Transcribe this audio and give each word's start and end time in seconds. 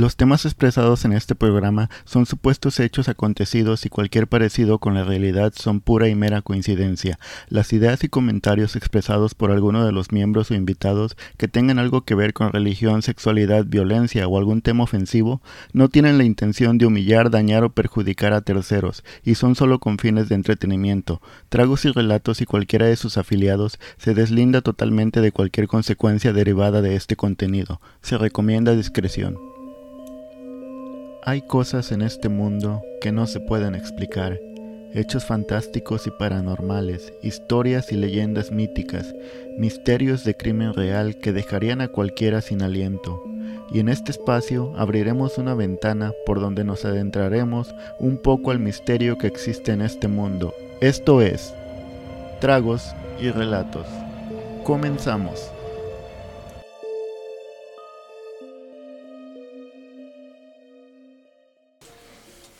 Los 0.00 0.16
temas 0.16 0.46
expresados 0.46 1.04
en 1.04 1.12
este 1.12 1.34
programa 1.34 1.90
son 2.06 2.24
supuestos 2.24 2.80
hechos 2.80 3.10
acontecidos 3.10 3.84
y 3.84 3.90
cualquier 3.90 4.28
parecido 4.28 4.78
con 4.78 4.94
la 4.94 5.04
realidad 5.04 5.52
son 5.54 5.82
pura 5.82 6.08
y 6.08 6.14
mera 6.14 6.40
coincidencia. 6.40 7.18
Las 7.50 7.74
ideas 7.74 8.02
y 8.02 8.08
comentarios 8.08 8.76
expresados 8.76 9.34
por 9.34 9.50
alguno 9.50 9.84
de 9.84 9.92
los 9.92 10.10
miembros 10.10 10.50
o 10.50 10.54
invitados 10.54 11.18
que 11.36 11.48
tengan 11.48 11.78
algo 11.78 12.00
que 12.06 12.14
ver 12.14 12.32
con 12.32 12.50
religión, 12.50 13.02
sexualidad, 13.02 13.66
violencia 13.66 14.26
o 14.26 14.38
algún 14.38 14.62
tema 14.62 14.84
ofensivo 14.84 15.42
no 15.74 15.90
tienen 15.90 16.16
la 16.16 16.24
intención 16.24 16.78
de 16.78 16.86
humillar, 16.86 17.28
dañar 17.28 17.62
o 17.62 17.74
perjudicar 17.74 18.32
a 18.32 18.40
terceros 18.40 19.04
y 19.22 19.34
son 19.34 19.54
solo 19.54 19.80
con 19.80 19.98
fines 19.98 20.30
de 20.30 20.34
entretenimiento. 20.34 21.20
Tragos 21.50 21.84
y 21.84 21.90
relatos 21.90 22.40
y 22.40 22.46
cualquiera 22.46 22.86
de 22.86 22.96
sus 22.96 23.18
afiliados 23.18 23.78
se 23.98 24.14
deslinda 24.14 24.62
totalmente 24.62 25.20
de 25.20 25.30
cualquier 25.30 25.68
consecuencia 25.68 26.32
derivada 26.32 26.80
de 26.80 26.96
este 26.96 27.16
contenido. 27.16 27.82
Se 28.00 28.16
recomienda 28.16 28.74
discreción. 28.74 29.49
Hay 31.22 31.42
cosas 31.42 31.92
en 31.92 32.00
este 32.00 32.30
mundo 32.30 32.82
que 33.02 33.12
no 33.12 33.26
se 33.26 33.40
pueden 33.40 33.74
explicar, 33.74 34.40
hechos 34.94 35.26
fantásticos 35.26 36.06
y 36.06 36.10
paranormales, 36.10 37.12
historias 37.22 37.92
y 37.92 37.96
leyendas 37.96 38.50
míticas, 38.50 39.14
misterios 39.58 40.24
de 40.24 40.34
crimen 40.34 40.72
real 40.72 41.16
que 41.16 41.34
dejarían 41.34 41.82
a 41.82 41.88
cualquiera 41.88 42.40
sin 42.40 42.62
aliento. 42.62 43.22
Y 43.70 43.80
en 43.80 43.90
este 43.90 44.12
espacio 44.12 44.72
abriremos 44.78 45.36
una 45.36 45.52
ventana 45.52 46.12
por 46.24 46.40
donde 46.40 46.64
nos 46.64 46.86
adentraremos 46.86 47.74
un 47.98 48.16
poco 48.16 48.50
al 48.50 48.58
misterio 48.58 49.18
que 49.18 49.26
existe 49.26 49.72
en 49.72 49.82
este 49.82 50.08
mundo. 50.08 50.54
Esto 50.80 51.20
es 51.20 51.52
Tragos 52.40 52.94
y 53.20 53.30
Relatos. 53.30 53.86
Comenzamos. 54.64 55.59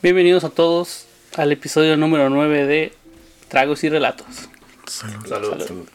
Bienvenidos 0.03 0.45
a 0.45 0.49
todos 0.49 1.05
al 1.37 1.53
episodio 1.53 1.95
número 1.99 2.31
9 2.31 2.67
de 2.67 2.95
Tragos 3.49 3.85
y 3.85 3.91
Relatos. 3.91 4.49
Salud. 4.87 5.27
Salud. 5.29 5.89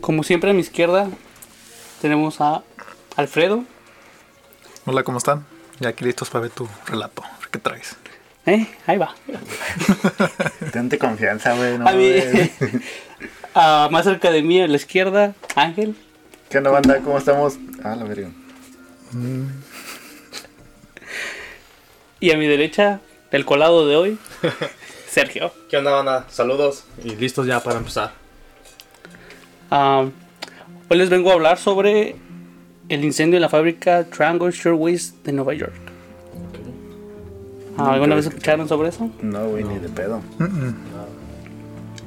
Como 0.00 0.24
siempre 0.24 0.50
a 0.50 0.54
mi 0.54 0.60
izquierda 0.60 1.08
tenemos 2.02 2.40
a 2.40 2.64
Alfredo. 3.14 3.62
Hola, 4.86 5.04
¿cómo 5.04 5.18
están? 5.18 5.46
Ya 5.78 5.90
aquí 5.90 6.04
listos 6.04 6.28
para 6.28 6.42
ver 6.42 6.50
tu 6.50 6.68
relato. 6.86 7.22
¿Qué 7.52 7.60
traes? 7.60 7.94
¿Eh? 8.44 8.66
Ahí 8.88 8.98
va. 8.98 9.14
Tente 10.72 10.98
confianza, 10.98 11.54
güey. 11.54 11.78
no 11.78 11.88
A 11.88 11.92
mí-. 11.92 12.14
Ah, 13.56 13.88
más 13.92 14.02
cerca 14.02 14.32
de 14.32 14.42
mí 14.42 14.60
a 14.60 14.66
la 14.66 14.74
izquierda, 14.74 15.36
Ángel. 15.54 15.94
¿Qué 16.50 16.58
onda, 16.58 16.72
banda? 16.72 16.98
¿Cómo 17.04 17.18
estamos? 17.18 17.56
Ah, 17.84 17.94
la 17.94 18.02
verga. 18.02 18.30
Y 22.20 22.30
a 22.30 22.36
mi 22.36 22.46
derecha, 22.46 23.00
el 23.30 23.44
colado 23.44 23.86
de 23.86 23.96
hoy, 23.96 24.18
Sergio. 25.08 25.52
¿Qué 25.68 25.76
onda, 25.76 25.92
banda? 25.92 26.26
Saludos 26.30 26.84
y 27.02 27.14
listos 27.16 27.46
ya 27.46 27.60
para 27.60 27.78
empezar. 27.78 28.12
Ah, 29.70 30.06
hoy 30.88 30.98
les 30.98 31.10
vengo 31.10 31.30
a 31.30 31.34
hablar 31.34 31.58
sobre 31.58 32.16
el 32.88 33.04
incendio 33.04 33.36
en 33.36 33.42
la 33.42 33.48
fábrica 33.48 34.04
Triangle 34.04 34.50
Shirtwaist 34.50 35.24
de 35.24 35.32
Nueva 35.32 35.54
York. 35.54 35.74
Ah, 37.76 37.92
¿Alguna 37.94 38.14
vez 38.14 38.26
escucharon 38.26 38.68
sobre 38.68 38.90
eso? 38.90 39.10
No, 39.20 39.48
güey, 39.48 39.64
ni 39.64 39.78
de 39.78 39.88
pedo. 39.88 40.20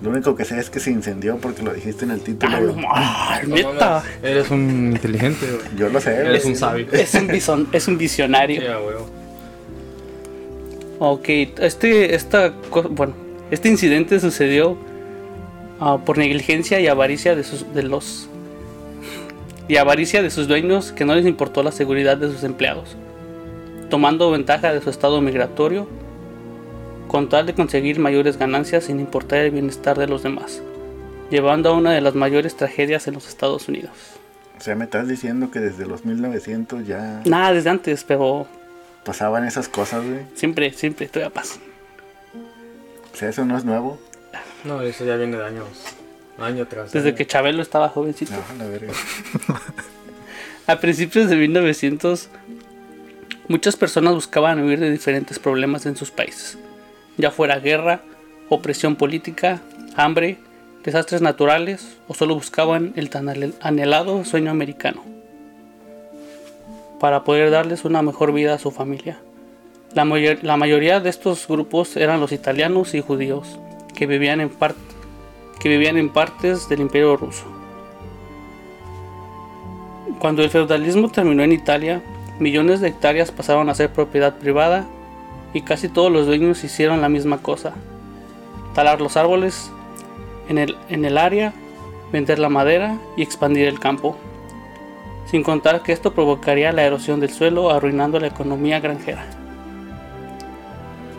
Lo 0.03 0.11
único 0.11 0.35
que 0.35 0.45
sé 0.45 0.59
es 0.59 0.69
que 0.69 0.79
se 0.79 0.91
incendió 0.91 1.37
porque 1.37 1.63
lo 1.63 1.73
dijiste 1.73 2.05
en 2.05 2.11
el 2.11 2.21
título. 2.21 2.75
Ah, 2.93 3.39
no, 3.47 3.55
neta. 3.55 4.03
Eres 4.21 4.51
un 4.51 4.91
inteligente, 4.93 5.45
güey. 5.47 5.75
Yo 5.77 5.89
lo 5.89 5.99
sé, 5.99 6.11
güey. 6.13 6.27
Eres 6.27 6.45
un 6.45 6.55
sabio. 6.55 6.85
Es 6.91 7.13
un, 7.15 7.27
bison- 7.27 7.67
es 7.71 7.87
un 7.87 7.97
visionario. 7.97 8.61
Huevo. 8.61 9.07
Ok, 10.99 11.29
este, 11.59 12.15
esta, 12.15 12.53
bueno, 12.91 13.13
este 13.51 13.69
incidente 13.69 14.19
sucedió 14.19 14.77
ah, 15.79 15.99
por 16.03 16.17
negligencia 16.17 16.79
y 16.79 16.87
avaricia 16.87 17.35
de, 17.35 17.43
sus, 17.43 17.71
de 17.73 17.83
los 17.83 18.29
y 19.67 19.77
avaricia 19.77 20.23
de 20.23 20.29
sus 20.29 20.47
dueños 20.47 20.91
que 20.91 21.05
no 21.05 21.13
les 21.13 21.25
importó 21.25 21.61
la 21.61 21.71
seguridad 21.71 22.17
de 22.17 22.29
sus 22.31 22.43
empleados, 22.43 22.95
tomando 23.89 24.31
ventaja 24.31 24.73
de 24.73 24.81
su 24.81 24.89
estado 24.89 25.21
migratorio 25.21 25.87
con 27.07 27.29
tal 27.29 27.45
de 27.45 27.53
conseguir 27.53 27.99
mayores 27.99 28.37
ganancias 28.37 28.85
sin 28.85 28.99
importar 28.99 29.39
el 29.39 29.51
bienestar 29.51 29.97
de 29.97 30.07
los 30.07 30.23
demás, 30.23 30.61
llevando 31.29 31.69
a 31.69 31.73
una 31.73 31.91
de 31.91 32.01
las 32.01 32.15
mayores 32.15 32.55
tragedias 32.57 33.07
en 33.07 33.13
los 33.15 33.27
Estados 33.27 33.67
Unidos. 33.67 33.91
O 34.57 34.61
sea, 34.61 34.75
me 34.75 34.85
estás 34.85 35.07
diciendo 35.07 35.51
que 35.51 35.59
desde 35.59 35.85
los 35.85 36.03
1900 36.05 36.85
ya 36.87 37.21
Nada 37.25 37.53
desde 37.53 37.69
antes, 37.69 38.03
pero 38.03 38.47
pasaban 39.03 39.45
esas 39.45 39.69
cosas, 39.69 40.03
güey. 40.03 40.21
siempre, 40.35 40.73
siempre 40.73 41.07
todavía 41.07 41.33
pasa. 41.33 41.59
O 43.13 43.17
sea, 43.17 43.29
eso 43.29 43.45
no 43.45 43.57
es 43.57 43.65
nuevo. 43.65 43.99
No, 44.63 44.81
eso 44.81 45.05
ya 45.05 45.15
viene 45.15 45.37
de 45.37 45.45
años. 45.45 45.67
Año 46.39 46.67
tras 46.67 46.91
Desde 46.91 47.09
año. 47.09 47.17
que 47.17 47.25
Chabelo 47.25 47.61
estaba 47.61 47.89
jovencito. 47.89 48.33
No, 48.33 48.63
la 48.63 48.69
verga. 48.69 48.93
A 50.67 50.79
principios 50.79 51.29
de 51.29 51.35
1900, 51.37 52.29
muchas 53.47 53.75
personas 53.75 54.13
buscaban 54.13 54.59
huir 54.61 54.79
de 54.79 54.91
diferentes 54.91 55.39
problemas 55.39 55.85
en 55.85 55.95
sus 55.95 56.11
países, 56.11 56.57
ya 57.17 57.31
fuera 57.31 57.59
guerra, 57.59 58.01
opresión 58.49 58.95
política, 58.95 59.61
hambre, 59.95 60.37
desastres 60.83 61.21
naturales 61.21 61.97
o 62.07 62.13
solo 62.13 62.35
buscaban 62.35 62.93
el 62.95 63.09
tan 63.09 63.27
anhelado 63.61 64.23
sueño 64.23 64.51
americano 64.51 65.03
para 66.99 67.23
poder 67.23 67.51
darles 67.51 67.85
una 67.85 68.01
mejor 68.01 68.31
vida 68.33 68.53
a 68.53 68.59
su 68.59 68.71
familia. 68.71 69.19
La, 69.93 70.05
mayor- 70.05 70.39
la 70.43 70.57
mayoría 70.57 70.99
de 70.99 71.09
estos 71.09 71.47
grupos 71.47 71.95
eran 71.97 72.19
los 72.19 72.31
italianos 72.31 72.93
y 72.93 73.01
judíos 73.01 73.59
que 73.95 74.05
vivían 74.07 74.41
en, 74.41 74.51
que 75.59 75.69
vivían 75.69 75.97
en 75.97 76.09
partes 76.09 76.69
del 76.69 76.81
imperio 76.81 77.17
ruso. 77.17 77.45
Cuando 80.19 80.43
el 80.43 80.49
feudalismo 80.49 81.09
terminó 81.09 81.43
en 81.43 81.51
Italia, 81.51 82.01
millones 82.39 82.79
de 82.81 82.87
hectáreas 82.87 83.31
pasaron 83.31 83.69
a 83.69 83.75
ser 83.75 83.91
propiedad 83.91 84.35
privada 84.37 84.87
y 85.53 85.61
casi 85.61 85.89
todos 85.89 86.11
los 86.11 86.25
dueños 86.25 86.63
hicieron 86.63 87.01
la 87.01 87.09
misma 87.09 87.39
cosa. 87.39 87.73
Talar 88.73 89.01
los 89.01 89.17
árboles 89.17 89.71
en 90.49 90.57
el, 90.57 90.77
en 90.89 91.05
el 91.05 91.17
área, 91.17 91.53
vender 92.11 92.39
la 92.39 92.49
madera 92.49 92.97
y 93.15 93.23
expandir 93.23 93.67
el 93.67 93.79
campo. 93.79 94.17
Sin 95.25 95.43
contar 95.43 95.83
que 95.83 95.91
esto 95.91 96.13
provocaría 96.13 96.71
la 96.71 96.83
erosión 96.83 97.19
del 97.19 97.31
suelo 97.31 97.69
arruinando 97.69 98.19
la 98.19 98.27
economía 98.27 98.79
granjera. 98.79 99.25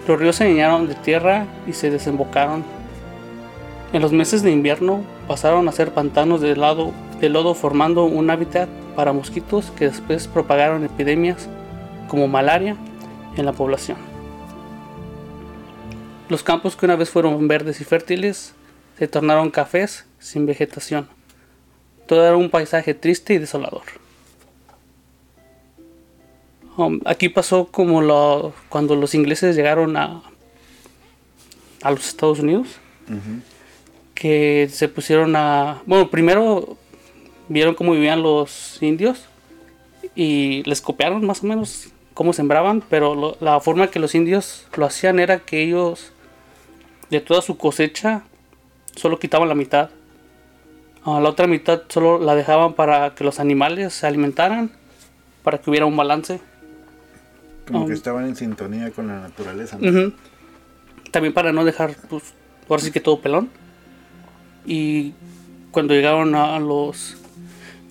Los 0.07 0.19
ríos 0.19 0.37
se 0.37 0.49
llenaron 0.49 0.89
de 0.89 0.95
tierra 0.95 1.47
y 1.67 1.75
se 1.75 1.91
desembocaron. 1.91 2.65
En 3.93 4.01
los 4.01 4.13
meses 4.13 4.43
de 4.43 4.51
invierno 4.51 5.03
pasaron 5.27 5.69
a 5.69 5.73
ser 5.73 5.93
pantanos 5.93 6.41
de, 6.41 6.55
de 6.55 7.29
lodo 7.29 7.55
formando 7.55 8.05
un 8.05 8.31
hábitat 8.31 8.69
para 8.97 9.13
mosquitos 9.13 9.71
que 9.73 9.87
después 9.87 10.27
propagaron 10.27 10.85
epidemias 10.85 11.49
como 12.09 12.27
malaria 12.27 12.77
en 13.37 13.45
la 13.45 13.53
población. 13.53 14.18
Los 16.29 16.43
campos 16.43 16.77
que 16.77 16.85
una 16.87 16.97
vez 16.97 17.11
fueron 17.11 17.49
verdes 17.49 17.81
y 17.81 17.85
fértiles 17.85 18.55
se 18.99 19.09
tornaron 19.09 19.51
cafés 19.51 20.05
sin 20.19 20.45
vegetación. 20.47 21.09
Todo 22.07 22.27
era 22.27 22.37
un 22.37 22.51
paisaje 22.51 22.95
triste 22.95 23.35
y 23.35 23.39
desolador. 23.39 23.83
Um, 26.77 27.01
aquí 27.07 27.29
pasó 27.29 27.67
como 27.67 28.03
lo- 28.03 28.53
cuando 28.69 28.95
los 28.95 29.15
ingleses 29.15 29.57
llegaron 29.57 29.97
a, 29.97 30.23
a 31.83 31.91
los 31.91 32.07
Estados 32.09 32.39
Unidos 32.41 32.69
que 34.15 34.69
se 34.71 34.89
pusieron 34.89 35.35
a... 35.35 35.83
Bueno, 35.87 36.11
primero 36.11 36.77
vieron 37.49 37.75
cómo 37.75 37.93
vivían 37.93 38.23
los 38.23 38.81
indios 38.83 39.25
y 40.15 40.63
les 40.65 40.81
copiaron 40.83 41.25
más 41.27 41.43
o 41.43 41.47
menos 41.47 41.89
cómo 42.15 42.33
sembraban, 42.33 42.83
pero 42.89 43.15
lo- 43.15 43.37
la 43.41 43.59
forma 43.61 43.89
que 43.91 43.99
los 43.99 44.15
indios 44.15 44.67
lo 44.77 44.85
hacían 44.87 45.19
era 45.21 45.39
que 45.41 45.63
ellos 45.63 46.13
de 47.11 47.21
toda 47.21 47.43
su 47.43 47.57
cosecha 47.57 48.23
solo 48.95 49.19
quitaban 49.19 49.49
la 49.49 49.55
mitad. 49.55 49.91
A 51.05 51.21
la 51.21 51.29
otra 51.29 51.47
mitad 51.47 51.83
solo 51.89 52.19
la 52.19 52.35
dejaban 52.35 52.75
para 52.75 53.15
que 53.15 53.25
los 53.25 53.41
animales 53.41 53.95
se 53.95 54.07
alimentaran, 54.07 54.73
para 55.43 55.59
que 55.59 55.71
hubiera 55.71 55.87
un 55.87 55.97
balance. 55.97 56.41
Como 57.67 57.87
que 57.87 57.93
Um. 57.93 57.97
estaban 57.97 58.27
en 58.27 58.37
sintonía 58.37 58.91
con 58.91 59.07
la 59.07 59.21
naturaleza. 59.21 59.79
También 61.11 61.33
para 61.33 61.53
no 61.53 61.65
dejar, 61.65 61.95
pues, 62.09 62.35
ahora 62.69 62.83
sí 62.83 62.91
que 62.91 63.01
todo 63.01 63.21
pelón. 63.21 63.49
Y 64.67 65.15
cuando 65.71 65.95
llegaron 65.95 66.35
a 66.35 66.59
los, 66.59 67.17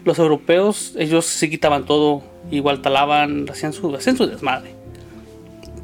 los 0.05 0.19
europeos, 0.19 0.93
ellos 0.97 1.25
sí 1.25 1.49
quitaban 1.49 1.85
todo, 1.85 2.21
igual 2.51 2.81
talaban, 2.81 3.49
hacían 3.49 3.73
su, 3.73 3.95
hacían 3.95 4.17
su 4.17 4.27
desmadre. 4.27 4.75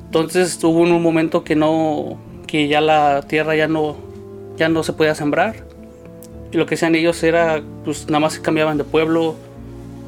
Entonces 0.06 0.64
hubo 0.64 0.82
un 0.82 1.02
momento 1.02 1.44
que 1.44 1.56
no, 1.56 2.20
que 2.54 2.68
ya 2.68 2.82
la 2.82 3.24
tierra 3.24 3.56
ya 3.56 3.68
no, 3.68 3.96
ya 4.58 4.70
no 4.70 4.84
se 4.84 4.94
podía 4.94 5.16
sembrar. 5.16 5.56
Y 6.52 6.58
lo 6.58 6.68
que 6.68 6.76
hacían 6.76 6.94
ellos 6.94 7.24
era, 7.24 7.64
pues 7.84 8.06
nada 8.06 8.20
más 8.20 8.34
se 8.34 8.44
cambiaban 8.44 8.78
de 8.78 8.84
pueblo 8.84 9.34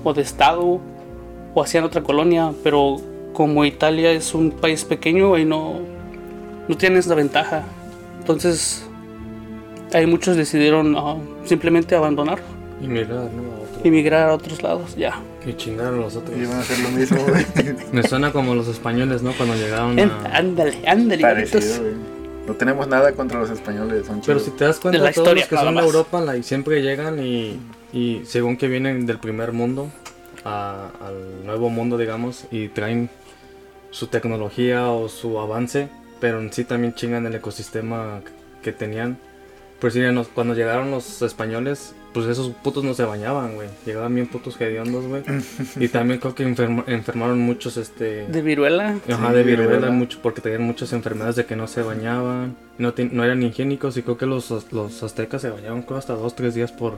o 0.04 0.14
de 0.14 0.22
estado 0.22 0.80
o 1.56 1.64
hacían 1.64 1.86
otra 1.86 2.04
colonia, 2.04 2.52
pero 2.64 2.98
como 3.34 3.66
Italia 3.66 4.12
es 4.12 4.36
un 4.36 4.52
país 4.52 4.86
pequeño, 4.86 5.34
ahí 5.34 5.44
no, 5.44 5.80
no 6.68 6.78
tienen 6.78 7.00
esa 7.00 7.16
ventaja. 7.16 7.64
Entonces, 8.20 8.86
ahí 9.92 10.06
muchos 10.06 10.38
decidieron 10.38 10.96
ah, 10.96 11.16
simplemente 11.46 11.96
abandonar 11.96 12.38
Y 12.80 12.86
mirar, 12.86 13.10
¿no? 13.32 13.56
A 13.56 13.80
otro. 13.80 13.92
y 13.92 14.08
a 14.14 14.34
otros 14.36 14.62
lados, 14.62 14.96
ya. 14.96 15.20
Que 15.44 15.58
chingaron 15.58 16.00
los 16.00 16.16
otros. 16.16 16.38
Iban 16.38 16.58
a 16.58 16.60
hacer 16.60 16.78
lo 16.78 16.90
mismo, 16.90 17.18
güey. 17.28 17.76
Me 17.92 18.04
suena 18.04 18.32
como 18.32 18.54
los 18.54 18.68
españoles, 18.68 19.24
¿no? 19.24 19.32
Cuando 19.34 19.56
llegaron 19.56 19.98
En- 19.98 20.12
a... 20.12 20.38
ándale, 20.38 20.78
ándale. 20.86 21.22
Parecido. 21.24 22.15
No 22.48 22.54
tenemos 22.54 22.88
nada 22.88 23.12
contra 23.14 23.40
los 23.40 23.50
españoles, 23.50 24.06
son 24.06 24.22
Pero 24.22 24.40
chidos. 24.40 24.44
si 24.44 24.52
te 24.52 24.66
das 24.66 24.80
cuenta, 24.80 25.00
De 25.00 25.04
la 25.04 25.12
todos 25.12 25.24
historia, 25.26 25.42
los 25.44 25.50
que 25.50 25.56
nada 25.56 25.66
son 25.68 25.76
de 25.76 25.82
más. 25.82 25.86
Europa 25.86 26.22
like, 26.22 26.44
siempre 26.44 26.82
llegan 26.82 27.20
y, 27.20 27.60
y 27.92 28.22
según 28.26 28.56
que 28.58 28.68
vienen 28.68 29.06
del 29.08 29.18
primer 29.20 29.52
mundo 29.52 29.90
a- 30.44 30.90
al 31.02 31.46
nuevo 31.46 31.70
mundo, 31.70 31.98
digamos, 31.98 32.46
y 32.52 32.68
traen 32.68 33.10
su 33.90 34.08
tecnología 34.08 34.90
o 34.92 35.10
su 35.10 35.40
avance, 35.40 35.90
pero 36.20 36.40
en 36.40 36.54
sí 36.54 36.66
también 36.66 36.94
chingan 36.94 37.26
el 37.26 37.34
ecosistema 37.36 38.22
que 38.62 38.72
tenían. 38.72 39.18
Pues 39.80 39.94
sí, 39.94 40.00
nos- 40.12 40.28
cuando 40.28 40.54
llegaron 40.54 40.92
los 40.92 41.22
españoles, 41.24 41.96
pues 42.16 42.26
esos 42.28 42.50
putos 42.64 42.84
no 42.84 42.94
se 42.96 43.04
bañaban, 43.04 43.54
güey. 43.56 43.68
Llegaban 43.86 44.16
bien 44.16 44.26
putos 44.28 44.60
hediondos, 44.60 45.06
güey. 45.06 45.22
y 45.80 45.88
también 45.90 46.20
creo 46.20 46.34
que 46.34 46.44
enferma- 46.48 46.84
enfermaron 46.88 47.38
muchos, 47.40 47.78
este... 47.78 48.26
De 48.28 48.42
viruela. 48.42 48.98
Ajá, 49.08 49.28
Sí, 49.30 49.36
de 49.36 49.44
viruela. 49.44 49.72
viruela, 49.74 49.92
mucho, 49.92 50.20
porque 50.24 50.42
tenían 50.42 50.64
muchas 50.64 50.94
enfermedades 50.94 51.36
de 51.36 51.46
que 51.46 51.56
no 51.56 51.68
se 51.68 51.84
bañaban, 51.84 52.56
no, 52.78 52.94
te- 52.94 53.06
no 53.06 53.24
eran 53.24 53.44
higiénicos 53.44 53.98
y 53.98 54.02
creo 54.02 54.18
que 54.18 54.26
los, 54.26 54.50
los 54.72 55.04
aztecas 55.04 55.42
se 55.42 55.50
bañaban 55.50 55.84
creo, 55.84 55.98
hasta 55.98 56.14
dos, 56.14 56.34
tres 56.36 56.56
días 56.56 56.72
por 56.72 56.98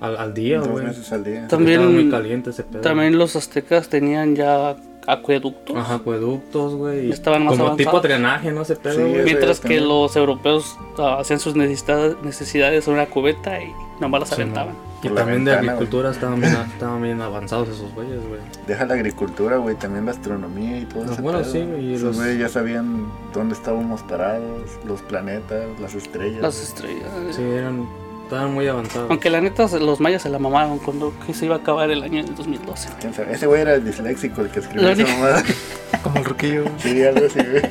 al, 0.00 0.16
al 0.16 0.34
día, 0.34 0.58
Dos 0.58 0.68
güey. 0.68 0.86
meses 0.86 1.12
al 1.12 1.22
día. 1.22 1.46
También- 1.46 1.92
muy 1.92 2.10
caliente 2.10 2.50
ese 2.50 2.64
pedo. 2.64 2.80
También 2.80 3.18
los 3.18 3.36
aztecas 3.36 3.88
tenían 3.88 4.34
ya 4.34 4.74
acueductos. 5.06 5.76
Ajá, 5.76 5.94
acueductos, 5.96 6.74
güey. 6.74 7.10
Estaban 7.10 7.44
más 7.44 7.52
Como 7.52 7.64
avanzados. 7.66 7.78
tipo 7.92 8.00
drenaje, 8.00 8.52
¿no? 8.52 8.62
Ese 8.62 8.76
pedo, 8.76 8.94
Sí, 8.94 9.00
güey. 9.00 9.14
eso 9.16 9.24
Mientras 9.24 9.58
que 9.60 9.68
también. 9.68 9.88
los 9.88 10.16
europeos 10.16 10.76
ah, 10.98 11.18
hacían 11.20 11.40
sus 11.40 11.54
necesidades, 11.56 12.16
necesidades 12.22 12.86
en 12.88 12.94
una 12.94 13.06
cubeta 13.06 13.60
y 13.62 13.72
nomás 14.00 14.20
las 14.20 14.28
Sí, 14.30 14.34
aventaban. 14.36 14.74
Y 15.04 15.08
también 15.08 15.44
de 15.44 15.52
agricultura 15.52 16.12
estaban 16.12 16.40
bien, 16.40 16.56
estaban 16.74 17.02
bien 17.02 17.20
avanzados 17.20 17.68
esos 17.70 17.92
güeyes, 17.92 18.20
güey. 18.28 18.40
Deja 18.68 18.84
la 18.86 18.94
agricultura, 18.94 19.56
güey, 19.56 19.74
también 19.74 20.04
la 20.06 20.12
astronomía 20.12 20.78
y 20.78 20.84
todo 20.84 21.02
Ah, 21.02 21.12
ese 21.12 21.22
bueno, 21.22 21.40
pedo. 21.40 21.50
sí, 21.52 21.58
y 21.80 21.94
Esos 21.94 22.02
los- 22.08 22.16
güeyes 22.18 22.38
ya 22.38 22.48
sabían 22.48 23.06
dónde 23.34 23.54
estábamos 23.54 24.00
parados, 24.02 24.70
los 24.86 25.02
planetas, 25.02 25.64
las 25.80 25.94
estrellas. 25.96 26.40
Las 26.40 26.62
estrellas. 26.62 27.08
Sí, 27.32 27.42
eran, 27.42 27.88
estaban 28.32 28.54
muy 28.54 28.66
avanzados. 28.66 29.10
Aunque 29.10 29.28
la 29.28 29.42
neta 29.42 29.66
los 29.78 30.00
mayas 30.00 30.22
se 30.22 30.30
la 30.30 30.38
mamaron 30.38 30.78
cuando 30.78 31.12
que 31.26 31.34
se 31.34 31.44
iba 31.44 31.56
a 31.56 31.58
acabar 31.58 31.90
el 31.90 32.02
año 32.02 32.24
del 32.24 32.34
2012. 32.34 32.88
¿Quién 32.98 33.12
sabe? 33.12 33.34
Ese 33.34 33.46
güey 33.46 33.60
era 33.60 33.74
el 33.74 33.84
disléxico, 33.84 34.40
el 34.40 34.48
que 34.48 34.60
escribió 34.60 34.88
esa 34.88 35.06
mamada. 35.06 35.42
Como 36.02 36.18
el 36.18 36.24
ruquillo. 36.24 36.64
Sí, 36.78 37.04
algo 37.04 37.26
así, 37.26 37.38
güey. 37.38 37.62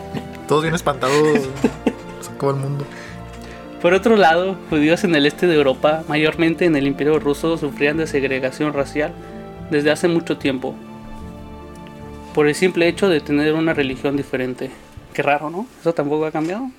Todos 0.48 0.62
bien 0.62 0.75
espantados. 0.75 1.50
Se 2.22 2.30
acabó 2.30 2.52
el 2.52 2.58
mundo. 2.58 2.86
Por 3.81 3.96
otro 3.96 4.16
lado, 4.16 4.56
judíos 4.69 5.04
en 5.04 5.16
el 5.16 5.25
este 5.25 5.48
de 5.48 5.56
Europa, 5.56 6.04
mayormente 6.08 6.66
en 6.66 6.75
el 6.75 6.86
Imperio 6.86 7.18
ruso, 7.18 7.58
sufrían 7.58 7.98
de 7.98 8.06
segregación 8.06 8.74
racial 8.74 9.13
desde 9.72 9.90
hace 9.90 10.08
mucho 10.08 10.38
tiempo. 10.38 10.75
Por 12.36 12.48
el 12.48 12.54
simple 12.54 12.88
hecho 12.88 13.10
de 13.10 13.19
tener 13.19 13.56
una 13.56 13.74
religión 13.74 14.16
diferente. 14.16 14.69
Qué 15.13 15.24
raro, 15.24 15.50
¿no? 15.50 15.66
Eso 15.80 15.94
tampoco 15.94 16.28
ha 16.28 16.31
cambiado. 16.31 16.69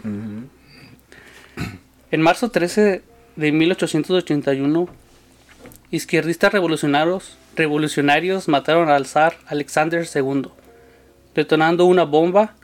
En 2.13 2.21
marzo 2.21 2.51
13 2.51 3.03
de 3.37 3.53
1881, 3.53 4.89
izquierdistas 5.91 6.53
revolucionarios, 6.53 7.37
revolucionarios 7.57 8.49
mataron 8.49 8.89
al 8.89 9.07
zar 9.07 9.37
Alexander 9.47 10.07
II, 10.13 10.49
detonando 11.35 11.85
una 11.85 12.05
bomba 12.05 12.55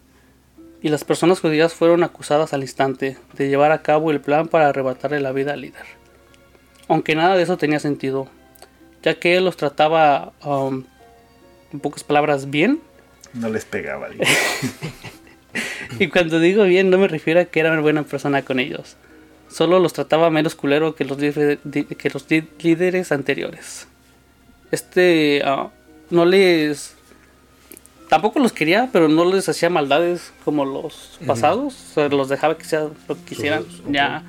y 0.83 0.89
las 0.89 1.05
personas 1.05 1.41
judías 1.41 1.75
fueron 1.75 2.05
acusadas 2.05 2.53
al 2.53 2.63
instante 2.63 3.17
de 3.35 3.49
llevar 3.49 3.73
a 3.73 3.83
cabo 3.83 4.11
el 4.11 4.21
plan 4.21 4.49
para 4.49 4.69
arrebatarle 4.69 5.21
la 5.21 5.33
vida 5.33 5.55
al 5.55 5.63
líder. 5.63 5.85
Aunque 6.87 7.15
nada 7.15 7.37
de 7.37 7.43
eso 7.43 7.57
tenía 7.57 7.81
sentido, 7.81 8.29
ya 9.03 9.15
que 9.15 9.37
él 9.37 9.45
los 9.45 9.57
trataba, 9.57 10.33
um, 10.45 10.85
en 11.73 11.81
pocas 11.81 12.05
palabras, 12.05 12.51
bien. 12.51 12.81
No 13.35 13.49
les 13.49 13.65
pegaba. 13.65 14.09
Y 15.99 16.09
cuando 16.09 16.39
digo 16.39 16.65
bien, 16.65 16.91
no 16.91 16.99
me 16.99 17.09
refiero 17.09 17.41
a 17.41 17.47
que 17.47 17.61
era 17.61 17.73
una 17.73 17.81
buena 17.81 18.03
persona 18.03 18.43
con 18.43 18.61
ellos. 18.61 18.97
Solo 19.49 19.79
los 19.79 19.93
trataba 19.93 20.31
menos 20.31 20.55
culero 20.55 20.95
que 20.95 21.05
los, 21.05 21.17
que 21.19 22.11
los 22.13 22.27
líderes 22.63 23.13
anteriores. 23.13 23.89
Este 24.71 25.43
ah, 25.45 25.69
no 26.11 26.25
les. 26.25 26.95
Tampoco 28.09 28.39
los 28.39 28.53
quería, 28.53 28.89
pero 28.93 29.09
no 29.09 29.25
les 29.27 29.49
hacía 29.49 29.69
maldades 29.71 30.33
como 30.45 30.65
los 30.65 31.19
pasados. 31.27 31.75
O 31.91 31.95
sea, 31.95 32.09
los 32.09 32.29
dejaba 32.29 32.57
que 32.57 32.65
sea 32.65 32.89
lo 33.09 33.15
que 33.17 33.23
quisieran. 33.23 33.65
Sus- 33.65 33.83
Ya. 33.91 34.23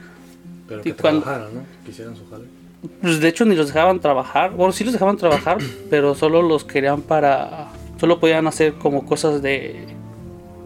Pero 0.68 0.81
y 0.86 0.92
cuando- 0.94 1.21
trabajaran, 1.21 1.56
¿no? 1.56 1.62
Quisieran 1.86 2.16
su 2.16 2.30
jale. 2.30 2.45
Pues 3.01 3.19
de 3.19 3.27
hecho 3.27 3.44
ni 3.45 3.56
los 3.56 3.68
dejaban 3.68 4.00
trabajar. 4.00 4.51
Bueno, 4.51 4.71
sí 4.71 4.83
los 4.86 4.94
dejaban 4.94 5.18
trabajar, 5.18 5.57
pero 5.89 6.16
solo 6.16 6.42
los 6.42 6.63
querían 6.63 7.01
para. 7.01 7.68
Solo 8.00 8.19
podían 8.19 8.48
hacer 8.48 8.74
como 8.75 9.06
cosas 9.06 9.42
de. 9.42 9.86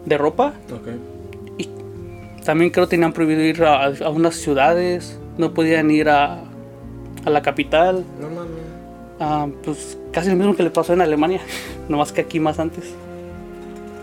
de 0.04 0.18
ropa. 0.18 0.52
Ok. 0.72 0.88
También 2.44 2.70
creo 2.70 2.86
que 2.86 2.90
tenían 2.90 3.12
prohibido 3.12 3.40
ir 3.42 3.62
a, 3.64 3.86
a 3.86 4.10
unas 4.10 4.34
ciudades, 4.36 5.18
no 5.38 5.54
podían 5.54 5.90
ir 5.90 6.08
a, 6.08 6.40
a 7.24 7.30
la 7.30 7.42
capital. 7.42 8.04
No 8.20 8.28
mames. 8.28 8.50
Ah, 9.20 9.46
pues 9.64 9.96
casi 10.12 10.28
lo 10.30 10.36
mismo 10.36 10.54
que 10.56 10.62
le 10.62 10.70
pasó 10.70 10.92
en 10.92 11.00
Alemania, 11.00 11.40
nomás 11.88 12.12
que 12.12 12.20
aquí 12.20 12.40
más 12.40 12.58
antes. 12.58 12.84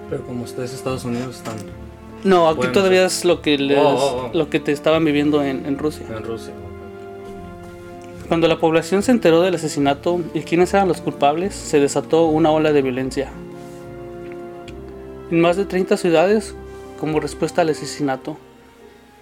Pero 0.10 0.24
como 0.24 0.44
ustedes 0.44 0.74
Estados 0.74 1.06
Unidos 1.06 1.38
están 1.38 1.56
No, 2.24 2.48
aquí 2.50 2.58
Bueno, 2.58 2.74
todavía 2.74 3.06
es 3.06 3.24
lo 3.24 3.42
que 3.42 3.58
les, 3.58 3.78
Oh, 3.78 3.82
oh, 3.84 4.30
oh. 4.32 4.38
lo 4.38 4.50
que 4.50 4.60
te 4.60 4.72
estaban 4.72 5.06
viviendo 5.06 5.44
en, 5.44 5.66
en 5.66 5.78
Rusia. 5.78 6.06
en 6.10 6.24
Rusia. 6.24 6.54
Cuando 8.28 8.48
la 8.48 8.58
población 8.60 9.04
se 9.04 9.12
enteró 9.12 9.42
del 9.42 9.56
asesinato 9.56 10.22
y 10.34 10.42
quiénes 10.42 10.74
eran 10.74 10.88
los 10.88 11.02
culpables, 11.02 11.54
se 11.54 11.80
desató 11.82 12.26
una 12.28 12.50
ola 12.50 12.72
de 12.72 12.82
violencia. 12.82 13.30
En 15.30 15.42
más 15.42 15.58
de 15.58 15.66
30 15.66 15.98
ciudades, 15.98 16.56
como 17.01 17.19
respuesta 17.19 17.63
al 17.63 17.69
asesinato, 17.69 18.38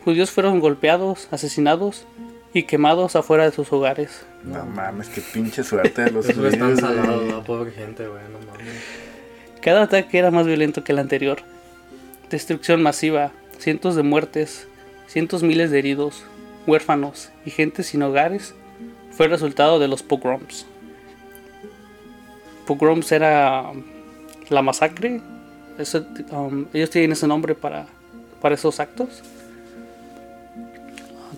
judíos 0.04 0.32
fueron 0.32 0.60
golpeados, 0.60 1.30
asesinados 1.32 2.06
y 2.54 2.64
quemados 2.64 3.16
afuera 3.16 3.46
de 3.46 3.56
sus 3.56 3.72
hogares. 3.72 4.26
No 4.44 4.66
mames, 4.66 5.08
qué 5.08 5.22
pinche 5.22 5.64
suerte 5.64 6.02
de 6.02 6.12
los 6.12 6.28
están 6.28 6.44
judíos, 6.44 6.80
salados, 6.82 7.24
la 7.30 7.42
pobre 7.42 7.72
gente, 7.72 8.06
güey, 8.06 8.22
no 8.34 8.40
mames. 8.52 8.84
Cada 9.62 9.84
ataque 9.84 10.20
era 10.20 10.30
más 10.30 10.46
violento 10.46 10.84
que 10.84 10.92
el 10.92 11.00
anterior. 11.00 11.40
Destrucción 12.30 12.84
masiva, 12.84 13.32
cientos 13.60 13.96
de 13.96 14.04
muertes, 14.04 14.68
cientos 15.08 15.42
miles 15.42 15.72
de 15.72 15.80
heridos, 15.80 16.26
huérfanos 16.68 17.30
y 17.46 17.52
gente 17.52 17.84
sin 17.84 18.04
hogares 18.04 18.56
fue 19.12 19.28
el 19.28 19.32
resultado 19.32 19.80
de 19.80 19.88
los 19.88 20.04
pogroms. 20.04 20.66
Pogroms 22.68 23.10
era 23.14 23.72
la 24.50 24.62
masacre. 24.62 25.22
Eso, 25.80 26.06
um, 26.32 26.66
ellos 26.74 26.90
tienen 26.90 27.14
ese 27.14 27.26
nombre 27.26 27.56
para, 27.56 27.86
para 28.42 28.56
esos 28.56 28.80
actos. 28.80 29.24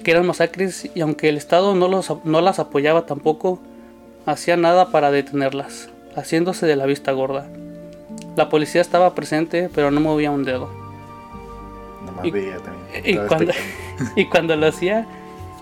Que 0.04 0.12
eran 0.12 0.26
masacres 0.26 0.90
y 0.96 1.02
aunque 1.02 1.30
el 1.30 1.38
Estado 1.38 1.76
no, 1.76 1.88
los, 1.88 2.12
no 2.26 2.42
las 2.42 2.58
apoyaba 2.58 3.06
tampoco, 3.06 3.60
hacía 4.26 4.58
nada 4.58 4.90
para 4.90 5.12
detenerlas, 5.12 5.90
haciéndose 6.16 6.66
de 6.66 6.76
la 6.76 6.88
vista 6.88 7.12
gorda. 7.12 7.48
La 8.36 8.50
policía 8.50 8.82
estaba 8.82 9.14
presente, 9.14 9.70
pero 9.74 9.92
no 9.92 10.02
movía 10.02 10.32
un 10.32 10.44
dedo. 10.44 10.70
Y- 12.24 12.32
veía 12.32 12.58
también. 12.58 13.04
Y 13.06 13.18
cuando, 13.28 13.54
y 14.16 14.26
cuando 14.26 14.56
lo 14.56 14.68
hacía, 14.68 15.06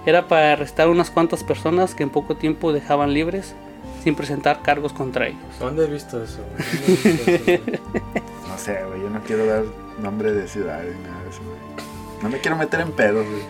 era 0.05 0.27
para 0.27 0.53
arrestar 0.53 0.88
unas 0.88 1.12
cuantas 1.12 1.43
personas 1.43 1.95
que 1.95 2.03
en 2.03 2.09
poco 2.09 2.36
tiempo 2.38 2.71
dejaban 2.71 3.13
libres 3.13 3.55
sin 4.03 4.15
presentar 4.15 4.62
cargos 4.62 4.94
contra 4.94 5.27
ellos. 5.27 5.41
¿Dónde 5.60 5.86
he 5.86 5.88
visto 5.88 6.24
eso? 6.24 6.39
he 6.58 6.91
visto 6.91 7.10
eso, 7.10 7.44
güey? 7.46 7.62
No 8.48 8.58
sé, 8.58 8.84
güey, 8.84 9.01
yo 9.01 9.10
no 9.10 9.22
quiero 9.22 9.46
dar 9.46 9.63
nombre 10.01 10.32
de 10.34 10.48
ciudades 10.48 10.96
ni 10.96 11.03
nada 11.03 11.24
de 11.24 11.29
eso, 11.29 11.41
güey. 11.44 11.60
No 12.24 12.29
me 12.29 12.39
quiero 12.39 12.58
meter 12.58 12.82
en 12.82 12.91
pedos, 12.91 13.25
güey. 13.25 13.44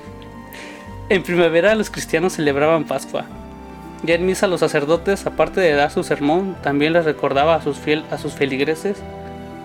En 1.09 1.23
primavera 1.23 1.73
los 1.73 1.89
cristianos 1.89 2.33
celebraban 2.33 2.83
Pascua. 2.83 3.25
Ya 4.03 4.15
en 4.15 4.25
misa 4.25 4.47
los 4.47 4.59
sacerdotes, 4.59 5.25
aparte 5.25 5.59
de 5.61 5.73
dar 5.73 5.89
su 5.89 6.03
sermón, 6.03 6.55
también 6.61 6.93
les 6.93 7.05
recordaba 7.05 7.55
a 7.55 7.61
sus, 7.61 7.77
fiel, 7.77 8.05
a 8.11 8.17
sus 8.17 8.33
feligreses 8.33 8.97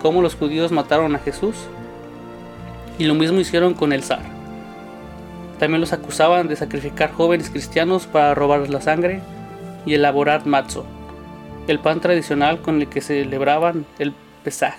cómo 0.01 0.21
los 0.21 0.35
judíos 0.35 0.71
mataron 0.71 1.15
a 1.15 1.19
Jesús. 1.19 1.55
Y 2.97 3.05
lo 3.05 3.13
mismo 3.13 3.39
hicieron 3.39 3.73
con 3.73 3.93
el 3.93 4.03
zar. 4.03 4.23
También 5.59 5.81
los 5.81 5.93
acusaban 5.93 6.47
de 6.47 6.55
sacrificar 6.55 7.11
jóvenes 7.11 7.49
cristianos 7.49 8.07
para 8.07 8.33
robarles 8.35 8.69
la 8.69 8.81
sangre 8.81 9.21
y 9.85 9.93
elaborar 9.93 10.45
matzo, 10.45 10.85
el 11.67 11.79
pan 11.79 12.01
tradicional 12.01 12.61
con 12.61 12.81
el 12.81 12.87
que 12.87 13.01
celebraban 13.01 13.85
el 13.99 14.13
Pesaj, 14.43 14.75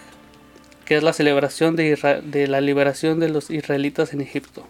que 0.84 0.96
es 0.96 1.02
la 1.02 1.12
celebración 1.12 1.74
de, 1.76 1.96
Isra- 1.96 2.20
de 2.22 2.46
la 2.46 2.60
liberación 2.60 3.18
de 3.20 3.28
los 3.28 3.50
israelitas 3.50 4.12
en 4.12 4.20
Egipto. 4.20 4.66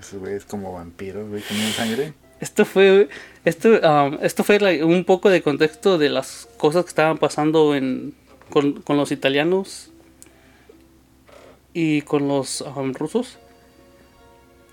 Esos 0.00 0.18
güeyes 0.20 0.44
como 0.44 0.72
vampiros, 0.72 1.28
güey, 1.28 1.42
comen 1.42 1.72
sangre. 1.72 2.12
Esto 2.40 2.64
fue, 2.64 3.08
esto, 3.44 3.68
um, 3.68 4.18
esto 4.22 4.42
fue 4.44 4.58
like, 4.58 4.82
un 4.84 5.04
poco 5.04 5.30
de 5.30 5.40
contexto 5.42 5.98
de 5.98 6.08
las 6.10 6.48
cosas 6.56 6.84
que 6.84 6.88
estaban 6.88 7.18
pasando 7.18 7.74
en, 7.74 8.12
con, 8.50 8.82
con 8.82 8.96
los 8.96 9.12
italianos 9.12 9.90
y 11.72 12.02
con 12.02 12.28
los 12.28 12.60
um, 12.60 12.92
rusos 12.92 13.38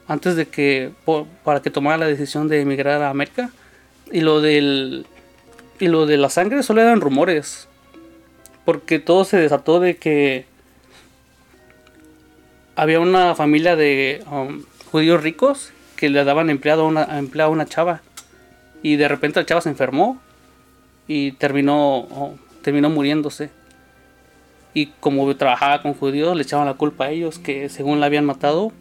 antes 0.07 0.35
de 0.35 0.47
que 0.47 0.91
por- 1.05 1.25
para 1.43 1.61
que 1.61 1.69
tomara 1.69 1.97
la 1.97 2.07
decisión 2.07 2.47
de 2.47 2.61
emigrar 2.61 3.01
a 3.01 3.09
América 3.09 3.51
y 4.11 4.21
lo 4.21 4.41
del 4.41 5.05
y 5.79 5.87
lo 5.87 6.05
de 6.05 6.17
la 6.17 6.29
sangre 6.29 6.63
solo 6.63 6.81
eran 6.81 7.01
rumores 7.01 7.67
porque 8.65 8.99
todo 8.99 9.25
se 9.25 9.37
desató 9.37 9.79
de 9.79 9.97
que 9.97 10.45
había 12.75 12.99
una 12.99 13.35
familia 13.35 13.75
de 13.75 14.23
um, 14.31 14.63
judíos 14.91 15.21
ricos 15.23 15.71
que 15.95 16.09
le 16.09 16.23
daban 16.23 16.49
empleado 16.49 16.83
a 16.83 16.87
una, 16.87 17.19
empleado 17.19 17.49
a 17.51 17.53
una 17.53 17.65
chava 17.65 18.01
y 18.83 18.95
de 18.95 19.07
repente 19.07 19.39
la 19.39 19.45
chava 19.45 19.61
se 19.61 19.69
enfermó 19.69 20.19
y 21.07 21.33
terminó 21.33 22.07
oh, 22.11 22.35
terminó 22.61 22.89
muriéndose. 22.89 23.49
Y 24.73 24.87
como 24.99 25.35
trabajaba 25.35 25.81
con 25.81 25.93
judíos 25.93 26.35
le 26.35 26.43
echaban 26.43 26.65
la 26.65 26.75
culpa 26.75 27.05
a 27.05 27.09
ellos 27.11 27.39
que 27.39 27.67
según 27.67 27.99
la 27.99 28.05
habían 28.05 28.25
matado 28.25 28.71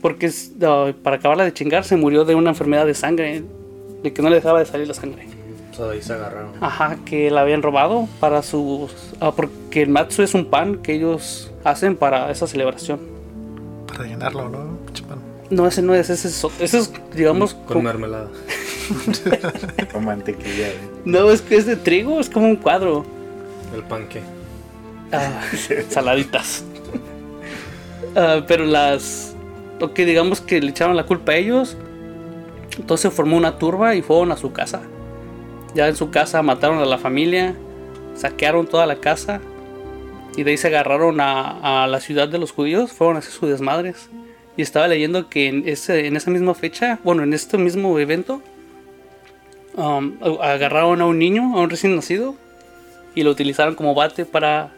porque 0.00 0.30
ah, 0.62 0.92
para 1.02 1.16
acabarla 1.16 1.44
de 1.44 1.52
chingar 1.52 1.84
se 1.84 1.96
murió 1.96 2.24
de 2.24 2.34
una 2.34 2.50
enfermedad 2.50 2.86
de 2.86 2.94
sangre 2.94 3.42
de 4.02 4.12
que 4.12 4.22
no 4.22 4.28
le 4.30 4.36
dejaba 4.36 4.58
de 4.60 4.66
salir 4.66 4.86
la 4.88 4.94
sangre 4.94 5.26
O 5.72 5.74
sea, 5.74 5.90
ahí 5.90 6.02
se 6.02 6.12
agarraron. 6.12 6.52
Ajá, 6.60 6.96
que 7.04 7.30
la 7.30 7.40
habían 7.42 7.62
robado 7.62 8.08
para 8.20 8.42
sus... 8.42 8.92
ah, 9.20 9.32
porque 9.34 9.82
el 9.82 9.90
matzo 9.90 10.22
es 10.22 10.34
un 10.34 10.46
pan 10.46 10.76
que 10.76 10.94
ellos 10.94 11.50
hacen 11.64 11.96
para 11.96 12.30
esa 12.30 12.46
celebración. 12.46 13.00
Para 13.86 14.04
llenarlo, 14.04 14.48
¿no? 14.48 14.78
No, 15.50 15.66
ese 15.66 15.80
no 15.82 15.94
es, 15.94 16.10
ese 16.10 16.28
es, 16.28 16.44
ese 16.60 16.78
es 16.78 16.92
digamos... 17.14 17.54
Con 17.54 17.64
como- 17.66 17.82
mermelada. 17.82 18.28
Con 19.92 20.04
mantequilla, 20.04 20.68
güey. 20.68 20.90
no, 21.04 21.30
es 21.30 21.42
que 21.42 21.56
es 21.56 21.66
de 21.66 21.76
trigo, 21.76 22.20
es 22.20 22.30
como 22.30 22.46
un 22.46 22.56
cuadro. 22.56 23.04
El 23.74 23.82
panque. 23.82 24.20
Ah, 25.12 25.42
saladitas. 25.88 26.64
Ah, 28.16 28.42
pero 28.46 28.64
las... 28.64 29.34
Lo 29.78 29.94
que 29.94 30.04
digamos 30.04 30.40
que 30.40 30.60
le 30.60 30.70
echaron 30.70 30.96
la 30.96 31.04
culpa 31.06 31.32
a 31.32 31.36
ellos. 31.36 31.76
Entonces 32.78 33.12
formó 33.12 33.36
una 33.36 33.58
turba 33.58 33.94
y 33.94 34.02
fueron 34.02 34.32
a 34.32 34.36
su 34.36 34.52
casa. 34.52 34.82
Ya 35.74 35.88
en 35.88 35.96
su 35.96 36.10
casa 36.10 36.42
mataron 36.42 36.78
a 36.78 36.84
la 36.84 36.98
familia. 36.98 37.54
Saquearon 38.14 38.66
toda 38.66 38.86
la 38.86 38.96
casa. 38.96 39.40
Y 40.36 40.44
de 40.44 40.52
ahí 40.52 40.56
se 40.56 40.68
agarraron 40.68 41.20
a, 41.20 41.84
a 41.84 41.86
la 41.86 42.00
ciudad 42.00 42.28
de 42.28 42.38
los 42.38 42.52
judíos. 42.52 42.92
Fueron 42.92 43.16
a 43.16 43.18
hacer 43.18 43.32
sus 43.32 43.48
desmadres. 43.50 44.08
Y 44.56 44.62
estaba 44.62 44.88
leyendo 44.88 45.28
que 45.28 45.48
en, 45.48 45.68
ese, 45.68 46.06
en 46.06 46.16
esa 46.16 46.30
misma 46.30 46.54
fecha, 46.54 46.98
bueno, 47.04 47.22
en 47.22 47.32
este 47.32 47.58
mismo 47.58 47.96
evento, 47.98 48.42
um, 49.76 50.16
agarraron 50.42 51.00
a 51.00 51.06
un 51.06 51.18
niño, 51.18 51.56
a 51.56 51.60
un 51.60 51.70
recién 51.70 51.94
nacido, 51.94 52.34
y 53.14 53.22
lo 53.22 53.30
utilizaron 53.30 53.76
como 53.76 53.94
bate 53.94 54.24
para 54.24 54.72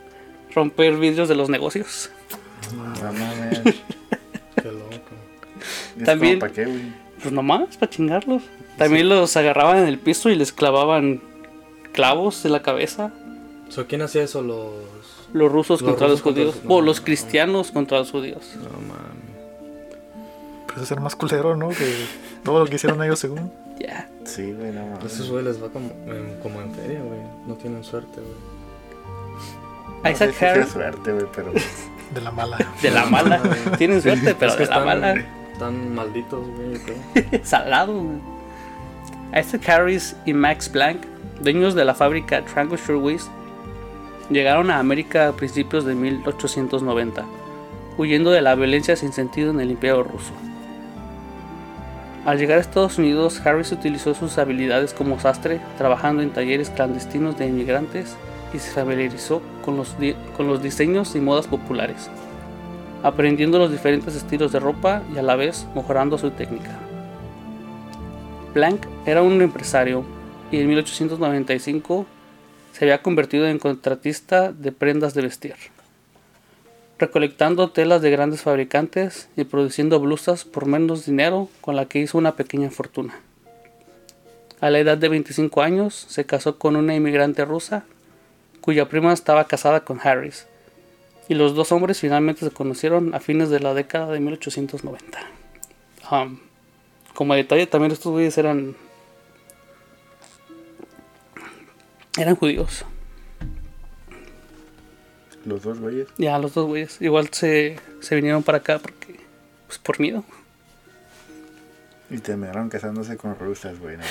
romper 0.54 0.96
vidrios 0.96 1.28
de 1.30 1.34
los 1.34 1.48
negocios. 1.48 2.10
No 2.76 2.84
mames. 3.12 3.60
Qué 4.62 4.68
loco. 4.70 4.90
¿Es 5.98 6.04
También- 6.04 6.38
¿Para 6.38 6.52
qué, 6.52 6.64
güey? 6.66 6.82
Pues 7.22 7.32
nomás, 7.32 7.76
para 7.76 7.90
chingarlos. 7.90 8.42
También 8.78 9.08
los 9.08 9.36
agarraban 9.36 9.78
en 9.78 9.86
el 9.88 9.98
piso 9.98 10.30
y 10.30 10.36
les 10.36 10.52
clavaban 10.52 11.20
clavos 11.92 12.44
en 12.44 12.52
la 12.52 12.62
cabeza. 12.62 13.10
So, 13.68 13.86
¿Quién 13.86 14.02
hacía 14.02 14.22
eso? 14.22 14.42
Los. 14.42 14.70
Los 15.32 15.52
rusos 15.52 15.80
Los 15.80 15.90
contra 15.90 16.06
rusos 16.08 16.10
los 16.18 16.22
contra 16.22 16.42
judíos. 16.44 16.56
los- 16.56 16.64
no, 16.64 16.80
los 16.80 16.98
no. 16.98 17.04
cristianos 17.04 17.70
contra 17.70 17.98
los 17.98 18.10
judíos. 18.10 18.54
No 18.56 18.70
mames. 18.80 19.30
Pero 20.66 20.72
eso 20.72 20.82
es 20.82 20.88
ser 20.88 21.00
más 21.00 21.14
culero, 21.16 21.56
¿no? 21.56 21.68
Que 21.68 22.06
todo 22.44 22.60
lo 22.60 22.66
que 22.66 22.76
hicieron 22.76 23.02
ellos 23.02 23.18
según. 23.18 23.52
Ya. 23.80 24.10
Sí, 24.24 24.52
güey, 24.52 24.72
no 24.72 24.80
A 24.82 24.84
mames. 24.96 25.14
esos 25.14 25.30
güeyes 25.30 25.46
les 25.54 25.62
va 25.62 25.68
como 25.70 25.86
en, 26.06 26.38
como 26.42 26.60
en 26.60 26.74
feria, 26.74 27.00
güey. 27.00 27.18
No 27.46 27.54
tienen 27.54 27.82
suerte, 27.82 28.20
güey. 28.20 28.34
No 30.02 30.04
sé 30.04 30.10
Isaac 30.12 30.32
si 30.32 30.38
sea 30.38 30.50
Harris. 30.52 30.68
suerte, 30.68 31.12
güey, 31.12 31.26
pero... 31.34 31.52
De 32.14 32.20
la 32.20 32.30
mala. 32.30 32.58
De 32.82 32.90
la 32.90 33.06
mala. 33.06 33.40
Tienen 33.78 34.02
suerte, 34.02 34.34
pero 34.38 34.50
Es 34.50 34.56
que 34.58 34.64
de 34.64 34.70
la 34.70 34.80
mala. 34.84 35.14
Están 35.60 35.94
malditos. 35.94 36.40
Salado. 37.42 37.92
güey. 37.92 38.18
Isaac 39.38 39.68
Harris 39.68 40.16
y 40.24 40.32
Max 40.32 40.68
Planck, 40.68 41.04
dueños 41.42 41.74
de 41.74 41.84
la 41.84 41.94
fábrica 41.94 42.42
Triangle 42.44 42.78
Shirtwaist, 42.78 43.28
llegaron 44.30 44.70
a 44.70 44.78
América 44.78 45.28
a 45.28 45.32
principios 45.32 45.84
de 45.84 45.94
1890, 45.94 47.24
huyendo 47.98 48.30
de 48.30 48.40
la 48.40 48.54
violencia 48.54 48.96
sin 48.96 49.12
sentido 49.12 49.50
en 49.50 49.60
el 49.60 49.70
Imperio 49.70 50.02
ruso. 50.02 50.32
Al 52.24 52.38
llegar 52.38 52.58
a 52.58 52.60
Estados 52.60 52.98
Unidos, 52.98 53.40
Harris 53.44 53.70
utilizó 53.72 54.14
sus 54.14 54.38
habilidades 54.38 54.94
como 54.94 55.20
sastre, 55.20 55.60
trabajando 55.78 56.22
en 56.22 56.30
talleres 56.30 56.70
clandestinos 56.70 57.38
de 57.38 57.46
inmigrantes 57.46 58.16
y 58.52 58.58
se 58.58 58.72
familiarizó 58.72 59.42
con 59.64 59.76
los, 59.76 59.94
con 60.36 60.48
los 60.48 60.62
diseños 60.62 61.14
y 61.14 61.20
modas 61.20 61.46
populares, 61.46 62.10
aprendiendo 63.02 63.58
los 63.58 63.70
diferentes 63.70 64.14
estilos 64.14 64.52
de 64.52 64.60
ropa 64.60 65.02
y 65.14 65.18
a 65.18 65.22
la 65.22 65.36
vez 65.36 65.66
mejorando 65.74 66.18
su 66.18 66.30
técnica. 66.30 66.78
Planck 68.52 68.86
era 69.06 69.22
un 69.22 69.40
empresario 69.40 70.04
y 70.50 70.58
en 70.58 70.68
1895 70.68 72.06
se 72.72 72.84
había 72.84 73.02
convertido 73.02 73.46
en 73.46 73.58
contratista 73.58 74.52
de 74.52 74.72
prendas 74.72 75.14
de 75.14 75.22
vestir, 75.22 75.54
recolectando 76.98 77.70
telas 77.70 78.02
de 78.02 78.10
grandes 78.10 78.42
fabricantes 78.42 79.28
y 79.36 79.44
produciendo 79.44 80.00
blusas 80.00 80.44
por 80.44 80.66
menos 80.66 81.06
dinero 81.06 81.48
con 81.60 81.76
la 81.76 81.86
que 81.86 82.00
hizo 82.00 82.18
una 82.18 82.36
pequeña 82.36 82.70
fortuna. 82.70 83.14
A 84.60 84.68
la 84.68 84.78
edad 84.78 84.98
de 84.98 85.08
25 85.08 85.62
años 85.62 85.94
se 86.08 86.26
casó 86.26 86.58
con 86.58 86.76
una 86.76 86.94
inmigrante 86.94 87.44
rusa 87.44 87.84
cuya 88.60 88.88
prima 88.88 89.12
estaba 89.12 89.46
casada 89.46 89.80
con 89.84 90.00
Harris 90.02 90.46
y 91.30 91.34
los 91.34 91.54
dos 91.54 91.70
hombres 91.70 92.00
finalmente 92.00 92.40
se 92.40 92.50
conocieron 92.50 93.14
a 93.14 93.20
fines 93.20 93.50
de 93.50 93.60
la 93.60 93.72
década 93.72 94.10
de 94.10 94.18
1890. 94.18 95.20
Um, 96.10 96.40
como 97.14 97.36
detalle, 97.36 97.68
también 97.68 97.92
estos 97.92 98.10
güeyes 98.10 98.36
eran. 98.36 98.74
Eran 102.18 102.34
judíos. 102.34 102.84
Los 105.44 105.62
dos 105.62 105.78
güeyes. 105.78 106.08
Ya, 106.18 106.36
los 106.40 106.52
dos 106.52 106.66
güeyes. 106.66 107.00
Igual 107.00 107.28
se, 107.30 107.78
se 108.00 108.16
vinieron 108.16 108.42
para 108.42 108.58
acá 108.58 108.80
porque. 108.80 109.20
Pues 109.68 109.78
por 109.78 110.00
miedo. 110.00 110.24
Y 112.10 112.18
terminaron 112.18 112.68
casándose 112.68 113.16
con 113.16 113.38
rusas, 113.38 113.78
güey. 113.78 113.96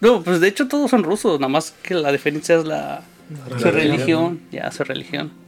No, 0.00 0.22
pues 0.22 0.38
de 0.40 0.48
hecho 0.48 0.68
todos 0.68 0.90
son 0.90 1.02
rusos. 1.02 1.40
Nada 1.40 1.48
más 1.48 1.70
que 1.70 1.94
la 1.94 2.12
diferencia 2.12 2.56
es 2.56 2.64
la. 2.64 3.02
Su 3.58 3.70
religión. 3.70 3.74
religión. 3.74 4.40
Ya, 4.50 4.70
su 4.70 4.84
religión. 4.84 5.44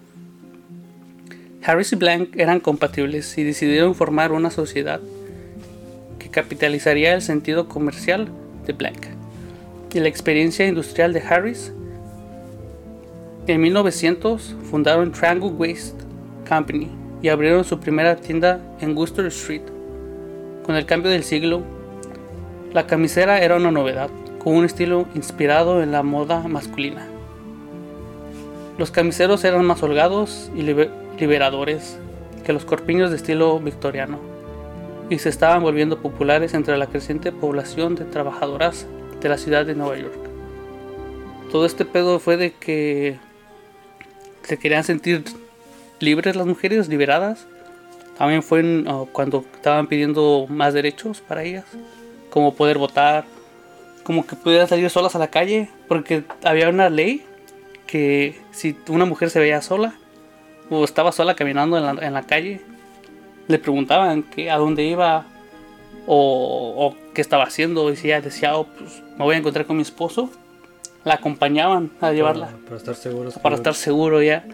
Harris 1.62 1.92
y 1.92 1.96
Blank 1.96 2.36
eran 2.36 2.60
compatibles 2.60 3.36
y 3.38 3.42
decidieron 3.42 3.94
formar 3.94 4.32
una 4.32 4.50
sociedad 4.50 5.00
que 6.18 6.30
capitalizaría 6.30 7.12
el 7.12 7.22
sentido 7.22 7.68
comercial 7.68 8.28
de 8.66 8.72
Blank 8.72 9.06
y 9.96 10.00
la 10.00 10.08
experiencia 10.08 10.66
industrial 10.66 11.12
de 11.14 11.20
Harris. 11.20 11.72
En 13.46 13.60
1900 13.62 14.54
fundaron 14.70 15.10
Triangle 15.10 15.50
Waste 15.50 16.04
Company 16.46 16.90
y 17.22 17.28
abrieron 17.28 17.64
su 17.64 17.80
primera 17.80 18.14
tienda 18.14 18.60
en 18.80 18.96
Worcester 18.96 19.26
Street. 19.26 19.62
Con 20.64 20.76
el 20.76 20.84
cambio 20.84 21.10
del 21.10 21.24
siglo, 21.24 21.62
la 22.74 22.86
camisera 22.86 23.40
era 23.40 23.56
una 23.56 23.70
novedad, 23.70 24.10
con 24.38 24.54
un 24.54 24.66
estilo 24.66 25.08
inspirado 25.14 25.82
en 25.82 25.92
la 25.92 26.02
moda 26.02 26.46
masculina. 26.46 27.08
Los 28.78 28.90
camiseros 28.90 29.44
eran 29.44 29.64
más 29.64 29.82
holgados 29.82 30.50
y 30.54 30.62
libe- 30.62 30.90
liberadores 31.18 31.98
que 32.44 32.52
los 32.52 32.64
corpiños 32.64 33.10
de 33.10 33.16
estilo 33.16 33.58
victoriano, 33.58 34.18
y 35.08 35.18
se 35.18 35.28
estaban 35.28 35.62
volviendo 35.62 36.00
populares 36.00 36.52
entre 36.52 36.76
la 36.76 36.88
creciente 36.88 37.32
población 37.32 37.94
de 37.94 38.04
trabajadoras 38.04 38.86
de 39.20 39.28
la 39.28 39.38
ciudad 39.38 39.64
de 39.64 39.74
Nueva 39.74 39.96
York. 39.96 40.18
Todo 41.50 41.64
este 41.64 41.84
pedo 41.84 42.18
fue 42.18 42.36
de 42.36 42.52
que 42.52 43.16
se 44.42 44.58
querían 44.58 44.84
sentir 44.84 45.24
libres 46.00 46.36
las 46.36 46.46
mujeres, 46.46 46.88
liberadas. 46.88 47.46
También 48.18 48.42
fue 48.42 48.62
uh, 48.62 49.06
cuando 49.12 49.44
estaban 49.54 49.86
pidiendo 49.86 50.46
más 50.48 50.74
derechos 50.74 51.20
para 51.20 51.44
ellas, 51.44 51.64
como 52.30 52.54
poder 52.54 52.78
votar, 52.78 53.24
como 54.02 54.26
que 54.26 54.36
pudieran 54.36 54.68
salir 54.68 54.90
solas 54.90 55.14
a 55.14 55.18
la 55.18 55.28
calle, 55.28 55.70
porque 55.88 56.24
había 56.44 56.68
una 56.68 56.90
ley 56.90 57.24
que 57.86 58.40
si 58.52 58.76
una 58.88 59.04
mujer 59.04 59.30
se 59.30 59.38
veía 59.38 59.62
sola 59.62 59.94
o 60.70 60.84
estaba 60.84 61.12
sola 61.12 61.34
caminando 61.36 61.78
en 61.78 61.84
la, 61.96 62.06
en 62.06 62.12
la 62.12 62.22
calle, 62.24 62.60
le 63.48 63.58
preguntaban 63.58 64.22
que 64.24 64.50
a 64.50 64.56
dónde 64.58 64.84
iba 64.84 65.24
o, 66.06 66.74
o 66.76 66.96
qué 67.14 67.20
estaba 67.20 67.44
haciendo. 67.44 67.90
Y 67.92 67.96
si 67.96 68.08
ella 68.08 68.20
decía, 68.20 68.56
"Oh, 68.56 68.66
pues, 68.66 69.02
me 69.16 69.24
voy 69.24 69.36
a 69.36 69.38
encontrar 69.38 69.66
con 69.66 69.76
mi 69.76 69.82
esposo, 69.82 70.30
la 71.04 71.14
acompañaban 71.14 71.92
a 72.00 72.10
llevarla 72.12 72.46
Para, 72.46 72.58
para 72.64 72.76
estar 72.76 72.94
seguros. 72.96 73.34
que- 73.34 73.40
para 73.40 73.54
estar 73.56 73.74
seguro 73.74 74.20
ya. 74.22 74.44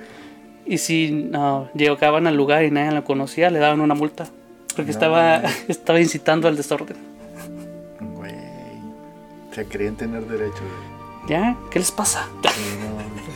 Y 0.66 0.78
si 0.78 1.10
no, 1.10 1.68
llegaban 1.74 2.26
al 2.26 2.36
lugar 2.36 2.62
y 2.64 2.70
nadie 2.70 2.92
la 2.92 3.02
conocía, 3.02 3.50
le 3.50 3.58
daban 3.58 3.80
una 3.80 3.94
multa. 3.94 4.26
Porque 4.76 4.90
No. 4.90 4.96
estaba, 4.96 5.42
estaba 5.68 5.98
incitando 6.00 6.48
al 6.48 6.56
desorden. 6.56 6.96
Güey. 8.00 8.32
Se 9.54 9.66
querían 9.66 9.96
tener 9.96 10.22
derecho, 10.26 10.58
güey. 10.60 10.92
¿Ya? 11.30 11.56
¿Qué 11.70 11.78
les 11.78 11.90
pasa? 11.90 12.28
No. 12.44 12.50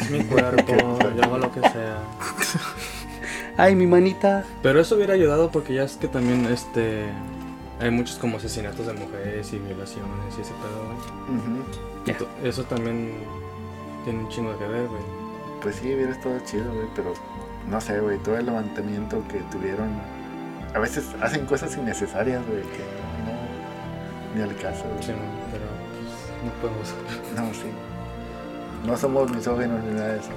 Mi 0.10 0.22
cuerpo, 0.24 0.74
yo 1.16 1.24
hago 1.24 1.38
lo 1.38 1.52
que 1.52 1.60
sea. 1.60 1.98
Ay, 3.56 3.74
mi 3.74 3.86
manita. 3.86 4.44
Pero 4.62 4.80
eso 4.80 4.96
hubiera 4.96 5.14
ayudado 5.14 5.50
porque 5.50 5.72
ya 5.74 5.84
es 5.84 5.96
que 5.96 6.08
también 6.08 6.44
este 6.46 7.06
hay 7.80 7.90
muchos 7.90 8.16
como 8.16 8.36
asesinatos 8.36 8.86
de 8.86 8.92
mujeres 8.92 9.52
y 9.52 9.58
violaciones 9.58 10.36
y 10.38 10.40
ese 10.42 10.52
pedo, 10.52 12.14
güey. 12.14 12.48
Eso 12.48 12.64
también 12.64 13.14
tiene 14.04 14.20
un 14.20 14.28
chingo 14.28 14.58
que 14.58 14.66
ver, 14.66 14.86
güey. 14.86 15.02
Pues 15.62 15.76
sí, 15.76 15.94
hubiera 15.94 16.12
estado 16.12 16.38
chido, 16.44 16.72
güey, 16.72 16.86
pero 16.94 17.14
no 17.70 17.80
sé, 17.80 17.98
güey, 18.00 18.18
todo 18.18 18.36
el 18.36 18.46
levantamiento 18.46 19.22
que 19.28 19.40
tuvieron. 19.50 19.88
A 20.74 20.78
veces 20.78 21.06
hacen 21.20 21.46
cosas 21.46 21.76
innecesarias, 21.76 22.46
güey, 22.46 22.62
que 22.62 22.84
no. 23.24 24.34
Ni 24.34 24.42
al 24.42 24.56
caso, 24.56 24.84
güey. 24.92 25.02
Sí, 25.02 25.12
no, 25.12 25.18
pero 25.50 25.64
pues, 25.90 26.44
no 26.44 26.52
podemos. 26.60 26.94
No, 27.34 27.54
sí. 27.54 27.68
No 28.84 28.96
somos 28.96 29.30
misóginos 29.30 29.82
ni 29.84 29.94
nada 29.94 30.12
de 30.14 30.18
eso. 30.20 30.30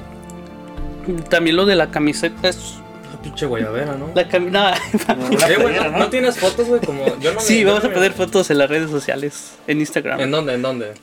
También 1.29 1.55
lo 1.55 1.65
de 1.65 1.75
la 1.75 1.91
camiseta 1.91 2.49
es. 2.49 2.75
La 3.13 3.21
pinche 3.21 3.45
guayabera, 3.45 3.95
¿no? 3.95 4.11
La 4.15 4.27
cami- 4.29 4.51
nada. 4.51 4.75
Eh, 5.49 5.57
güey, 5.61 5.75
¿no, 5.75 5.89
no 5.97 6.09
tienes 6.09 6.37
fotos, 6.37 6.67
güey? 6.67 6.79
Como 6.81 7.05
yo 7.19 7.33
no 7.33 7.39
Sí, 7.39 7.63
vamos 7.63 7.83
no 7.83 7.89
a 7.89 7.93
poner 7.93 8.13
fotos 8.13 8.49
en 8.51 8.57
las 8.59 8.69
redes 8.69 8.89
sociales, 8.91 9.53
en 9.67 9.79
Instagram. 9.79 10.19
¿En 10.19 10.25
En, 10.25 10.31
dónde? 10.31 10.53
¿En 10.53 10.61
dónde? 10.61 10.93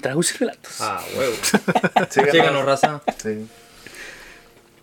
Tragos 0.00 0.34
y 0.34 0.38
Relatos. 0.38 0.80
Ah, 0.80 1.00
huevo. 1.16 1.32
Síganos. 2.10 2.32
Síganos, 2.32 2.64
raza. 2.64 3.00
Sí. 3.22 3.46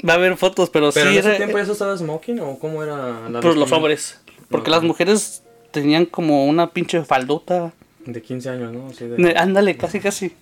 Va 0.07 0.13
a 0.13 0.15
haber 0.15 0.37
fotos, 0.37 0.69
pero, 0.69 0.91
Pero 0.93 1.09
sí 1.09 1.13
en 1.13 1.19
ese 1.19 1.27
era- 1.29 1.37
tiempo 1.37 1.63
se 1.63 1.71
usaba 1.71 1.97
smoking 1.97 2.39
o 2.39 2.57
cómo 2.59 2.83
era 2.83 3.29
la 3.29 3.39
por 3.41 3.55
los 3.57 3.71
hombres. 3.71 4.19
Porque 4.49 4.69
las 4.71 4.83
mujeres 4.83 5.43
tenían 5.71 6.05
como 6.05 6.45
una 6.45 6.69
pinche 6.71 7.03
faldota. 7.03 7.73
De 8.05 8.21
15 8.21 8.49
años, 8.49 8.71
¿no? 8.71 8.87
Así 8.89 9.05
de... 9.07 9.17
Ne- 9.17 9.33
Ándale, 9.35 9.75
casi 9.77 9.99
casi. 9.99 10.33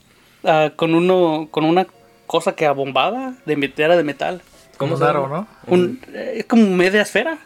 Ah, 0.43 0.71
con 0.75 0.93
uno, 0.95 1.47
con 1.51 1.63
una 1.63 1.87
cosa 2.27 2.55
que 2.55 2.65
abombaba 2.65 3.33
de 3.45 3.73
era 3.77 3.95
de 3.95 4.03
metal. 4.03 4.41
Como 4.77 4.97
se? 4.97 5.05
¿no? 5.05 5.47
Un, 5.67 6.01
eh, 6.13 6.35
es 6.37 6.45
como 6.45 6.67
media 6.67 7.01
esfera. 7.01 7.37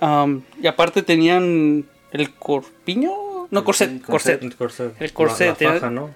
Am, 0.00 0.42
y 0.60 0.66
aparte 0.66 1.02
tenían 1.02 1.84
el 2.10 2.34
corpiño. 2.34 3.12
No, 3.50 3.64
corset, 3.64 4.02
corset. 4.02 4.42
El 4.42 4.56
corset. 4.56 5.00
El 5.00 5.12
corset, 5.12 5.60
La, 5.60 5.68
la 5.68 5.74
faja, 5.74 5.90
¿no? 5.90 6.10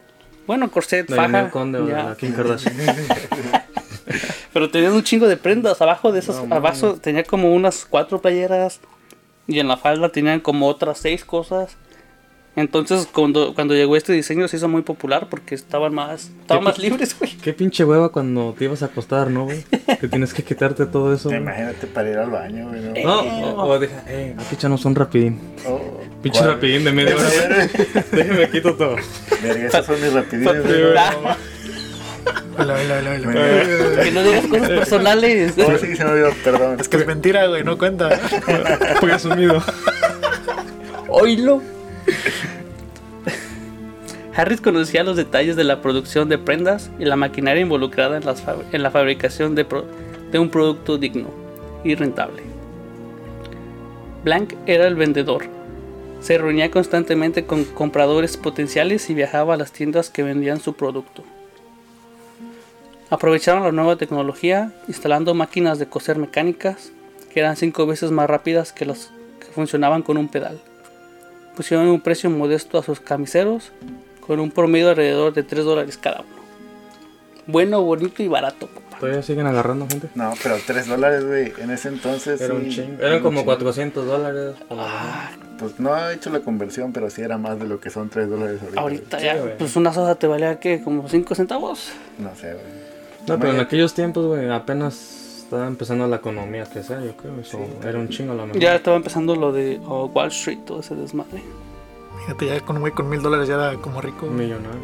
Bueno, 0.47 0.71
corset, 0.71 1.09
Ninel 1.09 1.31
faja. 1.31 1.50
Conde 1.50 1.81
la 1.81 2.17
Kim 2.17 2.33
Kardashian. 2.33 2.75
Pero 4.53 4.71
tenían 4.71 4.93
un 4.93 5.03
chingo 5.03 5.29
de 5.29 5.37
prendas. 5.37 5.81
Abajo 5.83 6.12
de 6.12 6.21
esas, 6.21 6.43
No, 6.45 6.55
abajo 6.55 6.95
tenía 6.95 7.25
como 7.25 7.55
unas 7.55 7.85
cuatro 7.85 8.21
playeras. 8.21 8.81
Y 9.47 9.61
en 9.61 9.69
la 9.69 9.76
falda 9.76 10.09
tenían 10.09 10.41
como 10.41 10.67
otras 10.67 10.99
seis 10.99 11.25
cosas. 11.25 11.76
Entonces 12.57 13.07
cuando, 13.13 13.55
cuando 13.55 13.75
llegó 13.75 13.97
este 13.97 14.15
diseño 14.15 14.49
se 14.49 14.57
hizo 14.57 14.67
muy 14.67 14.81
popular 14.81 15.29
porque 15.29 15.55
estaban 15.55 15.93
más, 15.95 16.31
estaban 16.41 16.65
más 16.65 16.79
libres, 16.79 17.15
güey. 17.19 17.37
Qué 17.37 17.53
pinche 17.53 17.85
hueva 17.85 18.09
cuando 18.09 18.55
te 18.57 18.65
ibas 18.65 18.83
a 18.83 18.87
acostar, 18.87 19.31
¿no, 19.31 19.45
güey? 19.45 19.63
Que 20.01 20.09
tienes 20.09 20.33
que 20.33 20.43
quitarte 20.43 20.87
todo 20.87 21.13
eso. 21.13 21.31
Imagínate 21.31 21.87
para 21.87 22.11
ir 22.11 22.17
al 22.17 22.31
baño, 22.31 22.69
güey. 22.71 22.81
¿no? 23.05 23.23
No, 23.23 23.63
o, 23.63 23.69
o 23.69 23.79
deja, 23.79 24.03
eh, 24.09 24.35
aquí 24.39 24.55
echanos 24.55 24.87
un 24.87 24.95
rapidín. 24.95 25.39
Oh, 25.67 26.01
Pinche 26.23 26.39
¿cuál? 26.41 26.55
rapidín 26.55 26.85
de 26.85 26.93
media 26.93 27.15
hora. 27.15 27.29
Déjame 28.13 28.49
quito 28.49 28.75
todo. 28.75 28.97
Verga, 29.43 29.67
esos 29.67 29.85
son 29.85 30.01
mis 30.01 30.13
rapidines. 30.15 30.55
Hola, 32.59 32.75
hola, 32.75 32.75
hola, 32.75 33.11
hola. 33.23 34.03
Que 34.03 34.11
no 34.13 34.23
digas 34.23 34.47
cosas 34.47 34.69
personales. 34.71 35.55
Oh, 35.59 35.77
sí, 35.77 35.95
se 35.95 36.05
me 36.05 36.11
olvidó, 36.11 36.31
perdón. 36.43 36.81
Es 36.81 36.89
que 36.89 36.97
es 36.97 37.07
mentira, 37.07 37.47
güey, 37.49 37.65
no 37.65 37.77
cuenta. 37.77 38.19
Presumido. 39.03 39.63
Oílo. 41.09 41.75
Harris 44.35 44.61
conocía 44.61 45.03
los 45.03 45.17
detalles 45.17 45.57
de 45.57 45.65
la 45.65 45.81
producción 45.81 46.29
de 46.29 46.39
prendas 46.39 46.91
y 46.99 47.05
la 47.05 47.17
maquinaria 47.17 47.62
involucrada 47.62 48.19
en, 48.19 48.83
la 48.83 48.90
fabricación 48.90 49.55
de, 49.55 49.66
de 50.31 50.38
un 50.38 50.51
producto 50.51 50.99
digno 50.99 51.31
y 51.85 51.95
rentable. 51.95 52.42
Blank 54.25 54.55
era 54.66 54.87
el 54.87 54.95
vendedor. 54.95 55.45
Se 56.21 56.37
reunía 56.37 56.71
constantemente 56.71 57.47
con 57.47 57.64
compradores 57.64 58.37
potenciales 58.37 59.09
y 59.09 59.14
viajaba 59.14 59.55
a 59.55 59.57
las 59.57 59.73
tiendas 59.73 60.11
que 60.11 60.23
vendían 60.23 60.61
su 60.61 60.75
producto. 60.75 61.25
Aprovecharon 63.09 63.62
la 63.62 63.71
nueva 63.71 63.97
tecnología 63.97 64.73
instalando 64.88 65.33
máquinas 65.33 65.79
de 65.79 65.87
coser 65.87 66.19
mecánicas 66.19 66.90
que 67.33 67.40
eran 67.40 67.57
cinco 67.57 67.87
veces 67.87 68.11
más 68.11 68.29
rápidas 68.29 68.73
que 68.73 68.85
las 68.85 69.11
que 69.38 69.47
funcionaban 69.47 70.03
con 70.03 70.16
un 70.16 70.29
pedal. 70.29 70.61
Pusieron 71.57 71.88
un 71.88 72.01
precio 72.01 72.31
modesto 72.31 72.79
a 72.79 72.83
sus 72.83 73.01
camiseros 73.01 73.73
con 74.21 74.38
un 74.40 74.51
promedio 74.51 74.90
alrededor 74.90 75.33
de 75.33 75.42
3 75.42 75.64
dólares 75.64 75.97
cada 75.97 76.21
uno. 76.21 76.37
Bueno, 77.47 77.81
bonito 77.83 78.23
y 78.23 78.29
barato, 78.29 78.66
papá. 78.66 78.99
¿Todavía 78.99 79.23
siguen 79.23 79.47
agarrando 79.47 79.87
gente? 79.88 80.09
No, 80.14 80.35
pero 80.42 80.57
3 80.66 80.87
dólares, 80.87 81.25
güey. 81.25 81.53
En 81.59 81.71
ese 81.71 81.88
entonces. 81.88 82.40
Era 82.40 82.55
un 82.55 82.64
sí, 82.64 82.71
chingo. 82.77 82.99
era 82.99 83.09
Eran 83.09 83.23
como 83.23 83.40
chingo. 83.40 83.53
400 83.53 84.07
dólares. 84.07 84.55
menos. 84.69 84.83
Pues 85.59 85.81
no 85.81 85.97
he 85.97 86.14
hecho 86.14 86.29
la 86.31 86.40
conversión, 86.40 86.92
pero 86.92 87.09
sí 87.09 87.23
era 87.23 87.38
más 87.38 87.59
de 87.59 87.66
lo 87.66 87.81
que 87.81 87.88
son 87.88 88.11
3 88.11 88.29
dólares 88.29 88.61
ahorita. 88.62 88.81
Ahorita 88.81 89.21
ya, 89.21 89.55
pues 89.59 89.77
una 89.77 89.92
soda 89.92 90.16
te 90.16 90.27
valía 90.27 90.61
que 90.61 90.83
como 90.83 91.09
5 91.09 91.35
centavos. 91.35 91.90
No 92.19 92.35
sé, 92.35 92.53
güey. 92.53 92.64
No, 93.27 93.38
pero 93.38 93.53
en 93.55 93.61
aquellos 93.61 93.95
tiempos, 93.95 94.27
güey, 94.27 94.51
apenas 94.51 95.26
estaba 95.46 95.68
empezando 95.68 96.09
la 96.09 96.16
economía 96.16 96.64
a 96.64 96.66
crecer, 96.66 97.02
yo 97.04 97.16
creo. 97.16 97.38
Eso 97.40 97.61
era 97.85 97.98
un 98.00 98.09
chingo 98.09 98.32
a 98.32 98.35
la 98.35 98.46
mejor. 98.46 98.61
Ya 98.61 98.74
estaba 98.74 98.96
empezando 98.96 99.37
lo 99.37 99.52
de 99.52 99.80
oh, 99.87 100.06
Wall 100.06 100.28
Street, 100.28 100.59
todo 100.66 100.80
ese 100.80 100.96
desmadre. 100.96 101.40
Fíjate, 102.20 102.46
ya 102.46 102.61
con 102.61 102.76
un 102.76 102.82
güey 102.82 102.92
con 102.92 103.09
mil 103.09 103.22
dólares 103.22 103.46
ya 103.46 103.54
era 103.54 103.76
como 103.80 104.00
rico. 104.00 104.26
Millonario. 104.26 104.80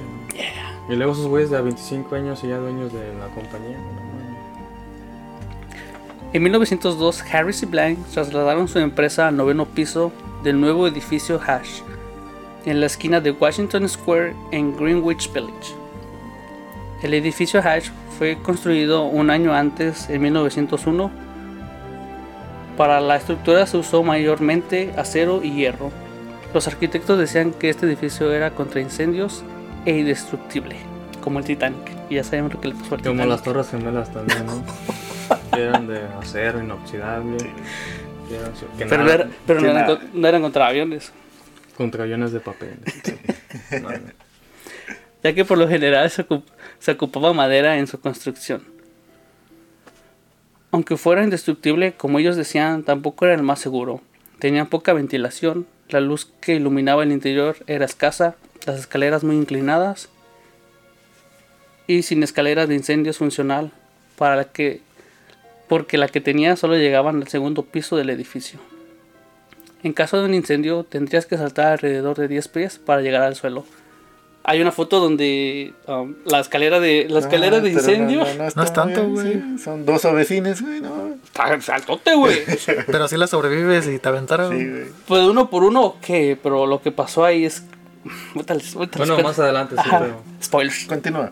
Y 0.88 0.94
luego 0.94 1.12
esos 1.12 1.27
güeyes 1.27 1.51
de 1.51 1.57
a 1.57 1.62
25 1.62 2.14
años 2.14 2.44
y 2.44 2.48
ya 2.48 2.59
dueños 2.59 2.92
de 2.92 3.01
la 3.14 3.27
compañía. 3.35 3.77
En 6.33 6.42
1902, 6.44 7.25
Harris 7.33 7.62
y 7.64 7.66
Blank 7.66 7.98
trasladaron 8.12 8.68
su 8.68 8.79
empresa 8.79 9.29
al 9.29 9.37
noveno 9.37 9.66
piso 9.66 10.12
del 10.44 10.61
nuevo 10.61 10.87
edificio 10.87 11.40
Hash, 11.44 11.81
en 12.64 12.79
la 12.79 12.87
esquina 12.87 13.20
de 13.20 13.33
Washington 13.33 13.88
Square 13.88 14.35
en 14.53 14.77
Greenwich 14.77 15.31
Village. 15.33 15.75
El 17.03 17.14
edificio 17.14 17.61
Hash 17.61 17.90
fue 18.23 18.39
construido 18.41 19.03
un 19.03 19.31
año 19.31 19.53
antes, 19.53 20.09
en 20.09 20.23
1901. 20.23 21.11
Para 22.77 23.01
la 23.01 23.17
estructura 23.17 23.67
se 23.67 23.77
usó 23.79 24.05
mayormente 24.05 24.93
acero 24.97 25.41
y 25.43 25.51
hierro. 25.53 25.91
Los 26.55 26.69
arquitectos 26.69 27.19
decían 27.19 27.51
que 27.53 27.69
este 27.69 27.85
edificio 27.87 28.33
era 28.33 28.53
contra 28.53 28.81
incendios 28.81 29.43
e 29.87 29.99
indestructible, 29.99 30.77
como 31.21 31.41
el 31.41 31.45
Titanic. 31.45 31.81
Y 32.11 32.15
ya 32.15 32.23
sabemos 32.23 32.55
lo 32.55 32.61
que 32.61 32.69
le 32.69 32.75
pasó 32.75 32.95
al 32.95 33.01
Como 33.03 33.15
Titanic. 33.15 33.27
las 33.29 33.43
torres 33.43 33.69
gemelas 33.71 34.13
también, 34.13 34.47
¿no? 34.47 34.63
eran 35.59 35.89
de 35.89 36.03
acero 36.21 36.61
inoxidable. 36.63 37.39
Que 38.29 38.37
eran, 38.37 38.53
que 38.79 38.85
Pero, 38.87 38.99
no, 38.99 39.03
nada, 39.03 39.15
era- 39.17 39.29
pero 39.49 39.61
no 39.61 39.65
que 39.67 39.71
eran, 39.73 39.83
nada. 39.89 39.99
con- 39.99 40.21
no 40.23 40.29
eran 40.29 40.43
contra 40.43 40.67
aviones. 40.69 41.13
contra 41.77 42.05
aviones 42.05 42.31
de 42.31 42.39
papel. 42.39 42.77
Ya 45.25 45.33
que 45.33 45.45
por 45.45 45.57
lo 45.57 45.69
general 45.69 46.11
se, 46.11 46.27
se 46.83 46.90
ocupaba 46.90 47.33
madera 47.33 47.79
en 47.79 47.87
su 47.87 48.01
construcción. 48.01 48.64
Aunque 50.73 50.97
fuera 50.97 51.23
indestructible, 51.23 51.92
como 51.92 52.18
ellos 52.18 52.35
decían, 52.35 52.83
tampoco 52.83 53.25
era 53.25 53.37
el 53.37 53.45
más 53.45 53.61
seguro. 53.61 54.01
Tenían 54.40 54.66
poca 54.66 54.92
ventilación, 54.92 55.68
la 55.90 56.01
luz 56.01 56.33
que 56.40 56.57
iluminaba 56.57 57.05
el 57.05 57.12
interior 57.12 57.55
era 57.68 57.85
escasa, 57.85 58.35
las 58.66 58.81
escaleras 58.81 59.23
muy 59.23 59.37
inclinadas 59.37 60.09
y 61.87 62.03
sin 62.03 62.25
escaleras 62.25 62.68
de 62.68 62.75
incendios 62.75 63.18
funcional 63.18 63.71
para 64.18 64.35
la 64.35 64.45
que 64.47 64.81
porque 65.68 65.99
la 65.99 66.09
que 66.09 66.21
tenía 66.21 66.57
solo 66.57 66.77
llegaban 66.77 67.23
al 67.23 67.29
segundo 67.29 67.62
piso 67.62 67.97
del 67.97 68.11
edificio. 68.11 68.59
En 69.85 69.92
caso 69.92 70.18
de 70.18 70.25
un 70.25 70.35
incendio 70.35 70.83
tendrías 70.83 71.27
que 71.27 71.38
saltar 71.38 71.75
alrededor 71.75 72.16
de 72.18 72.27
10 72.27 72.49
pies 72.49 72.79
para 72.81 73.03
llegar 73.03 73.23
al 73.23 73.37
suelo. 73.37 73.64
Hay 74.45 74.61
una 74.61 74.73
foto 74.73 74.99
donde 74.99 75.73
um, 75.87 76.15
la 76.25 76.41
escalera 76.41 76.81
de 76.81 77.07
la 77.09 77.21
escalera 77.21 77.59
Ah, 77.59 77.61
de 77.61 77.71
pero 77.71 77.81
incendio 77.81 78.19
No, 78.21 78.35
no, 78.35 78.45
no, 78.45 78.51
No 78.57 78.63
es 78.65 78.73
tanto, 78.73 79.09
güey. 79.09 79.33
sí, 79.35 79.59
son 79.63 79.87
dos 79.87 80.05
ovecines, 80.05 80.61
güey, 80.63 80.81
¿no? 80.81 81.15
está 81.25 81.61
saltote, 81.61 82.15
güey. 82.17 82.39
Pero 82.87 83.05
así 83.05 83.17
la 83.17 83.29
sobrevives 83.29 83.87
y 83.87 83.99
te 84.01 84.09
aventaron. 84.09 84.59
Sí, 84.59 84.69
güey. 84.69 84.85
pues 85.07 85.23
uno 85.23 85.49
por 85.49 85.63
uno, 85.63 85.83
ok, 85.83 86.07
pero 86.43 86.67
lo 86.67 86.83
que 86.83 86.91
pasó 86.91 87.25
ahí 87.25 87.45
es 87.45 87.65
Bueno, 88.97 89.19
más 89.23 89.39
adelante 89.39 89.77
sí, 89.77 89.89
pero. 89.89 90.23
Spoilers. 90.43 90.87
Continúa. 90.87 91.31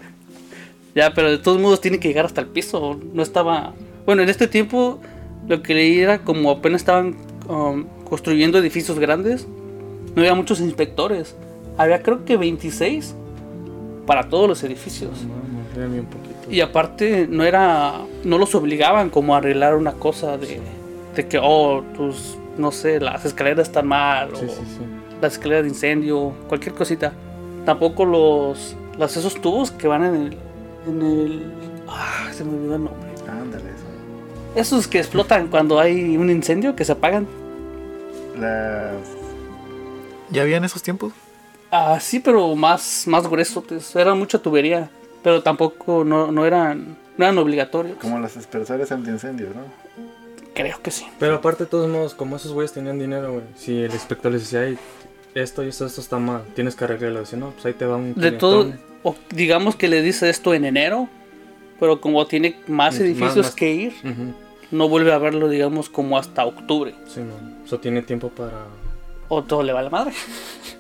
Ya, 0.94 1.12
pero 1.14 1.30
de 1.30 1.38
todos 1.38 1.60
modos 1.60 1.80
tiene 1.80 1.98
que 1.98 2.08
llegar 2.08 2.24
hasta 2.26 2.40
el 2.40 2.46
piso. 2.46 3.00
No 3.12 3.22
estaba. 3.22 3.74
Bueno, 4.06 4.22
en 4.22 4.28
este 4.28 4.46
tiempo 4.46 5.00
lo 5.48 5.62
que 5.62 5.74
leí 5.74 5.98
era 6.00 6.20
como 6.20 6.50
apenas 6.50 6.82
estaban 6.82 7.16
um, 7.48 7.86
construyendo 8.08 8.58
edificios 8.58 8.98
grandes. 8.98 9.46
No 10.14 10.22
había 10.22 10.34
muchos 10.34 10.60
inspectores. 10.60 11.36
Había 11.76 12.02
creo 12.02 12.24
que 12.24 12.36
26 12.36 13.14
para 14.06 14.28
todos 14.28 14.48
los 14.48 14.62
edificios. 14.64 15.10
Vamos, 15.22 15.74
déjame 15.74 16.00
un 16.00 16.06
poquito. 16.06 16.50
Y 16.50 16.60
aparte 16.60 17.26
no 17.28 17.44
era. 17.44 18.00
No 18.24 18.38
los 18.38 18.54
obligaban 18.54 19.10
como 19.10 19.34
a 19.34 19.38
arreglar 19.38 19.76
una 19.76 19.92
cosa 19.92 20.36
de. 20.36 20.60
De 21.14 21.26
que, 21.26 21.38
oh, 21.42 21.82
tus 21.96 22.36
no 22.60 22.70
sé, 22.70 23.00
las 23.00 23.24
escaleras 23.24 23.68
están 23.68 23.86
mal 23.86 24.30
Sí, 24.34 24.44
o 24.44 24.48
sí, 24.48 24.54
sí. 24.54 24.84
las 25.20 25.32
escaleras 25.32 25.64
de 25.64 25.70
incendio, 25.70 26.32
cualquier 26.48 26.74
cosita. 26.74 27.12
Tampoco 27.64 28.04
los, 28.04 28.76
los 28.98 29.16
esos 29.16 29.40
tubos 29.40 29.70
que 29.70 29.88
van 29.88 30.04
en 30.04 30.14
el, 30.14 30.36
en 30.86 31.02
el, 31.02 31.52
ah, 31.88 32.28
se 32.32 32.44
me 32.44 32.54
olvidó 32.54 32.76
el 32.76 32.84
nombre. 32.84 33.10
Ándale, 33.28 33.64
eso. 33.64 33.84
Esos 34.56 34.88
que 34.88 34.98
explotan 34.98 35.48
cuando 35.48 35.78
hay 35.78 36.16
un 36.16 36.30
incendio, 36.30 36.76
que 36.76 36.84
se 36.84 36.92
apagan. 36.92 37.26
Las... 38.38 38.94
¿Ya 40.30 40.42
había 40.42 40.56
en 40.56 40.64
esos 40.64 40.82
tiempos? 40.82 41.12
Ah, 41.70 41.98
sí, 42.00 42.20
pero 42.20 42.54
más, 42.56 43.04
más 43.06 43.28
gruesos. 43.28 43.94
Era 43.94 44.14
mucha 44.14 44.38
tubería, 44.40 44.90
pero 45.22 45.42
tampoco 45.42 46.04
no, 46.04 46.32
no 46.32 46.44
eran, 46.44 46.96
no 47.16 47.24
eran 47.24 47.38
obligatorios. 47.38 47.98
Como 47.98 48.18
los 48.18 48.34
dispersores 48.34 48.90
antiincendios, 48.90 49.54
¿no? 49.54 49.62
Creo 50.54 50.80
que 50.82 50.90
sí. 50.90 51.06
Pero 51.18 51.36
aparte, 51.36 51.64
de 51.64 51.70
todos 51.70 51.88
modos, 51.88 52.14
como 52.14 52.36
esos 52.36 52.52
güeyes 52.52 52.72
tenían 52.72 52.98
dinero, 52.98 53.32
güey. 53.32 53.44
Si 53.56 53.82
el 53.82 53.92
inspector 53.92 54.32
les 54.32 54.42
decía, 54.42 54.60
"Ay, 54.62 54.76
esto 55.34 55.62
y 55.62 55.68
esto, 55.68 55.86
esto 55.86 56.00
está 56.00 56.18
mal, 56.18 56.42
tienes 56.56 56.74
que 56.74 56.84
arreglarlo. 56.84 57.20
Dice, 57.20 57.36
no, 57.36 57.50
pues 57.50 57.66
ahí 57.66 57.74
te 57.74 57.86
va 57.86 57.96
un. 57.96 58.14
De 58.14 58.32
todo, 58.32 58.62
clientón". 58.64 58.84
o 59.04 59.14
digamos 59.30 59.76
que 59.76 59.86
le 59.88 60.02
dice 60.02 60.28
esto 60.28 60.52
en 60.52 60.64
enero, 60.64 61.08
pero 61.78 62.00
como 62.00 62.26
tiene 62.26 62.56
más 62.66 62.98
edificios 62.98 63.46
más- 63.46 63.54
que 63.54 63.72
ir, 63.72 63.94
no 64.72 64.88
vuelve 64.88 65.12
a 65.12 65.18
verlo, 65.18 65.48
digamos, 65.48 65.88
como 65.88 66.18
hasta 66.18 66.44
octubre. 66.44 66.96
Sí, 67.06 67.20
no. 67.20 67.64
Eso 67.64 67.78
tiene 67.78 68.02
tiempo 68.02 68.28
para. 68.28 68.64
O 69.28 69.44
todo 69.44 69.62
le 69.62 69.72
va 69.72 69.78
a 69.80 69.82
la 69.84 69.90
madre. 69.90 70.12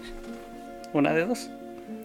Una 0.92 1.12
de 1.12 1.26
dos. 1.26 1.48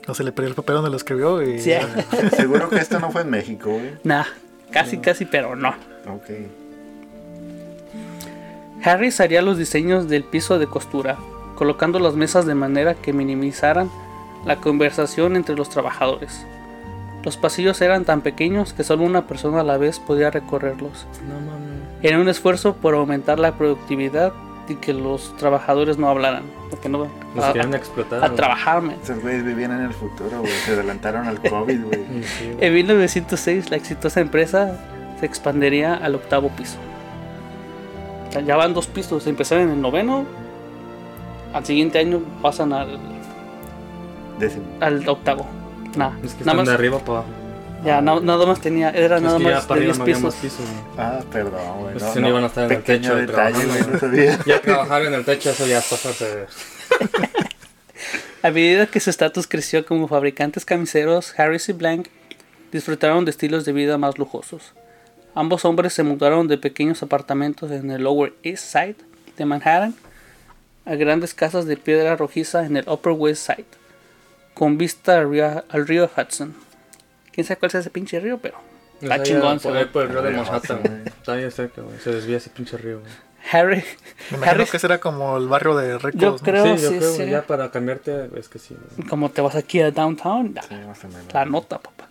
No 0.07 0.13
se 0.13 0.23
le 0.23 0.31
perdió 0.31 0.49
el 0.49 0.55
papel 0.55 0.75
donde 0.75 0.89
lo 0.91 0.97
escribió 0.97 1.41
y... 1.41 1.59
Sí. 1.59 1.73
Seguro 2.35 2.69
que 2.69 2.77
esto 2.77 2.99
no 2.99 3.11
fue 3.11 3.21
en 3.21 3.29
México, 3.31 3.71
güey. 3.71 3.93
Nah, 4.03 4.25
casi, 4.71 4.97
casi, 4.99 5.25
pero 5.25 5.55
no. 5.55 5.69
Ok. 6.07 6.29
Harris 8.83 9.19
haría 9.19 9.41
los 9.41 9.57
diseños 9.57 10.07
del 10.07 10.23
piso 10.23 10.59
de 10.59 10.67
costura, 10.67 11.17
colocando 11.55 11.99
las 11.99 12.13
mesas 12.15 12.45
de 12.45 12.55
manera 12.55 12.93
que 12.93 13.13
minimizaran 13.13 13.89
la 14.45 14.57
conversación 14.57 15.35
entre 15.35 15.55
los 15.55 15.69
trabajadores. 15.69 16.45
Los 17.23 17.37
pasillos 17.37 17.81
eran 17.81 18.05
tan 18.05 18.21
pequeños 18.21 18.73
que 18.73 18.83
solo 18.83 19.03
una 19.03 19.25
persona 19.25 19.61
a 19.61 19.63
la 19.63 19.77
vez 19.77 19.99
podía 19.99 20.29
recorrerlos, 20.29 21.07
No 21.27 21.39
mames. 21.39 22.03
en 22.03 22.17
un 22.19 22.29
esfuerzo 22.29 22.75
por 22.75 22.93
aumentar 22.93 23.39
la 23.39 23.53
productividad 23.53 24.33
y 24.67 24.75
que 24.75 24.93
los 24.93 25.35
trabajadores 25.37 25.97
no 25.97 26.07
hablaran, 26.07 26.43
porque 26.75 26.89
no 26.89 27.07
Nos 27.33 27.45
a, 27.45 27.53
querían 27.53 27.73
explotar. 27.73 28.23
a 28.23 28.33
trabajarme. 28.35 28.97
Esos 29.01 29.21
güeyes 29.21 29.43
vivían 29.45 29.71
en 29.71 29.81
el 29.85 29.93
futuro, 29.93 30.39
güey. 30.41 30.51
Se 30.65 30.73
adelantaron 30.73 31.27
al 31.27 31.39
COVID, 31.41 31.83
güey. 31.85 32.05
Sí. 32.23 32.55
En 32.59 32.73
1906 32.73 33.69
la 33.71 33.77
exitosa 33.77 34.19
empresa 34.19 34.77
se 35.19 35.25
expandería 35.25 35.95
al 35.95 36.15
octavo 36.15 36.49
piso. 36.49 36.77
O 38.29 38.31
sea, 38.33 38.41
ya 38.41 38.57
van 38.57 38.73
dos 38.73 38.87
pisos, 38.87 39.25
empezaron 39.27 39.65
en 39.65 39.69
el 39.71 39.81
noveno, 39.81 40.25
al 41.53 41.65
siguiente 41.65 41.99
año 41.99 42.19
pasan 42.41 42.73
al, 42.73 42.99
Décimo. 44.39 44.65
al 44.81 45.07
octavo. 45.07 45.45
Nah, 45.95 46.11
Es 46.23 46.33
que 46.33 46.43
nada 46.43 46.59
están 46.59 46.65
de 46.65 46.73
arriba 46.73 46.99
para 46.99 47.19
abajo. 47.19 47.29
Ya, 47.85 48.01
na- 48.01 48.19
nada 48.19 48.45
más 48.45 48.59
tenía, 48.61 48.89
era 48.91 49.19
nada 49.19 49.39
más 49.39 49.65
para 49.65 49.79
de 49.81 49.89
arriba 49.91 50.05
10 50.05 50.19
no 50.21 50.27
había 50.29 50.41
pisos. 50.41 50.65
Ah, 50.97 51.19
perdón, 51.31 51.79
güey. 51.81 51.93
Pues 51.93 52.03
si 52.13 52.19
no 52.19 52.27
iban 52.29 52.43
a 52.43 52.47
estar 52.47 52.65
en 52.71 52.77
el 52.77 52.83
techo 52.83 53.15
detalle, 53.15 53.53
trabajando, 53.53 53.67
güey. 53.67 53.79
No 53.81 53.87
güey. 53.87 53.99
sabía. 53.99 54.39
Ya 54.45 54.61
trabajar 54.61 55.01
en 55.03 55.13
el 55.13 55.25
techo, 55.25 55.49
eso 55.51 55.65
ya 55.67 55.79
es 55.79 55.85
pasarse 55.85 56.25
de. 56.35 56.45
A 58.43 58.51
medida 58.51 58.85
que 58.85 58.99
su 58.99 59.09
estatus 59.09 59.47
creció 59.47 59.85
como 59.85 60.07
fabricantes 60.07 60.65
camiseros, 60.65 61.33
Harris 61.39 61.67
y 61.69 61.73
Blank 61.73 62.07
disfrutaron 62.71 63.25
de 63.25 63.31
estilos 63.31 63.65
de 63.65 63.71
vida 63.73 63.97
más 63.97 64.17
lujosos. 64.19 64.73
Ambos 65.33 65.65
hombres 65.65 65.93
se 65.93 66.03
mudaron 66.03 66.47
de 66.47 66.57
pequeños 66.57 67.01
apartamentos 67.01 67.71
en 67.71 67.89
el 67.89 68.03
Lower 68.03 68.33
East 68.43 68.71
Side 68.71 68.95
de 69.37 69.45
Manhattan 69.45 69.95
a 70.85 70.93
grandes 70.95 71.33
casas 71.33 71.65
de 71.65 71.75
piedra 71.77 72.15
rojiza 72.15 72.65
en 72.65 72.77
el 72.77 72.87
Upper 72.87 73.13
West 73.13 73.47
Side, 73.47 73.65
con 74.53 74.77
vista 74.77 75.17
al 75.17 75.31
río, 75.31 75.63
al 75.67 75.87
río 75.87 76.09
Hudson. 76.15 76.53
Quién 77.35 77.45
sabe 77.45 77.59
cuál 77.59 77.69
es 77.69 77.75
ese 77.75 77.89
pinche 77.91 78.19
río, 78.19 78.39
pero 78.39 78.55
está 79.01 79.21
chingón. 79.21 79.59
Por, 79.59 79.73
se 79.73 79.77
ahí 79.77 79.85
por 79.85 80.03
el 80.03 80.09
río 80.09 80.21
de 80.21 80.31
Manhattan, 80.31 80.79
güey. 80.81 81.01
Está 81.05 81.35
bien 81.35 81.51
cerca, 81.51 81.81
güey. 81.81 81.99
Se 81.99 82.11
desvía 82.11 82.37
ese 82.37 82.49
pinche 82.49 82.77
río, 82.77 83.01
güey. 83.01 83.11
Harry, 83.51 83.83
Me 84.31 84.37
imagino 84.37 84.63
Harris- 84.63 84.71
que 84.71 84.77
ese 84.77 84.87
era 84.87 84.99
como 84.99 85.37
el 85.37 85.47
barrio 85.47 85.75
de 85.75 85.99
ricos. 85.99 86.19
Yo 86.21 86.31
¿no? 86.31 86.37
creo- 86.37 86.77
sí, 86.77 86.81
yo 86.83 86.89
sí, 86.91 86.97
creo, 86.97 87.13
sí. 87.13 87.29
ya 87.29 87.41
para 87.43 87.69
cambiarte, 87.69 88.29
es 88.39 88.49
que 88.49 88.57
sí. 88.57 88.75
como 89.09 89.29
te 89.29 89.41
vas 89.41 89.53
aquí 89.55 89.81
a 89.81 89.91
downtown, 89.91 90.53
nah, 90.55 90.61
Sí, 90.63 90.73
más 90.87 91.03
o 91.03 91.07
menos. 91.09 91.31
La 91.33 91.45
nota, 91.45 91.77
papá. 91.77 92.07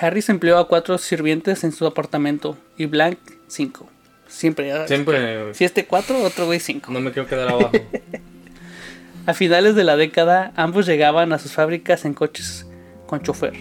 Harris 0.00 0.28
empleó 0.30 0.58
a 0.58 0.66
cuatro 0.66 0.98
sirvientes 0.98 1.62
en 1.62 1.70
su 1.70 1.86
apartamento 1.86 2.56
y 2.76 2.86
Blank 2.86 3.18
cinco. 3.46 3.88
Siempre. 4.26 4.66
ya- 4.66 4.88
Siempre. 4.88 5.54
Si 5.54 5.64
este 5.64 5.86
cuatro, 5.86 6.20
otro 6.24 6.46
güey 6.46 6.58
cinco. 6.58 6.90
No 6.90 6.98
me 7.00 7.12
quiero 7.12 7.28
quedar 7.28 7.48
abajo. 7.50 7.70
A 9.26 9.32
finales 9.34 9.74
de 9.74 9.84
la 9.84 9.96
década, 9.96 10.52
ambos 10.56 10.84
llegaban 10.86 11.32
a 11.32 11.38
sus 11.38 11.52
fábricas 11.52 12.04
en 12.04 12.12
coches 12.12 12.66
con 13.06 13.22
chofer. 13.22 13.54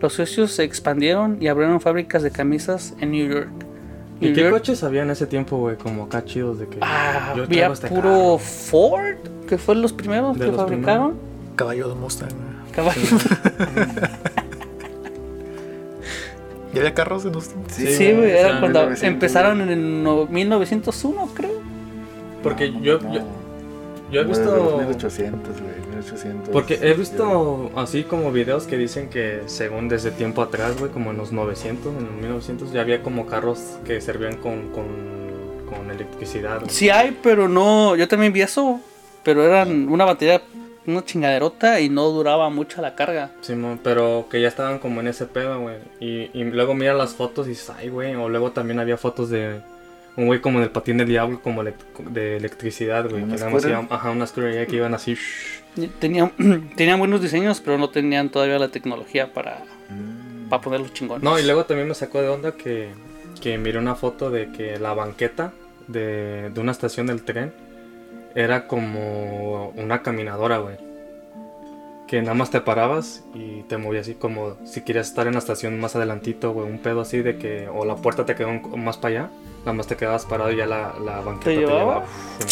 Los 0.00 0.14
socios 0.14 0.52
se 0.52 0.64
expandieron 0.64 1.36
y 1.40 1.48
abrieron 1.48 1.80
fábricas 1.80 2.22
de 2.22 2.30
camisas 2.30 2.94
en 3.00 3.10
New 3.12 3.28
York. 3.30 3.48
¿Y 4.20 4.32
qué 4.32 4.40
York- 4.42 4.52
coches 4.52 4.82
había 4.82 5.02
en 5.02 5.10
ese 5.10 5.26
tiempo, 5.26 5.58
güey? 5.58 5.76
Como 5.76 6.04
acá 6.04 6.24
chidos 6.24 6.58
de 6.58 6.66
que. 6.68 6.78
Ah, 6.80 7.32
yo 7.36 7.44
había 7.44 7.66
este 7.68 7.88
puro 7.88 8.02
carro. 8.02 8.38
Ford, 8.38 9.16
que 9.48 9.58
fue 9.58 9.74
los 9.74 9.92
primeros 9.92 10.38
De 10.38 10.46
que 10.46 10.50
los 10.52 10.56
fabricaron. 10.60 11.14
Caballo 11.56 11.88
de 11.88 11.94
Mustang. 11.94 12.30
Caballo. 12.74 13.00
¿Y 16.72 16.78
había 16.78 16.94
carros 16.94 17.24
en 17.24 17.32
Mustang? 17.32 17.64
Sí, 17.68 17.84
güey, 18.12 18.30
era 18.30 18.60
cuando 18.60 18.78
1900, 18.80 19.02
empezaron 19.02 19.60
en 19.60 19.70
el 19.70 20.02
no- 20.04 20.26
1901, 20.26 21.28
creo. 21.34 21.50
Porque 22.42 22.70
No, 22.70 22.80
yo, 22.80 22.98
no. 23.00 23.12
yo, 23.14 23.20
yo 24.12 24.20
he 24.20 24.24
visto. 24.24 24.56
los 24.56 24.78
1800, 24.78 25.60
güey. 25.60 25.79
1800. 26.00 26.48
Porque 26.50 26.78
he 26.82 26.94
visto 26.94 27.70
así 27.76 28.04
como 28.04 28.32
videos 28.32 28.64
que 28.64 28.76
dicen 28.76 29.08
que 29.08 29.42
según 29.46 29.88
desde 29.88 30.10
tiempo 30.10 30.42
atrás, 30.42 30.78
güey, 30.78 30.90
como 30.90 31.10
en 31.10 31.16
los 31.16 31.32
900, 31.32 31.86
en 31.96 32.04
los 32.04 32.14
1900, 32.14 32.72
ya 32.72 32.80
había 32.80 33.02
como 33.02 33.26
carros 33.26 33.78
que 33.84 34.00
servían 34.00 34.36
con, 34.36 34.70
con, 34.70 34.86
con 35.68 35.90
electricidad. 35.90 36.60
güey. 36.60 36.70
Sí 36.70 36.90
hay, 36.90 37.16
pero 37.22 37.48
no. 37.48 37.96
Yo 37.96 38.08
también 38.08 38.32
vi 38.32 38.42
eso. 38.42 38.80
Pero 39.22 39.44
eran 39.44 39.88
una 39.90 40.06
batería, 40.06 40.40
una 40.86 41.04
chingaderota 41.04 41.78
y 41.80 41.90
no 41.90 42.08
duraba 42.08 42.48
mucho 42.48 42.80
la 42.80 42.94
carga. 42.94 43.30
Simón, 43.42 43.78
pero 43.84 44.26
que 44.30 44.40
ya 44.40 44.48
estaban 44.48 44.78
como 44.78 45.00
en 45.00 45.08
ese 45.08 45.26
pedo, 45.26 45.60
güey. 45.60 45.76
Y, 46.00 46.30
y 46.32 46.44
luego 46.44 46.74
mira 46.74 46.94
las 46.94 47.14
fotos 47.14 47.46
y 47.46 47.50
dices, 47.50 47.70
ay, 47.76 47.90
güey. 47.90 48.14
O 48.14 48.28
luego 48.30 48.52
también 48.52 48.80
había 48.80 48.96
fotos 48.96 49.28
de 49.28 49.60
un 50.16 50.26
güey 50.26 50.40
como 50.40 50.58
en 50.58 50.64
el 50.64 50.70
patín 50.70 50.96
del 50.96 51.08
diablo, 51.08 51.40
como 51.42 51.62
de 51.62 52.36
electricidad, 52.36 53.08
güey. 53.08 53.22
¿Una 53.22 53.36
Que 53.36 53.68
iban, 53.68 53.88
ajá, 53.90 54.10
una 54.10 54.26
scooter 54.26 54.66
que 54.66 54.76
iban 54.76 54.94
así. 54.94 55.14
shh. 55.14 55.59
Tenían, 55.98 56.32
tenían 56.76 56.98
buenos 56.98 57.20
diseños, 57.22 57.60
pero 57.60 57.78
no 57.78 57.90
tenían 57.90 58.28
todavía 58.30 58.58
la 58.58 58.68
tecnología 58.68 59.32
para, 59.32 59.62
Mm. 59.88 60.48
para 60.48 60.62
ponerlos 60.62 60.92
chingones. 60.92 61.22
No, 61.24 61.38
y 61.38 61.42
luego 61.42 61.64
también 61.64 61.88
me 61.88 61.94
sacó 61.94 62.20
de 62.22 62.28
onda 62.28 62.52
que, 62.52 62.90
que 63.40 63.58
miré 63.58 63.78
una 63.78 63.94
foto 63.96 64.30
de 64.30 64.50
que 64.52 64.78
la 64.78 64.94
banqueta 64.94 65.52
de, 65.88 66.50
de 66.50 66.60
una 66.60 66.72
estación 66.72 67.06
del 67.08 67.22
tren 67.22 67.52
era 68.34 68.66
como 68.68 69.70
una 69.76 70.02
caminadora, 70.02 70.58
güey. 70.58 70.76
Que 72.06 72.20
nada 72.22 72.34
más 72.34 72.50
te 72.50 72.60
parabas 72.60 73.22
y 73.34 73.62
te 73.62 73.76
movías 73.76 74.02
así 74.02 74.14
como 74.14 74.56
si 74.64 74.82
querías 74.82 75.08
estar 75.08 75.26
en 75.28 75.34
la 75.34 75.38
estación 75.38 75.78
más 75.80 75.94
adelantito, 75.96 76.52
güey. 76.52 76.68
Un 76.68 76.78
pedo 76.78 77.00
así 77.00 77.18
de 77.22 77.36
que 77.38 77.68
o 77.68 77.84
la 77.84 77.96
puerta 77.96 78.24
te 78.24 78.34
quedó 78.34 78.50
más 78.76 78.96
para 78.96 79.14
allá, 79.24 79.30
nada 79.60 79.72
más 79.74 79.86
te 79.86 79.96
quedabas 79.96 80.24
parado 80.26 80.50
y 80.52 80.56
ya 80.56 80.66
la, 80.66 80.94
la 81.04 81.20
banqueta 81.20 81.50
¿Te 81.50 81.54
te, 81.56 81.60
llevaba? 81.60 82.04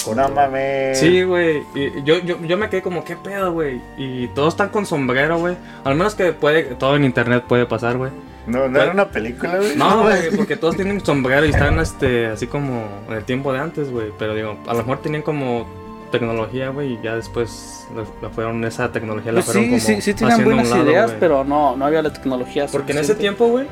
corto, 0.04 0.22
No 0.22 0.28
mames. 0.34 0.98
Sí, 0.98 1.22
güey. 1.22 1.62
Y 1.74 2.02
yo, 2.04 2.18
yo, 2.18 2.38
yo 2.42 2.56
me 2.56 2.68
quedé 2.68 2.82
como, 2.82 3.04
¿qué 3.04 3.16
pedo, 3.16 3.52
güey? 3.52 3.80
Y 3.96 4.28
todos 4.28 4.54
están 4.54 4.68
con 4.68 4.86
sombrero, 4.86 5.38
güey. 5.38 5.56
Al 5.84 5.94
menos 5.94 6.14
que 6.14 6.32
puede, 6.32 6.62
todo 6.76 6.96
en 6.96 7.04
internet 7.04 7.44
puede 7.48 7.66
pasar, 7.66 7.96
güey. 7.96 8.10
No, 8.46 8.66
no 8.68 8.80
era 8.80 8.92
una 8.92 9.08
película, 9.08 9.56
güey. 9.58 9.76
No, 9.76 10.02
güey, 10.04 10.34
porque 10.36 10.56
todos 10.56 10.74
tienen 10.76 11.04
sombrero 11.04 11.44
y 11.44 11.50
están 11.50 11.78
este, 11.80 12.26
así 12.26 12.46
como 12.46 12.84
en 13.08 13.14
el 13.16 13.24
tiempo 13.24 13.52
de 13.52 13.58
antes, 13.58 13.90
güey. 13.90 14.10
Pero 14.18 14.34
digo, 14.34 14.56
a 14.66 14.72
lo 14.72 14.78
mejor 14.78 15.02
tenían 15.02 15.22
como 15.22 15.66
tecnología, 16.10 16.70
güey, 16.70 16.94
y 16.94 17.00
ya 17.02 17.14
después 17.16 17.86
la, 18.22 18.30
fueron, 18.30 18.64
esa 18.64 18.90
tecnología 18.90 19.32
la 19.32 19.36
Pues 19.42 19.46
fueron 19.46 19.64
sí, 19.64 19.68
como 19.68 19.80
sí, 19.80 20.00
sí 20.02 20.14
tenían 20.14 20.42
buenas 20.44 20.70
lado, 20.70 20.84
ideas, 20.84 21.06
güey. 21.08 21.20
pero 21.20 21.44
no, 21.44 21.76
no 21.76 21.84
había 21.84 22.00
la 22.00 22.12
tecnología. 22.12 22.66
Porque 22.72 22.92
en 22.92 22.98
ese 22.98 23.08
suficiente. 23.08 23.20
tiempo, 23.20 23.46
güey, 23.48 23.66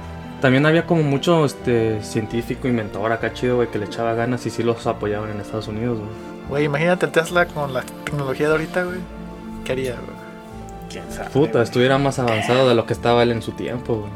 también 0.46 0.64
había 0.64 0.86
como 0.86 1.02
mucho 1.02 1.44
este, 1.44 2.00
científico, 2.04 2.68
inventor 2.68 3.10
acá 3.10 3.32
chido, 3.32 3.56
güey, 3.56 3.68
que 3.68 3.80
le 3.80 3.86
echaba 3.86 4.14
ganas 4.14 4.46
y 4.46 4.50
sí 4.50 4.62
los 4.62 4.86
apoyaban 4.86 5.28
en 5.32 5.40
Estados 5.40 5.66
Unidos, 5.66 5.98
güey. 5.98 6.10
Güey, 6.48 6.64
imagínate 6.66 7.06
el 7.06 7.10
Tesla 7.10 7.46
con 7.46 7.74
la 7.74 7.82
tecnología 7.82 8.46
de 8.46 8.52
ahorita, 8.52 8.84
güey. 8.84 8.98
¿Qué 9.64 9.72
haría, 9.72 9.94
güey? 9.94 10.16
¿Quién 10.88 11.10
sabe? 11.10 11.30
Puta, 11.30 11.54
güey? 11.54 11.64
estuviera 11.64 11.98
más 11.98 12.20
avanzado 12.20 12.68
de 12.68 12.76
lo 12.76 12.86
que 12.86 12.92
estaba 12.92 13.24
él 13.24 13.32
en 13.32 13.42
su 13.42 13.56
tiempo, 13.56 13.96
güey. 13.96 14.12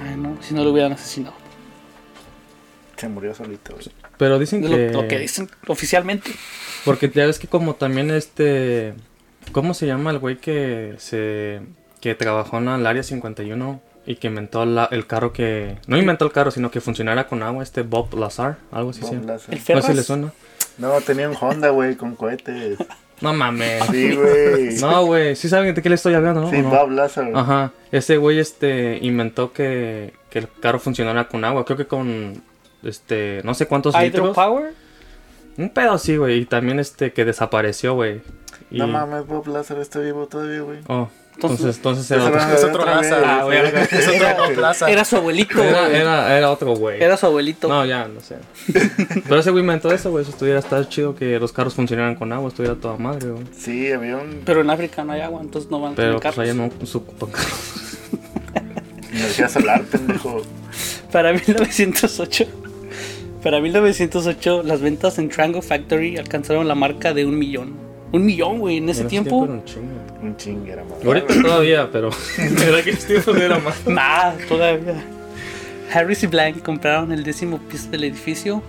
Ay, 0.00 0.16
no, 0.16 0.40
si 0.40 0.54
no 0.54 0.62
lo 0.62 0.70
hubieran 0.70 0.92
asesinado. 0.92 1.34
Se 2.96 3.08
murió 3.08 3.34
solito, 3.34 3.72
güey. 3.72 3.86
Pero 4.16 4.38
dicen 4.38 4.62
lo, 4.62 4.76
que... 4.76 4.90
lo 4.92 5.08
que 5.08 5.18
dicen 5.18 5.50
oficialmente. 5.66 6.30
Porque 6.84 7.10
ya 7.12 7.26
ves 7.26 7.40
que 7.40 7.48
como 7.48 7.74
también 7.74 8.12
este... 8.12 8.94
¿Cómo 9.50 9.74
se 9.74 9.88
llama 9.88 10.12
el 10.12 10.20
güey 10.20 10.36
que 10.36 10.94
se... 10.98 11.62
que 12.00 12.14
trabajó 12.14 12.58
en 12.58 12.68
el 12.68 12.86
área 12.86 13.02
51 13.02 13.87
y 14.10 14.16
que 14.16 14.28
inventó 14.28 14.64
la- 14.64 14.88
el 14.90 15.06
carro 15.06 15.32
que... 15.32 15.76
No 15.86 15.98
inventó 15.98 16.24
el 16.24 16.32
carro, 16.32 16.50
sino 16.50 16.70
que 16.70 16.80
funcionara 16.80 17.26
con 17.28 17.42
agua, 17.42 17.62
este 17.62 17.82
Bob 17.82 18.14
Lazar, 18.18 18.56
algo 18.72 18.90
así. 18.90 19.02
Bob 19.02 19.10
sí. 19.10 19.16
Lazar. 19.26 19.54
El 19.54 19.76
No 19.76 19.82
sé 19.82 19.88
si 19.88 19.94
le 19.94 20.02
suena. 20.02 20.32
No, 20.78 21.00
tenía 21.02 21.28
un 21.28 21.36
Honda, 21.40 21.68
güey, 21.70 21.94
con 21.96 22.14
cohetes. 22.16 22.78
No 23.20 23.34
mames. 23.34 23.82
Sí, 23.90 24.14
güey. 24.14 24.76
No, 24.80 25.04
güey, 25.04 25.34
sí 25.34 25.48
saben 25.48 25.74
de 25.74 25.82
qué 25.82 25.88
le 25.88 25.96
estoy 25.96 26.14
hablando, 26.14 26.40
¿no? 26.42 26.50
Sí. 26.52 26.62
Bob 26.62 26.92
Lazar. 26.92 27.28
Ajá. 27.34 27.72
Ese 27.90 28.16
güey 28.16 28.38
este 28.38 28.96
inventó 29.02 29.52
que, 29.52 30.12
que 30.30 30.38
el 30.38 30.48
carro 30.60 30.78
funcionara 30.78 31.26
con 31.26 31.44
agua. 31.44 31.64
Creo 31.64 31.76
que 31.76 31.88
con 31.88 32.40
este 32.84 33.40
no 33.42 33.54
sé 33.54 33.66
cuántos 33.66 34.00
litros. 34.00 34.22
Hydropower. 34.28 34.72
Un 35.56 35.70
pedo 35.70 35.94
así, 35.94 36.16
güey. 36.16 36.38
Y 36.38 36.44
también 36.44 36.78
este 36.78 37.12
que 37.12 37.24
desapareció, 37.24 37.94
güey. 37.94 38.20
Y- 38.70 38.78
No 38.78 38.86
mames, 38.86 39.26
Bob 39.26 39.48
Lazar 39.48 39.78
está 39.80 39.98
vivo 39.98 40.28
todavía, 40.28 40.60
güey. 40.60 40.78
Oh, 40.86 41.08
Entonces- 41.40 41.76
entonces, 41.76 42.10
entonces 42.10 42.10
era 42.10 42.22
Ese 42.54 42.66
otro. 42.66 42.82
era 42.82 43.00
Es 43.00 43.08
otro 43.12 43.44
güey, 43.44 43.58
Es 44.50 44.56
plaza. 44.56 44.90
Era 44.90 45.04
su 45.04 45.16
abuelito. 45.16 45.62
Era, 45.62 45.86
güey. 45.86 45.96
era, 46.00 46.36
era 46.36 46.50
otro 46.50 46.74
güey. 46.74 47.00
Era 47.02 47.16
su 47.16 47.26
abuelito. 47.26 47.68
No, 47.68 47.86
ya, 47.86 48.08
no 48.08 48.20
sé. 48.20 48.36
Pero 49.28 49.38
ese 49.40 49.50
güey 49.52 49.62
inventó 49.62 49.92
eso, 49.92 50.10
güey. 50.10 50.22
Eso 50.22 50.32
estuviera 50.32 50.58
estar 50.58 50.88
chido 50.88 51.14
que 51.14 51.38
los 51.38 51.52
carros 51.52 51.74
funcionaran 51.74 52.16
con 52.16 52.32
agua. 52.32 52.48
Estuviera 52.48 52.74
toda 52.74 52.96
madre, 52.96 53.30
güey. 53.30 53.44
Sí, 53.56 53.92
había 53.92 54.16
un... 54.16 54.42
Pero 54.44 54.62
en 54.62 54.70
África 54.70 55.04
no 55.04 55.12
hay 55.12 55.20
agua, 55.20 55.40
entonces 55.42 55.70
no 55.70 55.80
van 55.80 55.92
a 55.92 55.96
Pero 55.96 56.18
tener 56.18 56.22
pues 56.22 56.34
carros. 56.34 56.38
allá 56.38 56.54
no 56.80 56.86
se 56.86 56.98
ocupan 56.98 57.30
carros. 57.30 57.98
Energía 59.12 59.48
solar, 59.48 59.82
pendejo. 59.84 60.42
Para 61.12 61.32
1908. 61.32 62.46
Para 63.42 63.60
1908, 63.60 64.62
las 64.64 64.80
ventas 64.80 65.18
en 65.18 65.28
Trango 65.28 65.62
Factory 65.62 66.16
alcanzaron 66.16 66.66
la 66.68 66.74
marca 66.74 67.14
de 67.14 67.24
un 67.24 67.38
millón. 67.38 67.87
Un 68.10 68.24
millón, 68.24 68.58
güey, 68.58 68.78
en 68.78 68.88
ese 68.88 69.02
En 69.02 69.08
tiempo. 69.08 69.44
era 69.44 69.52
un 69.52 69.64
chingo. 69.64 69.86
Un 70.22 70.36
chingue 70.36 70.72
era 70.72 70.84
más. 70.84 71.04
Ahorita 71.04 71.42
todavía, 71.42 71.88
pero. 71.92 72.10
Era 72.38 72.82
que 72.82 72.90
este 72.90 73.14
tiempo 73.14 73.32
no 73.34 73.40
era 73.42 73.58
más. 73.58 73.76
Nah, 73.86 74.32
todavía. 74.48 74.94
Harris 75.92 76.22
y 76.22 76.26
Blank 76.26 76.62
compraron 76.62 77.12
el 77.12 77.22
décimo 77.24 77.58
piso 77.58 77.88
del 77.90 78.04
edificio 78.04 78.62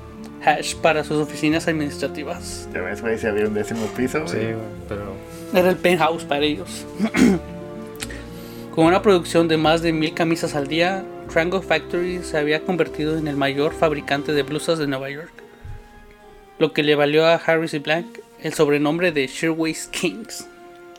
Hash 0.46 0.76
para 0.76 1.04
sus 1.04 1.18
oficinas 1.18 1.68
administrativas. 1.68 2.68
Ya 2.74 2.82
ves, 2.82 3.02
güey, 3.02 3.18
si 3.18 3.28
había 3.28 3.46
un 3.46 3.54
décimo 3.54 3.86
piso, 3.88 4.26
Sí, 4.28 4.36
güey. 4.38 4.54
güey, 4.54 4.66
pero. 4.88 5.14
Era 5.54 5.70
el 5.70 5.76
penthouse 5.78 6.24
para 6.26 6.44
ellos. 6.46 6.86
Con 8.76 8.86
una 8.86 9.02
producción 9.02 9.48
de 9.48 9.58
más 9.58 9.82
de 9.82 9.92
mil 9.92 10.14
camisas 10.14 10.56
al 10.56 10.68
día, 10.68 11.04
Trango 11.32 11.62
Factory 11.62 12.24
se 12.24 12.38
había 12.38 12.62
convertido 12.62 13.18
en 13.18 13.28
el 13.28 13.36
mayor 13.36 13.74
fabricante 13.74 14.32
de 14.34 14.44
blusas 14.44 14.80
de 14.80 14.88
Nueva 14.88 15.10
York, 15.10 15.32
lo 16.60 16.72
que 16.74 16.84
le 16.84 16.96
valió 16.96 17.26
a 17.26 17.36
Harris 17.36 17.74
y 17.74 17.80
Blank 17.80 18.20
el 18.44 18.54
sobrenombre 18.54 19.12
de 19.12 19.28
Shearwaist 19.28 19.92
Kings. 19.92 20.48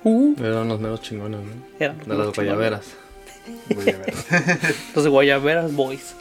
Uh, 0.03 0.35
Eran 0.39 0.69
los 0.69 0.81
meros 0.81 1.03
chingones, 1.03 1.41
¿no? 1.41 1.53
eran 1.79 1.99
De 1.99 2.15
las 2.17 2.35
guayaberas. 2.35 2.95
Los 4.95 5.09
Guayaberas 5.09 5.75
Boys. 5.75 6.15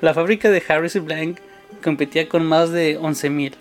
La 0.00 0.12
fábrica 0.14 0.50
de 0.50 0.62
Harris 0.66 0.96
y 0.96 1.00
Blank 1.00 1.38
competía 1.82 2.28
con 2.28 2.44
más 2.44 2.70
de 2.70 2.98
11.000 2.98 3.54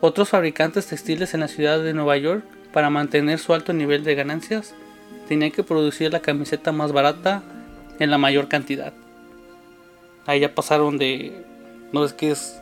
otros 0.00 0.28
fabricantes 0.28 0.86
textiles 0.86 1.34
en 1.34 1.40
la 1.40 1.48
ciudad 1.48 1.82
de 1.82 1.94
Nueva 1.94 2.16
York. 2.16 2.44
Para 2.72 2.90
mantener 2.90 3.38
su 3.38 3.54
alto 3.54 3.72
nivel 3.72 4.04
de 4.04 4.14
ganancias, 4.14 4.74
tenían 5.28 5.52
que 5.52 5.62
producir 5.62 6.12
la 6.12 6.20
camiseta 6.20 6.72
más 6.72 6.92
barata 6.92 7.42
en 7.98 8.10
la 8.10 8.18
mayor 8.18 8.48
cantidad. 8.48 8.92
Ahí 10.26 10.40
ya 10.40 10.54
pasaron 10.54 10.98
de. 10.98 11.44
No 11.92 12.04
es 12.04 12.12
que 12.12 12.32
es 12.32 12.60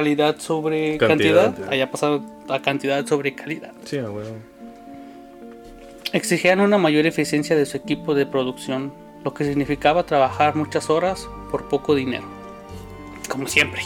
calidad 0.00 0.38
sobre 0.38 0.98
Cantidad. 0.98 1.44
cantidad. 1.46 1.68
Allá 1.72 1.90
pasaron 1.90 2.26
a 2.48 2.60
cantidad 2.60 3.06
sobre 3.06 3.34
calidad. 3.34 3.72
Sí. 3.84 3.98
Exigían 6.12 6.60
una 6.60 6.78
mayor 6.78 7.06
eficiencia 7.06 7.56
de 7.56 7.66
su 7.66 7.76
equipo 7.76 8.14
de 8.14 8.26
producción, 8.26 8.92
lo 9.24 9.32
que 9.34 9.44
significaba 9.44 10.04
trabajar 10.04 10.54
muchas 10.54 10.88
horas 10.90 11.26
por 11.50 11.68
poco 11.68 11.94
dinero. 11.94 12.24
Como 13.28 13.48
siempre. 13.48 13.80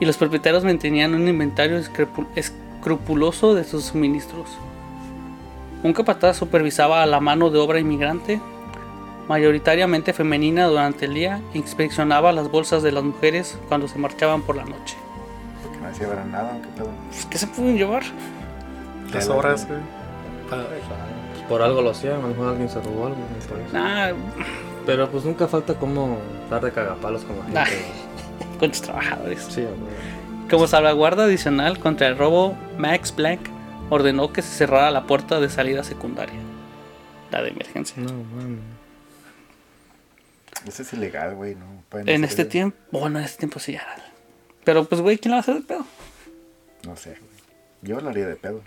Y 0.00 0.04
los 0.04 0.16
propietarios 0.16 0.64
mantenían 0.64 1.14
un 1.14 1.28
inventario 1.28 1.78
escrupu- 1.78 2.26
escrupuloso 2.34 3.54
de 3.54 3.64
sus 3.64 3.84
suministros. 3.84 4.48
Un 5.82 5.92
capataz 5.92 6.36
supervisaba 6.38 7.02
a 7.02 7.06
la 7.06 7.20
mano 7.20 7.50
de 7.50 7.58
obra 7.58 7.78
inmigrante, 7.78 8.40
mayoritariamente 9.28 10.12
femenina 10.12 10.66
durante 10.66 11.06
el 11.06 11.14
día, 11.14 11.40
inspeccionaba 11.54 12.32
las 12.32 12.50
bolsas 12.50 12.82
de 12.82 12.92
las 12.92 13.04
mujeres 13.04 13.58
cuando 13.68 13.88
se 13.88 13.98
marchaban 13.98 14.42
por 14.42 14.56
la 14.56 14.64
noche. 14.64 14.96
Porque 15.62 15.78
no 15.78 15.88
hacía 15.88 16.08
ver 16.08 16.26
nada, 16.26 16.58
¿qué 16.62 16.68
pedo? 16.76 16.90
Pues, 17.08 17.26
¿Qué 17.26 17.38
se 17.38 17.46
pueden 17.46 17.76
llevar? 17.76 18.02
Las 19.12 19.28
horas, 19.28 19.66
güey. 19.66 19.80
Pues 20.48 21.42
por 21.48 21.62
algo 21.62 21.82
lo 21.82 21.90
hacían, 21.90 22.14
a 22.14 22.18
lo 22.18 22.28
mejor 22.28 22.48
alguien 22.48 22.68
se 22.68 22.80
robó 22.80 23.06
algo. 23.06 23.18
Nah, 23.72 24.12
Pero 24.84 25.08
pues 25.10 25.24
nunca 25.24 25.46
falta 25.46 25.74
como 25.74 26.18
dar 26.50 26.64
de 26.64 26.72
cagapalos 26.72 27.24
con 27.24 27.36
la 27.36 27.44
gente. 27.44 27.84
Nah. 28.36 28.44
güey. 28.44 28.58
¿cuántos 28.58 28.82
trabajadores? 28.82 29.46
Sí, 29.48 29.62
güey. 29.62 29.74
Como 30.50 30.66
salvaguarda 30.66 31.24
adicional 31.24 31.78
contra 31.78 32.06
el 32.06 32.16
robo, 32.16 32.56
Max 32.78 33.14
Blank 33.14 33.40
ordenó 33.90 34.32
que 34.32 34.42
se 34.42 34.48
cerrara 34.50 34.90
la 34.90 35.04
puerta 35.04 35.40
de 35.40 35.48
salida 35.48 35.82
secundaria, 35.82 36.38
la 37.30 37.42
de 37.42 37.50
emergencia. 37.50 38.02
No, 38.02 38.12
mames. 38.12 38.75
Eso 40.66 40.82
es 40.82 40.92
ilegal, 40.92 41.34
güey, 41.34 41.54
no. 41.54 41.82
pueden 41.88 42.08
En 42.08 42.24
este 42.24 42.42
eso. 42.42 42.50
tiempo, 42.50 42.76
bueno, 42.90 43.18
en 43.18 43.24
este 43.24 43.38
tiempo 43.38 43.58
sí 43.60 43.72
ya. 43.72 43.86
Pero 44.64 44.84
pues, 44.84 45.00
güey, 45.00 45.18
¿quién 45.18 45.30
la 45.30 45.36
va 45.36 45.38
a 45.38 45.42
hacer 45.42 45.54
de 45.56 45.60
pedo? 45.62 45.86
No 46.84 46.96
sé, 46.96 47.10
güey. 47.10 47.30
Yo 47.82 48.00
lo 48.00 48.08
haría 48.10 48.26
de 48.26 48.36
pedo. 48.36 48.62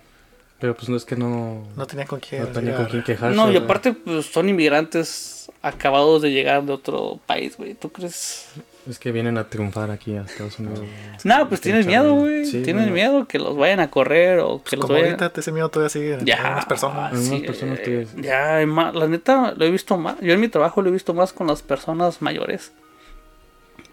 Pero 0.59 0.75
pues 0.75 0.89
no 0.89 0.97
es 0.97 1.05
que 1.05 1.15
no. 1.15 1.67
No 1.75 1.87
tenía 1.87 2.05
con 2.05 2.19
quién. 2.19 2.43
No 2.43 2.47
tenía 2.49 2.75
con 2.75 2.85
quién 2.87 3.03
quejarse. 3.03 3.35
no, 3.35 3.51
y 3.51 3.57
aparte, 3.57 3.93
pues 3.93 4.25
son 4.25 4.49
inmigrantes 4.49 5.49
acabados 5.61 6.21
de 6.21 6.31
llegar 6.31 6.63
de 6.63 6.73
otro 6.73 7.19
país, 7.25 7.57
güey. 7.57 7.73
¿Tú 7.75 7.89
crees? 7.91 8.47
Es 8.89 8.97
que 8.97 9.11
vienen 9.11 9.37
a 9.37 9.47
triunfar 9.49 9.91
aquí 9.91 10.15
a 10.15 10.21
Estados 10.23 10.57
Unidos. 10.57 10.81
No, 11.23 11.47
pues 11.47 11.61
tienes 11.61 11.85
miedo, 11.85 12.15
güey. 12.15 12.43
Sí, 12.45 12.63
tienes 12.63 12.89
miedo 12.89 13.27
que 13.27 13.37
los 13.37 13.55
vayan 13.55 13.79
a 13.79 13.91
correr 13.91 14.39
o 14.39 14.63
que 14.63 14.75
los 14.77 14.85
Como 14.85 14.95
vayan 14.99 15.19
ahorita 15.21 15.39
ese 15.39 15.51
miedo 15.51 15.69
todavía 15.69 15.89
sigue 15.89 16.17
Ya, 16.23 16.37
algunas 16.37 16.65
personas. 16.65 17.13
Algunas 17.13 17.39
sí, 17.39 17.45
personas 17.45 17.79
eh, 17.83 18.07
ya, 18.17 18.65
la 18.65 19.07
neta 19.07 19.53
lo 19.55 19.63
he 19.65 19.69
visto 19.69 19.95
más. 19.97 20.15
Yo 20.21 20.33
en 20.33 20.39
mi 20.39 20.47
trabajo 20.47 20.81
lo 20.81 20.89
he 20.89 20.91
visto 20.91 21.13
más 21.13 21.33
con 21.33 21.45
las 21.45 21.61
personas 21.61 22.21
mayores. 22.23 22.71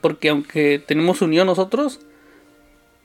Porque 0.00 0.30
aunque 0.30 0.82
tenemos 0.84 1.20
unión 1.20 1.46
nosotros, 1.46 2.00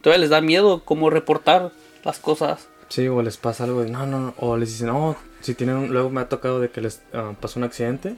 todavía 0.02 0.22
les 0.22 0.30
da 0.30 0.40
miedo 0.40 0.84
cómo 0.86 1.10
reportar 1.10 1.72
las 2.06 2.20
cosas. 2.20 2.68
Sí, 2.90 3.08
o 3.08 3.22
les 3.22 3.38
pasa 3.38 3.64
algo 3.66 3.84
de 3.84 3.90
no, 3.90 4.06
no, 4.06 4.20
no, 4.20 4.34
o 4.38 4.56
les 4.58 4.70
dicen, 4.70 4.88
no, 4.88 5.16
si 5.42 5.56
tienen, 5.56 5.76
un- 5.76 5.90
luego 5.94 6.10
me 6.10 6.22
ha 6.22 6.30
tocado 6.30 6.60
de 6.60 6.70
que 6.70 6.82
les 6.82 7.02
ah, 7.14 7.34
pasó 7.40 7.60
un 7.60 7.64
accidente 7.66 8.16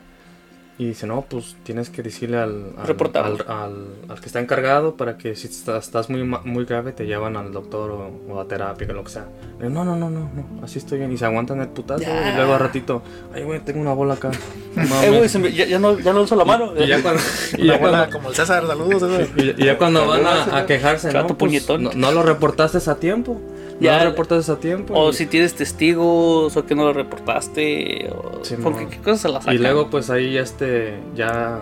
y 0.80 0.88
dicen, 0.88 1.10
no, 1.10 1.22
pues 1.22 1.56
tienes 1.64 1.92
que 1.92 2.02
decirle 2.02 2.38
al, 2.38 2.74
al, 2.78 2.96
al, 3.16 3.46
al- 3.48 3.88
al 4.10 4.20
que 4.20 4.26
está 4.26 4.40
encargado 4.40 4.96
para 4.96 5.18
que 5.20 5.36
si 5.36 5.48
estás, 5.48 5.86
estás 5.86 6.10
muy, 6.10 6.24
muy 6.24 6.66
grave 6.66 6.94
te 6.94 7.06
llevan 7.06 7.38
al 7.38 7.52
doctor 7.54 7.92
o, 7.92 8.34
o 8.34 8.40
a 8.40 8.48
terapia, 8.48 8.88
o 8.90 8.94
lo 8.94 9.04
que 9.04 9.12
sea. 9.12 9.28
No, 9.60 9.70
no, 9.86 9.96
no, 9.96 10.10
no, 10.10 10.20
no, 10.34 10.64
así 10.64 10.80
estoy 10.80 10.98
bien 10.98 11.12
y 11.12 11.18
se 11.18 11.26
aguantan 11.26 11.62
el 11.62 11.68
putazo 11.68 12.02
Ya. 12.04 12.32
y 12.32 12.36
luego 12.36 12.54
al 12.56 12.60
ratito, 12.60 13.04
ay, 13.36 13.44
güey, 13.44 13.60
tengo 13.60 13.82
una 13.82 13.94
bola 13.94 14.16
acá. 14.16 14.32
No 14.76 15.04
Eh, 15.04 15.10
güey, 15.16 15.30
me- 15.44 15.52
ya, 15.54 15.66
ya 15.68 15.78
no, 15.78 16.00
ya 16.00 16.12
no 16.12 16.24
uso 16.24 16.36
la 16.36 16.44
mano. 16.46 16.74
y 16.76 16.88
ya 16.88 17.00
cuando, 17.04 17.22
y 17.60 17.68
ya 17.68 17.80
cuando, 17.80 18.10
como 18.12 18.30
el 18.30 18.36
César, 18.36 18.66
saludos. 18.66 19.02
César. 19.04 19.28
y, 19.38 19.62
y 19.62 19.66
ya 19.68 19.78
cuando 19.78 20.08
van 20.08 20.26
a, 20.26 20.58
a 20.58 20.66
quejarse, 20.66 21.12
Chato 21.12 21.28
no, 21.30 21.38
pues, 21.38 21.70
no, 21.80 21.92
no 21.94 22.12
lo 22.12 22.24
reportaste 22.24 22.80
a 22.90 22.96
tiempo. 22.96 23.40
Ya. 23.80 23.98
no 23.98 24.04
lo 24.06 24.10
reportaste 24.12 24.52
a 24.52 24.56
tiempo. 24.58 24.94
O 24.94 25.10
y- 25.10 25.14
si 25.14 25.26
tienes 25.26 25.54
testigos 25.56 26.56
o 26.56 26.66
que 26.66 26.76
no 26.76 26.84
lo 26.86 26.94
reportaste. 26.94 28.10
O, 28.12 28.40
Sí, 28.44 28.56
porque 28.62 28.84
no. 28.84 28.90
qué 28.90 28.98
cosas 28.98 29.22
se 29.22 29.30
las 29.30 29.44
sacan. 29.44 29.56
Y 29.56 29.58
luego 29.60 29.90
pues 29.90 30.10
ahí 30.10 30.38
este 30.38 31.00
ya 31.16 31.60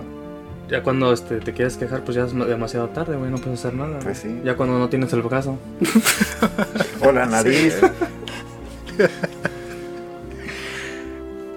ya 0.69 0.84
cuando 0.84 1.12
este 1.12 1.39
te 1.39 1.54
quieres 1.54 1.76
quejar 1.78 2.04
pues 2.04 2.15
ya 2.15 2.24
es 2.26 2.34
demasiado 2.34 2.88
tarde, 2.89 3.15
güey, 3.17 3.30
no 3.32 3.38
puedes 3.38 3.60
hacer 3.60 3.74
nada. 3.74 4.00
Pues 4.00 4.19
sí. 4.19 4.39
Ya 4.45 4.56
cuando 4.56 4.78
no 4.80 4.88
tienes 4.89 5.12
el 5.13 5.21
brazo. 5.21 5.58
O 7.04 7.12
la 7.12 7.26
nariz. 7.26 7.76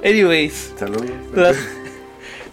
Anyways, 0.05 0.75
Saludos. 0.79 1.05
las, 1.35 1.57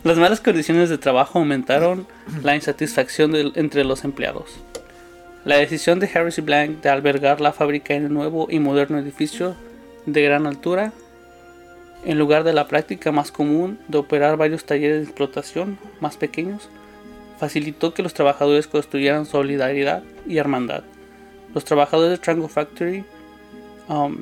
las 0.04 0.18
malas 0.18 0.40
condiciones 0.42 0.90
de 0.90 0.98
trabajo 0.98 1.40
aumentaron 1.40 2.08
la 2.44 2.56
insatisfacción 2.56 3.36
entre 3.56 3.84
los 3.84 4.04
empleados. 4.06 4.56
La 5.44 5.58
decisión 5.58 6.00
de 6.00 6.10
Harris 6.14 6.38
y 6.38 6.42
Blank 6.42 6.82
de 6.82 6.90
albergar 6.90 7.42
la 7.42 7.52
fábrica 7.52 7.94
en 7.96 8.06
un 8.06 8.14
nuevo 8.14 8.48
y 8.50 8.60
moderno 8.60 9.00
edificio 9.00 9.56
de 10.06 10.22
gran 10.22 10.46
altura, 10.46 10.94
en 12.06 12.18
lugar 12.18 12.44
de 12.44 12.54
la 12.54 12.68
práctica 12.68 13.12
más 13.12 13.32
común 13.32 13.80
de 13.88 13.98
operar 13.98 14.38
varios 14.38 14.66
talleres 14.66 14.98
de 14.98 15.04
explotación 15.04 15.78
más 16.00 16.18
pequeños, 16.18 16.70
facilitó 17.40 17.94
que 17.94 18.04
los 18.04 18.14
trabajadores 18.14 18.68
construyeran 18.68 19.26
solidaridad 19.26 20.04
y 20.28 20.38
hermandad. 20.38 20.84
Los 21.56 21.66
trabajadores 21.66 22.12
de 22.12 22.18
Trango 22.18 22.48
Factory 22.48 23.04
um, 23.88 24.18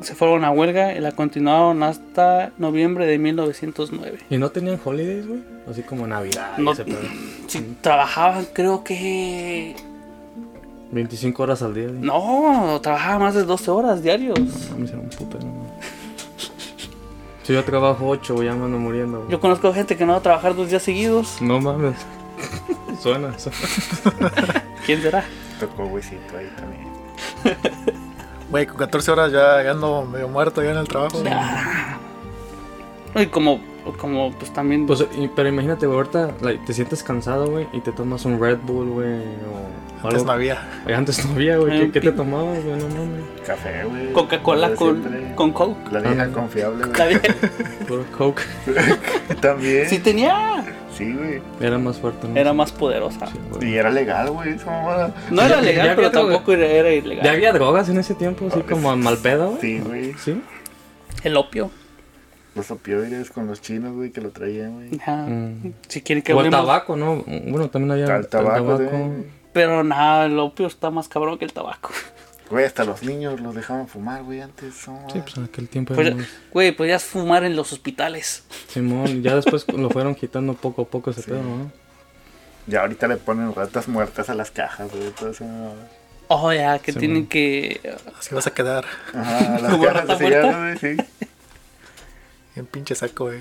se 0.00 0.14
fueron 0.14 0.44
a 0.44 0.50
huelga 0.50 0.94
y 0.94 1.00
la 1.00 1.12
continuaron 1.12 1.82
hasta 1.82 2.52
noviembre 2.56 3.06
de 3.06 3.18
1909. 3.18 4.18
¿Y 4.30 4.38
no 4.38 4.50
tenían 4.50 4.80
holidays, 4.82 5.26
güey? 5.26 5.40
Así 5.70 5.82
como 5.82 6.06
Navidad. 6.06 6.56
No- 6.56 6.72
ese. 6.72 6.84
Sí, 7.48 7.76
trabajaban 7.80 8.46
creo 8.52 8.84
que... 8.84 9.74
25 10.90 11.42
horas 11.42 11.62
al 11.62 11.74
día. 11.74 11.88
güey. 11.88 11.98
No, 11.98 12.80
trabajaban 12.82 13.20
más 13.20 13.34
de 13.34 13.44
12 13.44 13.70
horas 13.70 14.02
diarios. 14.02 14.38
No, 14.70 14.78
me 14.78 14.84
hicieron 14.84 15.10
güey. 15.18 15.68
Si 17.42 17.54
yo 17.54 17.64
trabajo 17.64 18.06
8, 18.06 18.34
güey, 18.34 18.48
ya 18.48 18.54
me 18.54 18.64
ando 18.64 18.78
muriendo. 18.78 19.18
güey. 19.18 19.30
Yo 19.30 19.40
conozco 19.40 19.72
gente 19.72 19.96
que 19.96 20.04
no 20.04 20.12
va 20.12 20.18
a 20.18 20.22
trabajar 20.22 20.54
dos 20.54 20.68
días 20.70 20.82
seguidos. 20.82 21.40
No 21.40 21.60
mames. 21.60 21.96
suena, 23.02 23.38
suena. 23.38 23.58
¿Quién 24.86 25.02
será? 25.02 25.24
Tocó 25.60 25.84
huesito 25.84 26.36
ahí 26.36 26.50
también. 26.56 26.88
Güey, 28.50 28.66
con 28.66 28.76
14 28.76 29.10
horas 29.10 29.32
ya, 29.32 29.62
ya 29.62 29.70
ando 29.72 30.04
medio 30.04 30.28
muerto 30.28 30.62
ya 30.62 30.70
en 30.70 30.78
el 30.78 30.88
trabajo. 30.88 31.22
Y 33.14 33.26
como, 33.26 33.60
como 33.98 34.32
pues 34.32 34.52
también... 34.52 34.86
Pues, 34.86 35.04
pero 35.34 35.48
imagínate, 35.48 35.86
güey, 35.86 35.98
ahorita 35.98 36.32
like, 36.40 36.64
te 36.64 36.72
sientes 36.72 37.02
cansado, 37.02 37.50
güey, 37.50 37.66
y 37.72 37.80
te 37.80 37.92
tomas 37.92 38.24
un 38.24 38.40
Red 38.40 38.58
Bull, 38.62 38.88
güey, 38.90 39.16
o 39.16 39.87
Antes 40.02 40.12
algo. 40.20 40.24
no 40.26 40.32
había. 40.32 40.68
Ay, 40.86 40.94
Antes 40.94 41.24
no 41.26 41.32
había, 41.34 41.56
güey. 41.58 41.70
¿Qué, 41.78 41.84
Eh, 41.86 41.90
qué 41.92 42.00
te 42.00 42.12
tomabas, 42.12 42.62
güey? 42.64 42.76
No 42.78 42.88
mames. 42.88 43.24
Café, 43.46 43.84
güey. 43.84 44.12
Coca-Cola 44.12 44.74
con, 44.74 45.52
Coke. 45.52 45.92
La 45.92 46.00
vieja 46.00 46.22
Ah. 46.24 46.28
confiable, 46.32 46.84
güey. 46.86 47.08
bien. 47.08 47.20
Puro 47.88 48.04
Coke. 48.16 48.42
También. 49.40 49.88
Sí 49.88 49.98
tenía. 49.98 50.64
Sí, 50.96 51.12
güey. 51.12 51.40
Era 51.60 51.78
más 51.78 51.96
fuerte, 51.98 52.26
¿no? 52.28 52.36
Era 52.36 52.52
más 52.52 52.72
poderosa. 52.72 53.26
Sí. 53.60 53.68
Y 53.68 53.74
era 53.76 53.90
legal, 53.90 54.30
güey, 54.30 54.50
esa 54.54 54.66
mamada. 54.70 55.14
No 55.30 55.42
era 55.42 55.60
legal, 55.60 55.86
ya 55.86 55.96
pero 55.96 56.10
droga. 56.10 56.28
tampoco 56.32 56.52
era, 56.52 56.66
era 56.66 56.90
ilegal. 56.92 57.24
¿Ya 57.24 57.32
había 57.32 57.52
drogas 57.52 57.88
en 57.88 57.98
ese 57.98 58.14
tiempo? 58.14 58.46
Así 58.50 58.60
como 58.62 58.96
mal 58.96 59.16
pedo, 59.18 59.50
güey. 59.50 59.60
Sí, 59.60 59.78
güey. 59.80 60.14
¿Sí? 60.14 60.42
El 61.22 61.36
opio. 61.36 61.70
Los 62.56 62.70
opioides 62.72 63.30
con 63.30 63.46
los 63.46 63.60
chinos, 63.60 63.94
güey, 63.94 64.10
que 64.10 64.20
lo 64.20 64.30
traían, 64.30 64.74
güey. 64.74 65.00
Ajá. 65.00 65.16
Mm. 65.28 65.72
Si 65.86 66.00
quieren 66.02 66.22
que 66.22 66.32
O 66.34 66.40
el 66.40 66.50
tabaco, 66.50 66.96
¿no? 66.96 67.22
Bueno, 67.46 67.68
también 67.70 67.92
había 67.92 68.16
El 68.16 68.26
tabaco, 68.26 68.76
güey. 68.78 69.37
Pero 69.58 69.82
nada, 69.82 70.26
el 70.26 70.38
opio 70.38 70.68
está 70.68 70.88
más 70.90 71.08
cabrón 71.08 71.36
que 71.36 71.44
el 71.44 71.52
tabaco. 71.52 71.90
Güey, 72.48 72.64
hasta 72.64 72.84
los 72.84 73.02
niños 73.02 73.40
los 73.40 73.54
dejaban 73.56 73.88
fumar, 73.88 74.22
güey, 74.22 74.40
antes. 74.40 74.86
no, 74.86 75.04
Sí, 75.12 75.18
pues 75.20 75.36
en 75.36 75.44
aquel 75.44 75.68
tiempo 75.68 75.94
Pues, 75.94 76.14
güey, 76.52 76.70
podías 76.70 77.02
fumar 77.02 77.42
en 77.42 77.56
los 77.56 77.72
hospitales. 77.72 78.44
Simón, 78.68 79.20
ya 79.24 79.34
después 79.34 79.66
lo 79.76 79.90
fueron 79.90 80.14
quitando 80.14 80.54
poco 80.54 80.82
a 80.82 80.84
poco 80.84 81.10
ese 81.10 81.22
pedo, 81.24 81.42
¿no? 81.42 81.72
Ya 82.68 82.82
ahorita 82.82 83.08
le 83.08 83.16
ponen 83.16 83.52
ratas 83.52 83.88
muertas 83.88 84.30
a 84.30 84.34
las 84.34 84.52
cajas, 84.52 84.90
güey, 84.92 85.10
todo 85.10 85.30
eso. 85.30 85.44
Oh, 86.28 86.52
ya, 86.52 86.78
que 86.78 86.92
Sí, 86.92 87.00
tienen 87.00 87.18
man. 87.22 87.26
que. 87.26 87.80
Así 88.16 88.32
vas 88.32 88.46
a 88.46 88.54
quedar 88.54 88.84
Ajá, 89.12 89.58
las 89.60 89.72
¿Como 89.72 89.84
cajas 89.84 90.00
rata 90.06 90.12
de 90.18 90.24
cigarros, 90.26 90.54
muerta? 90.56 90.86
güey, 90.86 90.96
sí. 90.96 91.02
en 92.54 92.66
pinche 92.66 92.94
saco, 92.94 93.24
güey. 93.24 93.40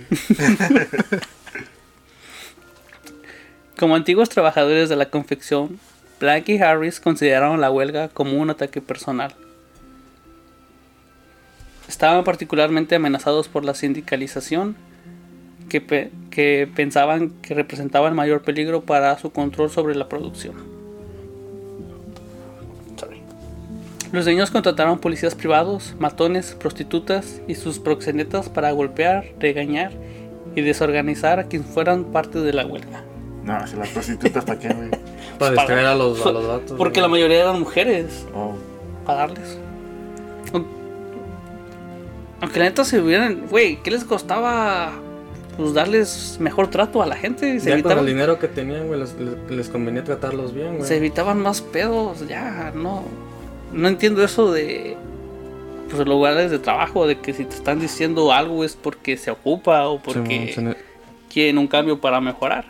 Como 3.79 3.95
antiguos 3.95 4.29
trabajadores 4.29 4.89
de 4.89 4.95
la 4.95 5.09
confección, 5.09 5.79
Black 6.19 6.49
y 6.49 6.57
Harris 6.57 6.99
consideraron 6.99 7.61
la 7.61 7.69
huelga 7.71 8.09
como 8.09 8.37
un 8.37 8.49
ataque 8.49 8.81
personal. 8.81 9.33
Estaban 11.87 12.23
particularmente 12.23 12.95
amenazados 12.95 13.47
por 13.47 13.63
la 13.63 13.73
sindicalización, 13.73 14.75
que, 15.69 15.79
pe- 15.81 16.11
que 16.31 16.69
pensaban 16.75 17.29
que 17.41 17.53
representaba 17.53 18.07
el 18.07 18.15
mayor 18.15 18.41
peligro 18.41 18.81
para 18.81 19.17
su 19.19 19.31
control 19.31 19.69
sobre 19.69 19.95
la 19.95 20.09
producción. 20.09 20.55
Los 24.13 24.25
niños 24.25 24.51
contrataron 24.51 24.99
policías 24.99 25.35
privados, 25.35 25.93
matones, 25.99 26.55
prostitutas 26.55 27.41
y 27.47 27.55
sus 27.55 27.77
proxenetas 27.77 28.47
para 28.47 28.71
golpear, 28.71 29.33
regañar 29.37 29.91
y 30.55 30.61
desorganizar 30.61 31.39
a 31.39 31.43
quienes 31.43 31.67
fueran 31.67 32.05
parte 32.05 32.39
de 32.39 32.53
la 32.53 32.65
huelga. 32.65 33.03
No, 33.47 33.65
si 33.67 33.75
las 33.77 33.89
prostitutas, 33.89 34.43
¿para 34.43 34.59
qué, 34.59 34.67
güey? 34.73 34.89
Para 35.39 35.51
distraer 35.51 35.85
a 35.85 35.95
los, 35.95 36.25
a 36.25 36.31
los 36.31 36.47
vatos. 36.47 36.77
Porque 36.77 36.99
la 36.99 37.07
mayoría 37.07 37.41
eran 37.41 37.59
mujeres, 37.59 38.25
Oh, 38.35 38.53
para 39.05 39.19
darles. 39.19 39.57
Aun- 40.51 40.65
Aunque 42.41 42.59
la 42.59 42.65
neta 42.65 42.83
se 42.83 42.99
hubieran, 42.99 43.47
güey, 43.49 43.77
¿qué 43.83 43.91
les 43.91 44.03
costaba 44.03 44.91
pues 45.57 45.73
darles 45.73 46.37
mejor 46.39 46.67
trato 46.69 47.01
a 47.01 47.05
la 47.07 47.15
gente? 47.15 47.59
Se 47.59 47.69
Ya 47.69 47.71
con 47.71 47.71
el 47.71 47.79
evitaban, 47.79 48.05
dinero 48.05 48.39
que 48.39 48.47
tenían, 48.47 48.87
güey, 48.87 48.99
les, 48.99 49.15
les- 49.49 49.69
convenía 49.69 50.03
tratarlos 50.03 50.53
bien, 50.53 50.77
güey. 50.77 50.87
se 50.87 50.97
evitaban 50.97 51.41
más 51.41 51.61
pedos, 51.61 52.27
ya, 52.27 52.71
no. 52.75 53.03
No 53.73 53.87
entiendo 53.87 54.23
eso 54.23 54.51
de 54.51 54.97
pues 55.89 56.05
lugares 56.05 56.51
de 56.51 56.59
trabajo, 56.59 57.07
de 57.07 57.19
que 57.19 57.33
si 57.33 57.45
te 57.45 57.55
están 57.55 57.79
diciendo 57.79 58.33
algo 58.33 58.63
es 58.65 58.75
porque 58.75 59.15
se 59.17 59.31
ocupa 59.31 59.87
o 59.87 59.99
porque 60.01 60.53
ne- 60.57 60.75
quieren 61.31 61.57
un 61.57 61.67
cambio 61.67 61.99
para 62.01 62.19
mejorar. 62.21 62.65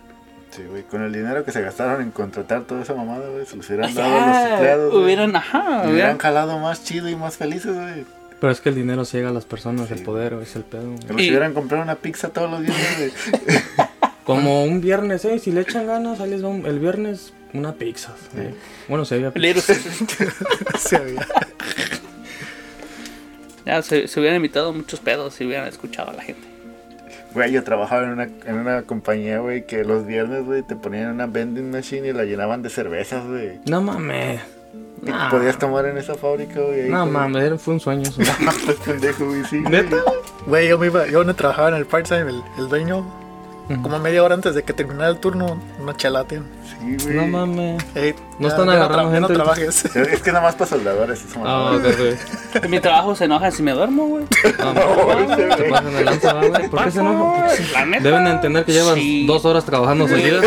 Sí, 0.58 0.64
güey. 0.70 0.84
Con 0.84 1.02
el 1.04 1.14
dinero 1.14 1.46
que 1.46 1.52
se 1.54 1.62
gastaron 1.62 2.02
en 2.02 2.12
contratar 2.12 2.64
toda 2.64 2.82
esa 2.82 2.94
mamada, 2.94 3.30
güey, 3.30 3.46
se 3.46 3.56
los 3.56 3.68
hubieran 3.70 3.94
dado 3.96 4.18
a 4.18 4.28
los 4.28 4.52
empleados. 4.52 4.94
hubieran, 4.94 5.36
ajá, 5.36 5.60
Y 5.60 5.64
hubieran 5.70 5.92
hubieran, 5.92 6.18
jalado 6.18 6.60
más 6.60 6.84
chido 6.84 7.08
y 7.08 7.16
más 7.16 7.38
felices, 7.38 7.74
güey. 7.76 8.06
Pero 8.40 8.52
es 8.52 8.62
que 8.62 8.70
el 8.70 8.76
dinero 8.76 9.06
ciega 9.06 9.30
a 9.30 9.32
las 9.32 9.46
personas, 9.46 9.90
el 9.92 10.04
poder, 10.04 10.34
es 10.42 10.56
el 10.56 10.64
pedo. 10.64 10.94
Que 11.08 11.14
los 11.14 11.22
Y- 11.22 11.30
hubieran 11.30 11.54
comprado 11.54 11.84
una 11.84 11.96
pizza 11.96 12.30
todos 12.30 12.52
los 12.52 12.62
días, 12.62 12.78
güey. 12.98 13.12
Como 14.26 14.66
un 14.66 14.82
viernes, 14.82 15.24
¿eh? 15.26 15.40
Si 15.40 15.52
le 15.52 15.62
echan 15.62 15.88
ganas, 15.88 16.20
ahí 16.20 16.30
les 16.30 16.44
va 16.44 16.50
un- 16.50 16.66
el 16.66 16.80
viernes 16.80 17.34
una 17.54 17.74
pizza. 17.74 18.14
¿eh? 18.36 18.54
Bueno, 18.90 19.06
se 19.06 19.16
había 19.16 19.32
Little- 19.34 19.62
Sí 20.78 20.96
había. 20.96 21.26
ya 23.66 23.82
se, 23.82 24.08
se 24.08 24.20
hubieran 24.20 24.38
evitado 24.38 24.74
muchos 24.74 25.00
pedos 25.00 25.34
si 25.34 25.46
hubieran 25.46 25.68
escuchado 25.68 26.12
a 26.12 26.14
la 26.14 26.22
gente. 26.24 26.48
Güey, 27.34 27.52
yo 27.52 27.64
trabajaba 27.64 28.04
en 28.04 28.10
una, 28.10 28.24
en 28.46 28.56
una 28.56 28.82
compañía, 28.84 29.40
güey, 29.40 29.66
que 29.66 29.84
los 29.84 30.06
viernes, 30.06 30.46
güey, 30.46 30.64
te 30.64 30.76
ponían 30.76 31.12
una 31.12 31.28
vending 31.28 31.70
machine 31.70 32.08
y 32.08 32.14
la 32.14 32.24
llenaban 32.24 32.62
de 32.64 32.70
cervezas, 32.70 33.26
güey. 33.28 33.60
No 33.66 33.82
mames. 33.82 34.42
Y 35.06 35.10
Nah. 35.10 35.30
podías 35.30 35.58
tomar 35.60 35.86
en 35.86 35.98
esa 35.98 36.16
fábrica, 36.16 36.60
güey. 36.60 36.90
No 36.90 37.06
mames, 37.06 37.62
fue 37.62 37.76
un 37.76 37.80
sueño 37.80 38.04
eso. 38.04 38.22
Estás 38.22 38.76
pendejo, 38.86 39.26
güey, 39.26 39.44
sí. 39.46 39.60
güey. 39.62 39.72
¿Neta? 39.72 39.98
Güey, 40.48 40.68
yo 40.70 40.78
me 40.80 40.88
iba, 40.88 41.06
yo 41.08 41.20
donde 41.20 41.34
trabajaba 41.36 41.70
en 41.70 41.76
el 41.76 41.86
part-time, 41.86 42.30
el, 42.30 42.42
el 42.58 42.68
dueño, 42.70 43.06
como 43.82 44.00
media 44.00 44.24
hora 44.24 44.34
antes 44.36 44.56
de 44.56 44.64
que 44.64 44.72
terminara 44.74 45.10
el 45.10 45.18
turno, 45.18 45.60
una 45.82 45.96
chalaten. 45.96 46.44
Sí, 46.80 46.98
güey. 47.04 47.16
No 47.18 47.28
mames. 47.28 47.84
Ey, 47.96 48.16
No 48.40 48.48
ya- 48.48 48.54
están 48.56 48.68
ya 48.68 48.74
agarrando 48.74 49.12
No 49.12 49.28
gente. 49.28 49.34
trabajes. 49.34 49.86
Es 49.96 50.22
que 50.22 50.32
nada 50.32 50.46
más 50.46 50.56
para 50.56 50.70
soldadores, 50.70 51.26
eso 51.26 51.40
Ah, 51.46 51.74
ok, 51.76 51.84
güey. 51.98 52.16
En 52.64 52.72
mi 52.72 52.80
trabajo 52.80 53.16
se 53.16 53.26
enojan 53.26 53.52
si 53.52 53.64
me 53.64 53.72
duermo, 53.74 54.08
güey. 54.08 54.26
Ah, 54.60 54.74
No, 54.74 55.36
Se 55.36 55.46
güey. 55.48 55.70
pasan 55.70 55.94
de 55.94 56.06
lanza, 56.06 56.34
¿va, 56.34 56.46
güey. 56.48 56.70
¿Por 56.70 56.84
qué 56.86 56.92
se 56.92 57.00
enojan? 57.00 57.92
Deben 58.04 58.24
de 58.26 58.32
entender 58.32 58.64
que 58.66 58.72
llevan 58.74 58.96
Sí. 58.96 59.26
dos 59.28 59.44
horas 59.46 59.66
trabajando 59.66 60.08
seguidas. 60.08 60.46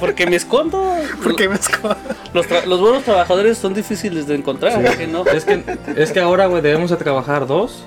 Porque 0.00 0.26
me 0.26 0.36
escondo. 0.36 0.96
Porque 1.22 1.48
me 1.48 1.54
esco- 1.56 1.96
Los, 2.34 2.48
tra- 2.48 2.64
los 2.64 2.80
buenos 2.80 3.04
trabajadores 3.04 3.58
son 3.58 3.74
difíciles 3.74 4.26
de 4.26 4.34
encontrar. 4.34 4.96
que 4.96 5.06
no. 5.06 5.24
Es 5.26 5.44
que, 5.44 5.62
es 5.96 6.10
que 6.12 6.20
ahora, 6.20 6.46
güey, 6.46 6.62
debemos 6.62 6.90
de 6.90 6.96
trabajar 6.96 7.46
dos, 7.46 7.84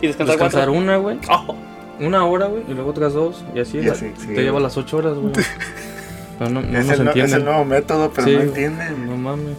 Y 0.00 0.06
descansar, 0.06 0.36
descansar 0.36 0.70
una, 0.70 0.98
güey, 0.98 1.18
Oh, 1.28 1.56
una 2.00 2.24
hora, 2.26 2.46
güey, 2.46 2.64
y 2.68 2.74
luego 2.74 2.90
otras 2.90 3.14
dos, 3.14 3.44
y 3.54 3.60
así, 3.60 3.78
Y 3.78 3.88
así, 3.88 4.12
sí, 4.18 4.26
te 4.28 4.42
lleva 4.42 4.60
las 4.60 4.76
ocho 4.76 4.98
horas, 4.98 5.16
güey. 5.16 5.32
Pero 6.38 6.50
no, 6.50 6.60
no 6.60 6.78
Es, 6.78 6.86
nos 6.86 6.98
el, 6.98 7.08
es 7.20 7.32
el 7.32 7.44
nuevo 7.44 7.64
método, 7.64 8.12
pero 8.12 8.26
Sí, 8.26 8.34
no 8.34 8.42
entienden. 8.42 9.06
No 9.06 9.16
mames. 9.16 9.56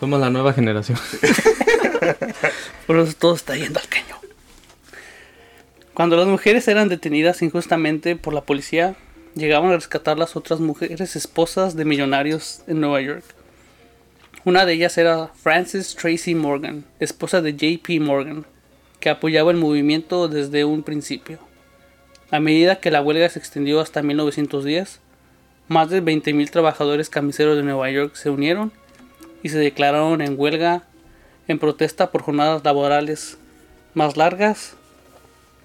Somos 0.00 0.18
la 0.18 0.30
nueva 0.30 0.54
generación. 0.54 0.98
por 2.86 2.98
eso 2.98 3.12
todo 3.18 3.34
está 3.34 3.54
yendo 3.54 3.78
al 3.78 3.86
caño. 3.86 4.16
Cuando 5.92 6.16
las 6.16 6.26
mujeres 6.26 6.68
eran 6.68 6.88
detenidas 6.88 7.42
injustamente 7.42 8.16
por 8.16 8.32
la 8.32 8.42
policía, 8.42 8.96
llegaban 9.34 9.70
a 9.70 9.76
rescatar 9.76 10.18
las 10.18 10.36
otras 10.36 10.60
mujeres 10.60 11.16
esposas 11.16 11.76
de 11.76 11.84
millonarios 11.84 12.62
en 12.66 12.80
Nueva 12.80 13.00
York. 13.00 13.24
Una 14.44 14.64
de 14.64 14.74
ellas 14.74 14.96
era 14.98 15.28
Frances 15.28 15.96
Tracy 15.96 16.34
Morgan, 16.34 16.84
esposa 17.00 17.42
de 17.42 17.54
JP 17.54 18.00
Morgan, 18.00 18.46
que 19.06 19.10
apoyaba 19.10 19.52
el 19.52 19.56
movimiento 19.56 20.26
desde 20.26 20.64
un 20.64 20.82
principio. 20.82 21.38
A 22.32 22.40
medida 22.40 22.80
que 22.80 22.90
la 22.90 23.00
huelga 23.00 23.28
se 23.28 23.38
extendió 23.38 23.78
hasta 23.78 24.02
1910, 24.02 24.98
más 25.68 25.90
de 25.90 26.02
20.000 26.02 26.50
trabajadores 26.50 27.08
camiseros 27.08 27.56
de 27.56 27.62
Nueva 27.62 27.88
York 27.88 28.16
se 28.16 28.30
unieron 28.30 28.72
y 29.44 29.50
se 29.50 29.58
declararon 29.58 30.22
en 30.22 30.34
huelga 30.36 30.82
en 31.46 31.60
protesta 31.60 32.10
por 32.10 32.22
jornadas 32.22 32.62
laborales 32.64 33.38
más 33.94 34.16
largas. 34.16 34.74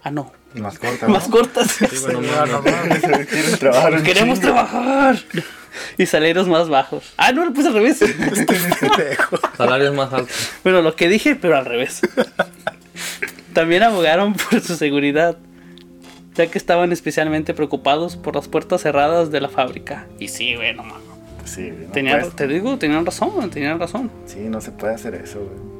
Ah, 0.03 0.11
no, 0.11 0.31
Más 0.53 0.77
corta, 0.77 1.07
más 1.07 1.27
¿no? 1.27 1.31
cortas. 1.35 1.77
bueno, 2.03 2.19
Ah, 2.37 2.45
no. 2.45 2.61
Quieren 3.27 3.57
trabajar 3.57 4.03
Queremos 4.03 4.39
chingo. 4.39 4.53
trabajar. 4.53 5.17
Y 5.97 6.05
salarios 6.05 6.47
más 6.47 6.69
bajos. 6.69 7.11
Ah, 7.17 7.31
no, 7.31 7.43
lo 7.45 7.53
puse 7.53 7.69
al 7.69 7.73
revés. 7.73 7.97
Pendejo. 8.03 9.39
Salarios 9.57 9.95
más 9.95 10.13
altos. 10.13 10.51
Bueno, 10.63 10.83
lo 10.83 10.95
que 10.95 11.09
dije, 11.09 11.35
pero 11.35 11.57
al 11.57 11.65
revés. 11.65 12.01
También 13.53 13.83
abogaron 13.83 14.33
por 14.49 14.61
su 14.61 14.75
seguridad, 14.75 15.37
ya 16.35 16.47
que 16.47 16.57
estaban 16.57 16.91
especialmente 16.91 17.53
preocupados 17.53 18.15
por 18.17 18.35
las 18.35 18.47
puertas 18.47 18.81
cerradas 18.81 19.31
de 19.31 19.41
la 19.41 19.49
fábrica. 19.49 20.07
Y 20.19 20.27
sí, 20.29 20.55
güey, 20.55 20.73
no 20.73 20.83
mames. 20.83 21.01
Sí, 21.45 21.71
no 21.71 21.91
Tenían- 21.91 22.19
puedes- 22.21 22.35
te 22.35 22.47
digo, 22.47 22.77
tenían 22.77 23.05
razón, 23.05 23.49
tenían 23.49 23.79
razón. 23.79 24.09
Sí, 24.25 24.39
no 24.41 24.61
se 24.61 24.71
puede 24.71 24.93
hacer 24.93 25.15
eso, 25.15 25.39
güey. 25.39 25.71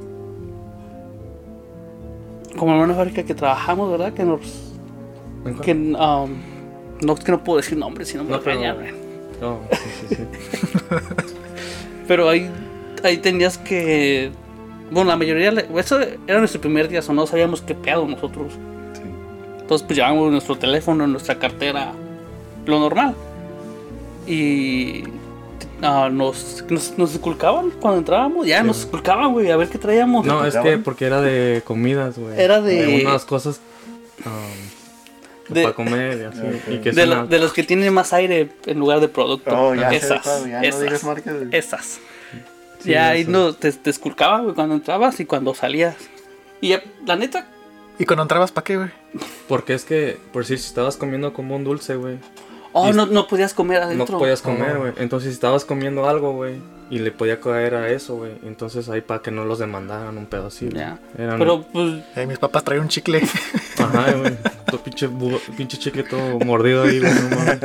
Como 2.58 2.74
en 2.74 2.80
una 2.80 2.94
fábrica 2.94 3.22
que 3.22 3.34
trabajamos, 3.34 3.90
¿verdad? 3.90 4.12
Que 4.12 4.24
nos. 4.24 4.40
Que, 5.62 5.72
um, 5.72 6.36
no, 7.00 7.14
que 7.16 7.32
no 7.32 7.42
puedo 7.42 7.56
decir 7.58 7.76
nombres, 7.78 8.08
sino 8.08 8.24
me 8.24 8.30
No, 8.30 8.40
pero- 8.40 8.60
regañan, 8.60 8.76
güey. 8.76 8.92
No, 9.40 9.60
sí, 9.72 10.06
sí, 10.08 10.14
sí. 10.16 10.22
Pero 12.08 12.28
ahí, 12.28 12.50
ahí 13.02 13.16
tenías 13.18 13.56
que. 13.58 14.30
Bueno, 14.92 15.10
la 15.10 15.16
mayoría. 15.16 15.50
Eso 15.76 16.00
era 16.26 16.38
nuestro 16.38 16.60
primer 16.60 16.88
día, 16.88 17.00
o 17.06 17.12
no 17.12 17.26
sabíamos 17.26 17.62
qué 17.62 17.74
pedo 17.74 18.06
nosotros. 18.06 18.52
Sí. 18.94 19.00
Entonces, 19.60 19.86
pues 19.86 19.96
llevábamos 19.96 20.30
nuestro 20.30 20.56
teléfono, 20.56 21.06
nuestra 21.06 21.38
cartera, 21.38 21.92
lo 22.66 22.78
normal. 22.78 23.14
Y 24.26 25.04
ah, 25.82 26.08
nos, 26.12 26.64
nos, 26.68 26.96
nos 26.98 27.12
esculcaban 27.12 27.70
cuando 27.80 27.98
entrábamos. 27.98 28.46
Ya 28.46 28.62
nos 28.62 28.80
esculcaban, 28.80 29.32
güey, 29.32 29.50
a 29.50 29.56
ver 29.56 29.68
qué 29.68 29.78
traíamos. 29.78 30.24
No, 30.26 30.44
es 30.44 30.56
que 30.56 30.78
porque 30.78 31.06
era 31.06 31.20
de 31.20 31.62
comidas, 31.64 32.18
güey. 32.18 32.38
Era 32.40 32.60
de- 32.60 33.02
unas 33.04 33.24
cosas 33.24 33.60
um, 34.26 35.52
De- 35.54 35.62
para 35.62 35.74
comer 35.74 36.18
y 36.20 36.24
así. 36.24 36.72
y 36.74 36.78
que 36.78 36.92
de, 36.92 37.26
de 37.28 37.38
los 37.38 37.52
que 37.52 37.62
tienen 37.62 37.92
más 37.92 38.12
aire 38.12 38.50
en 38.66 38.78
lugar 38.78 39.00
de 39.00 39.08
producto. 39.08 39.50
Oh, 39.58 39.74
ya 39.74 39.88
sé 39.90 39.96
esas, 39.96 40.44
ya 40.46 40.60
no 40.60 40.66
esas, 40.66 40.80
digas 40.82 41.04
marcas. 41.04 41.34
esas. 41.50 41.98
Sí, 42.82 42.90
ya 42.90 43.08
ahí 43.10 43.24
no, 43.24 43.52
te, 43.54 43.72
te 43.72 43.90
esculcaban, 43.90 44.42
güey, 44.44 44.54
cuando 44.54 44.74
entrabas 44.74 45.18
y 45.20 45.24
cuando 45.24 45.54
salías. 45.54 45.96
Y 46.60 46.68
ya, 46.70 46.82
la 47.06 47.16
neta, 47.16 47.46
¿Y 47.98 48.04
cuando 48.06 48.22
entrabas 48.22 48.50
para 48.50 48.64
qué, 48.64 48.76
güey? 48.78 48.88
Porque 49.48 49.74
es 49.74 49.84
que, 49.84 50.16
por 50.32 50.42
decir, 50.42 50.58
si 50.58 50.66
estabas 50.66 50.96
comiendo 50.96 51.32
como 51.32 51.54
un 51.56 51.62
dulce, 51.62 51.94
güey, 51.96 52.16
oh, 52.72 52.92
no, 52.92 53.04
no 53.06 53.26
podías 53.28 53.52
comer 53.54 53.80
no 53.80 53.86
adentro. 53.86 54.18
podías 54.18 54.40
comer, 54.42 54.76
Oh. 54.76 54.80
güey. 54.80 54.92
Entonces, 54.96 55.28
si 55.30 55.34
estabas 55.34 55.64
comiendo 55.64 56.08
algo, 56.08 56.32
güey, 56.32 56.54
y 56.90 56.98
le 56.98 57.12
podía 57.12 57.38
caer 57.40 57.74
a 57.74 57.88
eso, 57.90 58.16
güey. 58.16 58.32
Entonces, 58.44 58.88
ahí 58.88 59.02
para 59.02 59.20
que 59.22 59.30
no 59.30 59.44
los 59.44 59.58
demandaran 59.58 60.16
un 60.18 60.26
pedo 60.26 60.46
así. 60.48 60.68
Ya. 60.70 60.98
Eran- 61.18 61.38
Pero, 61.38 61.62
pues, 61.62 62.02
Eh, 62.16 62.26
mis 62.26 62.38
papás 62.38 62.64
traían 62.64 62.84
un 62.84 62.88
chicle. 62.88 63.22
Ajá, 63.78 64.12
güey. 64.12 64.32
Tu 64.70 64.78
pinche, 64.78 65.08
pinche 65.56 65.78
chicle 65.78 66.02
todo 66.04 66.38
mordido 66.40 66.84
ahí, 66.84 66.98
güey. 66.98 67.12
No 67.12 67.36
mames. 67.36 67.58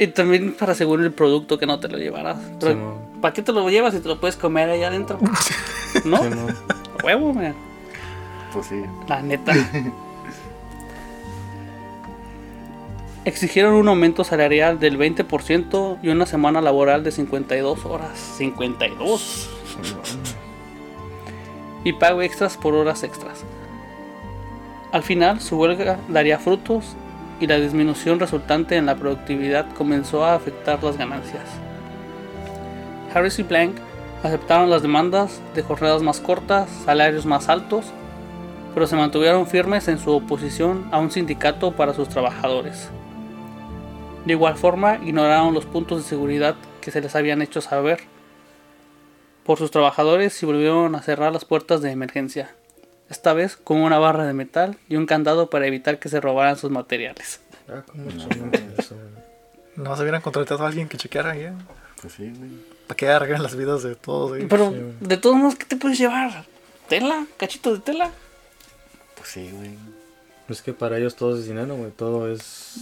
Y 0.00 0.06
también 0.06 0.54
para 0.54 0.72
asegurar 0.72 1.04
el 1.04 1.12
producto 1.12 1.58
que 1.58 1.66
no 1.66 1.78
te 1.78 1.86
lo 1.86 1.98
llevaras. 1.98 2.38
Pero. 2.58 2.98
¿Para 3.20 3.34
qué 3.34 3.42
te 3.42 3.52
lo 3.52 3.68
llevas 3.68 3.92
si 3.92 4.00
te 4.00 4.08
lo 4.08 4.18
puedes 4.18 4.34
comer 4.34 4.70
ahí 4.70 4.82
adentro? 4.82 5.18
¿No? 6.06 6.22
Simón. 6.22 6.56
Huevo, 7.04 7.34
man. 7.34 7.54
Pues 8.50 8.66
sí. 8.66 8.82
La 9.08 9.20
neta. 9.20 9.52
Exigieron 13.26 13.74
un 13.74 13.88
aumento 13.88 14.24
salarial 14.24 14.80
del 14.80 14.98
20% 14.98 15.98
y 16.02 16.08
una 16.08 16.24
semana 16.24 16.62
laboral 16.62 17.04
de 17.04 17.10
52 17.10 17.84
horas. 17.84 18.18
52. 18.38 19.50
Y 21.84 21.92
pago 21.92 22.22
extras 22.22 22.56
por 22.56 22.72
horas 22.72 23.02
extras. 23.02 23.44
Al 24.92 25.02
final, 25.02 25.42
su 25.42 25.58
huelga 25.58 25.98
daría 26.08 26.38
frutos 26.38 26.96
y 27.40 27.46
la 27.46 27.56
disminución 27.56 28.20
resultante 28.20 28.76
en 28.76 28.86
la 28.86 28.96
productividad 28.96 29.66
comenzó 29.74 30.24
a 30.24 30.34
afectar 30.34 30.82
las 30.84 30.96
ganancias. 30.96 31.44
Harris 33.12 33.38
y 33.38 33.42
Blank 33.42 33.76
aceptaron 34.22 34.70
las 34.70 34.82
demandas 34.82 35.40
de 35.54 35.62
jornadas 35.62 36.02
más 36.02 36.20
cortas, 36.20 36.68
salarios 36.84 37.26
más 37.26 37.48
altos, 37.48 37.86
pero 38.74 38.86
se 38.86 38.94
mantuvieron 38.94 39.46
firmes 39.46 39.88
en 39.88 39.98
su 39.98 40.12
oposición 40.12 40.88
a 40.92 40.98
un 40.98 41.10
sindicato 41.10 41.72
para 41.72 41.94
sus 41.94 42.08
trabajadores. 42.08 42.88
De 44.24 44.34
igual 44.34 44.56
forma, 44.56 44.98
ignoraron 45.02 45.54
los 45.54 45.64
puntos 45.64 45.98
de 45.98 46.08
seguridad 46.08 46.54
que 46.80 46.90
se 46.90 47.00
les 47.00 47.16
habían 47.16 47.42
hecho 47.42 47.60
saber 47.60 48.00
por 49.44 49.58
sus 49.58 49.70
trabajadores 49.70 50.40
y 50.42 50.46
volvieron 50.46 50.94
a 50.94 51.02
cerrar 51.02 51.32
las 51.32 51.46
puertas 51.46 51.80
de 51.80 51.90
emergencia, 51.90 52.54
esta 53.10 53.32
vez 53.32 53.56
con 53.56 53.78
una 53.82 53.98
barra 53.98 54.24
de 54.24 54.32
metal 54.32 54.78
y 54.88 54.96
un 54.96 55.04
candado 55.04 55.50
para 55.50 55.66
evitar 55.66 55.98
que 55.98 56.08
se 56.08 56.20
robaran 56.20 56.56
sus 56.56 56.70
materiales. 56.70 57.40
Ah, 57.68 57.82
cómo 57.86 58.08
chingón 58.10 58.52
eso. 58.78 58.94
No 59.76 59.96
se 59.96 60.02
hubieran 60.02 60.22
contratado 60.22 60.64
a 60.64 60.68
alguien 60.68 60.88
que 60.88 60.96
chequeara 60.96 61.32
ahí. 61.32 61.48
Pues 62.00 62.14
sí, 62.14 62.32
güey. 62.34 62.50
Para 62.86 62.96
que 62.96 63.08
arreglen 63.08 63.42
las 63.42 63.56
vidas 63.56 63.82
de 63.82 63.96
todos, 63.96 64.30
güey. 64.30 64.46
Pero, 64.46 64.70
Sí, 64.70 64.76
de 65.00 65.16
todos 65.16 65.36
modos, 65.36 65.56
¿qué 65.56 65.64
te 65.64 65.76
puedes 65.76 65.98
llevar? 65.98 66.44
¿Tela? 66.88 67.26
¿Cachito 67.36 67.74
de 67.74 67.80
tela? 67.80 68.10
Pues 69.16 69.28
sí, 69.28 69.50
güey. 69.52 69.76
Es 70.48 70.62
que 70.62 70.72
para 70.72 70.98
ellos 70.98 71.16
todo 71.16 71.36
es 71.36 71.46
dinero, 71.46 71.76
güey. 71.76 71.90
Todo 71.90 72.32
es, 72.32 72.76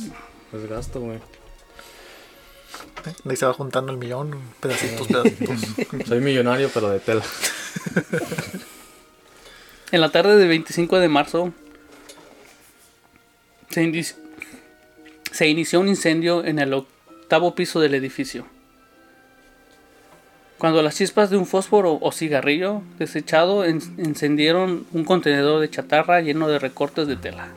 es 0.53 0.69
gasto, 0.69 1.01
güey. 1.01 1.19
Ahí 3.29 3.37
se 3.37 3.47
va 3.47 3.53
juntando 3.55 3.93
el 3.93 3.99
millón, 3.99 4.39
pedacitos, 4.61 5.07
pedacitos. 5.07 5.61
Soy 6.07 6.21
millonario, 6.21 6.71
pero 6.73 6.91
de 6.91 7.01
tela. 7.01 7.23
En 9.91 10.01
la 10.01 10.11
tarde 10.11 10.37
del 10.37 10.49
25 10.49 10.99
de 10.99 11.09
marzo 11.09 11.53
se, 13.71 13.83
inici- 13.85 14.17
se 15.33 15.49
inició 15.49 15.81
un 15.81 15.89
incendio 15.89 16.45
en 16.45 16.59
el 16.59 16.73
octavo 16.75 17.55
piso 17.55 17.81
del 17.81 17.95
edificio. 17.95 18.47
Cuando 20.59 20.83
las 20.83 20.97
chispas 20.97 21.31
de 21.31 21.37
un 21.37 21.47
fósforo 21.47 21.99
o 22.01 22.13
cigarrillo 22.13 22.83
desechado 22.99 23.65
en- 23.65 23.81
encendieron 23.99 24.87
un 24.93 25.05
contenedor 25.05 25.61
de 25.61 25.71
chatarra 25.71 26.21
lleno 26.21 26.49
de 26.49 26.59
recortes 26.59 27.07
de 27.07 27.17
tela. 27.17 27.49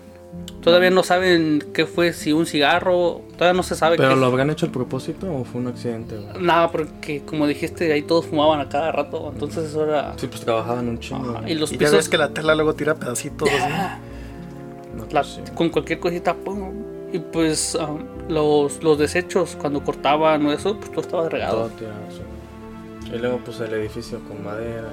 Todavía 0.62 0.92
no 0.92 1.02
saben 1.04 1.64
qué 1.74 1.86
fue, 1.88 2.14
si 2.14 2.34
un 2.34 2.46
cigarro, 2.46 3.22
todavía 3.36 3.58
no 3.58 3.64
se 3.64 3.76
sabe 3.76 3.98
¿Pero 3.98 4.10
qué. 4.10 4.16
lo 4.16 4.28
habrán 4.28 4.50
hecho 4.52 4.68
a 4.68 4.72
propósito 4.72 5.32
o 5.34 5.44
fue 5.44 5.60
un 5.60 5.68
accidente? 5.68 6.16
Nada, 6.40 6.72
porque 6.72 7.22
como 7.26 7.48
dijiste, 7.48 7.92
ahí 7.92 8.04
todos 8.04 8.28
fumaban 8.28 8.60
a 8.60 8.70
cada 8.70 8.92
rato, 8.92 9.32
entonces 9.34 9.66
eso 9.72 9.84
era... 9.86 10.14
Sí, 10.18 10.28
pues 10.28 10.42
trabajaban 10.42 10.88
un 10.88 11.00
chingo. 11.00 11.36
Ajá, 11.38 11.50
y 11.50 11.56
los 11.56 11.72
Y 11.72 11.74
ya 11.76 11.80
pisos... 11.80 11.96
ves 11.96 12.10
que 12.10 12.18
la 12.20 12.30
tela 12.30 12.54
luego 12.54 12.76
tira 12.76 12.94
pedacitos. 12.96 13.50
así. 13.50 13.74
No, 14.96 15.04
La- 15.12 15.22
pues 15.22 15.28
sí. 15.28 15.42
con 15.56 15.70
cualquier 15.70 16.00
cosita 16.02 16.34
pum, 16.36 16.70
y 17.14 17.20
pues 17.20 17.76
um, 17.76 18.00
los, 18.30 18.84
los 18.84 18.98
desechos 19.00 19.56
cuando 19.60 19.82
cortaban 19.84 20.46
o 20.46 20.52
eso 20.52 20.78
pues 20.78 20.92
todo 20.92 21.00
estaba 21.02 21.22
Todo 21.24 21.30
regado 21.30 21.68
tirado, 21.70 21.96
sí. 22.10 23.12
Y 23.16 23.18
luego 23.18 23.40
pues 23.46 23.60
el 23.62 23.74
edificio 23.74 24.20
con 24.28 24.44
madera. 24.44 24.90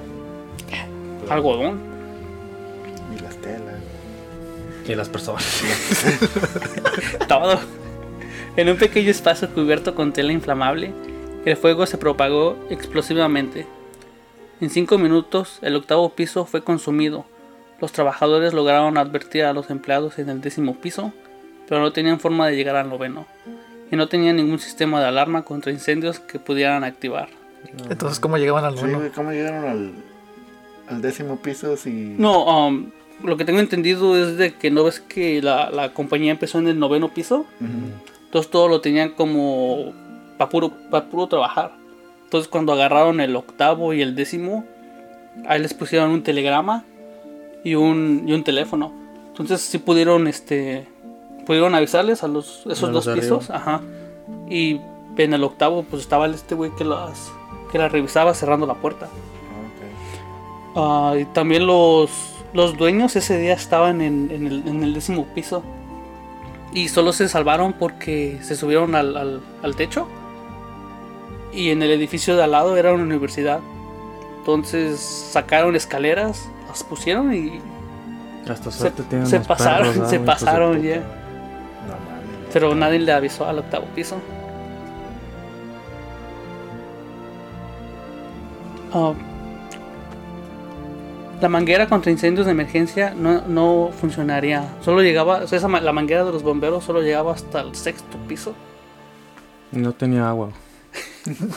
y- 1.27 1.29
algodón 1.29 1.79
Y 3.13 3.21
las 3.21 3.35
telas. 3.37 3.78
Y 4.89 4.95
las 4.95 5.07
personas. 5.09 5.61
todo 7.27 7.59
en 8.57 8.69
un 8.69 8.77
pequeño 8.77 9.11
espacio 9.11 9.49
cubierto 9.53 9.95
con 9.95 10.11
tela 10.13 10.33
inflamable 10.33 10.91
el 11.45 11.55
fuego 11.55 11.85
se 11.85 11.97
propagó 11.97 12.57
explosivamente 12.69 13.67
en 14.59 14.69
cinco 14.69 14.97
minutos 14.97 15.59
el 15.61 15.75
octavo 15.75 16.09
piso 16.09 16.45
fue 16.45 16.63
consumido 16.63 17.25
los 17.79 17.91
trabajadores 17.91 18.53
lograron 18.53 18.97
advertir 18.97 19.43
a 19.45 19.53
los 19.53 19.69
empleados 19.69 20.17
en 20.19 20.29
el 20.29 20.41
décimo 20.41 20.75
piso 20.75 21.13
pero 21.67 21.81
no 21.81 21.93
tenían 21.93 22.19
forma 22.19 22.47
de 22.47 22.55
llegar 22.55 22.75
al 22.75 22.89
noveno 22.89 23.27
y 23.91 23.95
no 23.95 24.07
tenían 24.07 24.35
ningún 24.37 24.59
sistema 24.59 24.99
de 24.99 25.05
alarma 25.07 25.43
contra 25.43 25.71
incendios 25.71 26.19
que 26.19 26.39
pudieran 26.39 26.83
activar 26.83 27.29
Entonces, 27.89 28.19
¿cómo 28.19 28.37
llegaban 28.37 28.65
al 28.65 28.75
Sí, 28.75 28.81
noveno? 28.81 28.99
güey, 28.99 29.11
¿cómo 29.11 29.31
llegaron 29.31 29.65
al, 29.65 29.93
al 30.87 31.01
décimo 31.01 31.37
piso 31.37 31.77
si... 31.77 31.91
No, 32.17 32.43
um, 32.67 32.91
lo 33.23 33.37
que 33.37 33.45
tengo 33.45 33.59
entendido 33.59 34.17
es 34.17 34.37
de 34.37 34.53
que 34.53 34.71
no 34.71 34.83
ves 34.83 34.99
que 34.99 35.41
la, 35.41 35.69
la 35.69 35.93
compañía 35.93 36.31
empezó 36.31 36.59
en 36.59 36.67
el 36.67 36.79
noveno 36.79 37.13
piso. 37.13 37.45
Entonces 38.25 38.51
todo 38.51 38.67
lo 38.67 38.81
tenían 38.81 39.11
como 39.11 39.93
para 40.37 40.49
puro, 40.49 40.71
pa 40.89 41.05
puro 41.05 41.27
trabajar. 41.27 41.73
Entonces 42.23 42.47
cuando 42.47 42.73
agarraron 42.73 43.19
el 43.19 43.35
octavo 43.35 43.93
y 43.93 44.01
el 44.01 44.15
décimo, 44.15 44.65
ahí 45.47 45.59
les 45.59 45.73
pusieron 45.73 46.11
un 46.11 46.23
telegrama 46.23 46.85
y 47.63 47.75
un, 47.75 48.23
y 48.27 48.33
un 48.33 48.43
teléfono. 48.43 48.93
Entonces 49.29 49.61
sí 49.61 49.79
pudieron, 49.79 50.27
este, 50.27 50.87
pudieron 51.45 51.75
avisarles 51.75 52.23
a 52.23 52.27
los, 52.27 52.65
esos 52.67 52.89
A 52.89 52.91
los 52.91 53.05
dos 53.05 53.15
pisos. 53.15 53.49
Ajá. 53.49 53.81
Y 54.49 54.79
en 55.17 55.33
el 55.33 55.43
octavo 55.43 55.83
pues 55.83 56.03
estaba 56.03 56.27
este 56.27 56.55
güey 56.55 56.71
que 56.77 56.85
las, 56.85 57.31
que 57.71 57.77
las 57.77 57.91
revisaba 57.91 58.33
cerrando 58.33 58.65
la 58.65 58.75
puerta. 58.75 59.09
Ah, 60.75 61.15
y 61.19 61.25
también 61.25 61.65
los, 61.65 62.09
los 62.53 62.77
dueños 62.77 63.15
ese 63.15 63.37
día 63.37 63.53
estaban 63.53 64.01
en, 64.01 64.29
en 64.31 64.47
el, 64.47 64.67
en 64.67 64.83
el 64.83 64.93
décimo 64.93 65.25
piso. 65.27 65.63
Y 66.73 66.89
solo 66.89 67.13
se 67.13 67.27
salvaron 67.27 67.73
porque 67.73 68.37
se 68.41 68.55
subieron 68.55 68.93
al, 68.95 69.17
al- 69.17 69.41
al 69.63 69.75
techo. 69.75 70.07
Y 71.51 71.69
en 71.71 71.81
el 71.81 71.89
edificio 71.91 72.35
de 72.35 72.43
al 72.43 72.51
lado 72.51 72.77
era 72.77 72.93
una 72.93 73.03
universidad. 73.03 73.59
Entonces 74.39 74.99
sacaron 74.99 75.75
escaleras, 75.75 76.47
las 76.67 76.83
pusieron 76.83 77.33
y... 77.33 77.59
Hasta 78.49 78.71
Se, 78.71 78.91
se 79.25 79.39
pasaron, 79.41 79.89
perros, 79.93 80.07
¿ah, 80.07 80.09
se 80.09 80.19
pasaron 80.19 80.81
ya. 80.81 80.97
No. 80.97 81.03
Pero 82.53 82.73
nadie 82.73 82.97
le 82.99 83.11
avisó 83.11 83.47
al 83.47 83.59
octavo 83.59 83.85
piso. 83.95 84.15
Ah, 88.91 89.13
la 91.41 91.49
manguera 91.49 91.87
contra 91.87 92.11
incendios 92.11 92.45
de 92.45 92.51
emergencia 92.51 93.13
no, 93.15 93.41
no 93.47 93.91
funcionaría. 93.99 94.75
Solo 94.81 95.01
llegaba, 95.01 95.37
o 95.37 95.47
sea, 95.47 95.57
esa 95.57 95.67
la 95.67 95.93
manguera 95.93 96.25
de 96.25 96.31
los 96.31 96.43
bomberos 96.43 96.83
solo 96.83 97.01
llegaba 97.01 97.33
hasta 97.33 97.61
el 97.61 97.75
sexto 97.75 98.17
piso. 98.27 98.55
Y 99.71 99.77
no 99.77 99.93
tenía 99.93 100.27
agua. 100.27 100.51
no. 101.25 101.49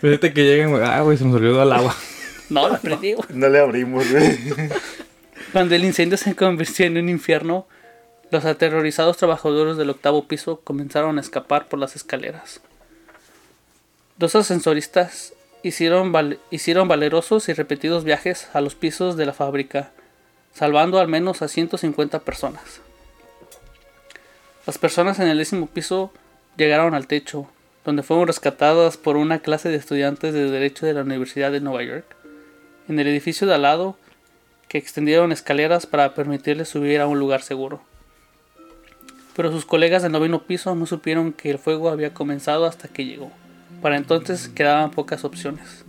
Fíjate 0.00 0.32
que 0.32 0.44
lleguen, 0.44 0.70
güey. 0.70 0.82
Ah, 0.84 1.00
güey, 1.02 1.16
se 1.16 1.24
nos 1.24 1.34
olvidó 1.34 1.62
el 1.62 1.72
agua. 1.72 1.94
No, 2.50 2.68
la 2.68 2.78
prendí. 2.78 3.14
güey. 3.14 3.28
No 3.30 3.48
le 3.48 3.60
abrimos, 3.60 4.10
güey. 4.10 4.38
Cuando 5.52 5.74
el 5.74 5.84
incendio 5.84 6.18
se 6.18 6.34
convirtió 6.34 6.86
en 6.86 6.98
un 6.98 7.08
infierno, 7.08 7.66
los 8.30 8.44
aterrorizados 8.44 9.16
trabajadores 9.16 9.76
del 9.76 9.90
octavo 9.90 10.26
piso 10.26 10.60
comenzaron 10.62 11.18
a 11.18 11.20
escapar 11.20 11.68
por 11.68 11.78
las 11.78 11.96
escaleras. 11.96 12.60
Dos 14.18 14.34
ascensoristas 14.34 15.34
hicieron, 15.62 16.38
hicieron 16.50 16.88
valerosos 16.88 17.48
y 17.48 17.52
repetidos 17.52 18.04
viajes 18.04 18.48
a 18.52 18.60
los 18.60 18.74
pisos 18.74 19.16
de 19.16 19.26
la 19.26 19.32
fábrica, 19.32 19.90
salvando 20.52 20.98
al 20.98 21.08
menos 21.08 21.42
a 21.42 21.48
150 21.48 22.20
personas. 22.20 22.80
Las 24.66 24.78
personas 24.78 25.18
en 25.18 25.28
el 25.28 25.38
décimo 25.38 25.66
piso 25.66 26.12
llegaron 26.56 26.94
al 26.94 27.06
techo, 27.06 27.48
donde 27.84 28.02
fueron 28.02 28.28
rescatadas 28.28 28.96
por 28.96 29.16
una 29.16 29.40
clase 29.40 29.68
de 29.68 29.76
estudiantes 29.76 30.34
de 30.34 30.50
Derecho 30.50 30.86
de 30.86 30.94
la 30.94 31.02
Universidad 31.02 31.50
de 31.50 31.60
Nueva 31.60 31.82
York. 31.82 32.04
En 32.88 32.98
el 33.00 33.06
edificio 33.08 33.46
de 33.46 33.54
al 33.54 33.62
lado, 33.62 33.96
que 34.68 34.78
extendieron 34.78 35.32
escaleras 35.32 35.86
para 35.86 36.14
permitirles 36.14 36.68
subir 36.68 37.00
a 37.00 37.06
un 37.06 37.18
lugar 37.18 37.42
seguro. 37.42 37.82
Pero 39.34 39.50
sus 39.50 39.64
colegas 39.64 40.02
del 40.02 40.12
noveno 40.12 40.44
piso 40.44 40.74
no 40.74 40.86
supieron 40.86 41.32
que 41.32 41.50
el 41.50 41.58
fuego 41.58 41.90
había 41.90 42.14
comenzado 42.14 42.66
hasta 42.66 42.88
que 42.88 43.04
llegó. 43.04 43.32
Para 43.82 43.96
entonces 43.96 44.48
quedaban 44.48 44.92
pocas 44.92 45.24
opciones. 45.24 45.84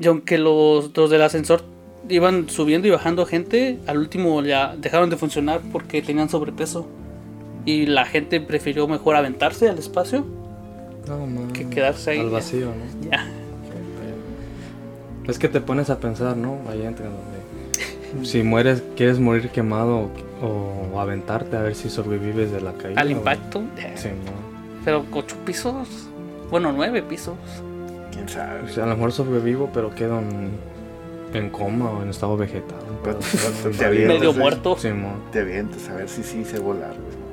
Y 0.00 0.06
aunque 0.06 0.38
los, 0.38 0.96
los 0.96 1.10
del 1.10 1.22
ascensor 1.22 1.62
iban 2.08 2.48
subiendo 2.48 2.88
y 2.88 2.90
bajando 2.90 3.26
gente, 3.26 3.78
al 3.86 3.98
último 3.98 4.42
ya 4.42 4.74
dejaron 4.76 5.10
de 5.10 5.16
funcionar 5.16 5.60
porque 5.70 6.02
tenían 6.02 6.28
sobrepeso. 6.28 6.88
Y 7.64 7.86
la 7.86 8.06
gente 8.06 8.40
prefirió 8.40 8.86
mejor 8.86 9.16
aventarse 9.16 9.68
al 9.68 9.78
espacio 9.78 10.24
No, 11.08 11.52
que 11.52 11.68
quedarse 11.68 12.12
ahí. 12.12 12.20
Al 12.20 12.30
vacío, 12.30 12.66
¿no? 12.66 13.10
Ya. 13.10 13.26
Es 15.26 15.38
que 15.38 15.48
te 15.48 15.60
pones 15.60 15.90
a 15.90 15.98
pensar, 15.98 16.36
¿no? 16.36 16.58
Ahí 16.68 16.82
entre 16.82 17.06
donde. 17.06 17.36
Si 18.22 18.42
mueres, 18.42 18.82
quieres 18.96 19.18
morir 19.18 19.50
quemado 19.50 20.08
o, 20.40 20.92
o 20.94 21.00
aventarte 21.00 21.56
a 21.56 21.62
ver 21.62 21.74
si 21.74 21.90
sobrevives 21.90 22.52
de 22.52 22.60
la 22.60 22.72
caída. 22.72 23.00
Al 23.00 23.10
impacto. 23.10 23.62
Sí, 23.96 24.08
no. 24.08 24.32
Pero 24.84 25.04
ocho 25.12 25.36
pisos. 25.44 26.05
Bueno, 26.50 26.72
nueve 26.72 27.02
pisos. 27.02 27.36
¿Quién 28.12 28.28
sabe? 28.28 28.60
O 28.62 28.68
sea, 28.68 28.84
a 28.84 28.86
lo 28.86 28.94
mejor 28.96 29.12
sobrevivo, 29.12 29.70
pero 29.74 29.94
quedo 29.94 30.18
en, 30.20 30.50
en 31.34 31.50
coma 31.50 31.90
o 31.90 32.02
en 32.02 32.10
estado 32.10 32.36
vegetal. 32.36 32.78
Pero 33.04 33.18
Pero- 33.62 33.62
te- 33.62 33.68
Medio 33.70 33.86
avientas, 33.86 34.16
Medio 34.18 34.28
güey. 34.30 34.40
muerto. 34.40 34.76
Sí. 34.78 34.88
Te 35.32 35.40
avientas 35.40 35.88
a 35.88 35.94
ver 35.96 36.08
si 36.08 36.22
sí 36.22 36.44
sé 36.44 36.58
volar, 36.58 36.90
güey. 36.94 37.26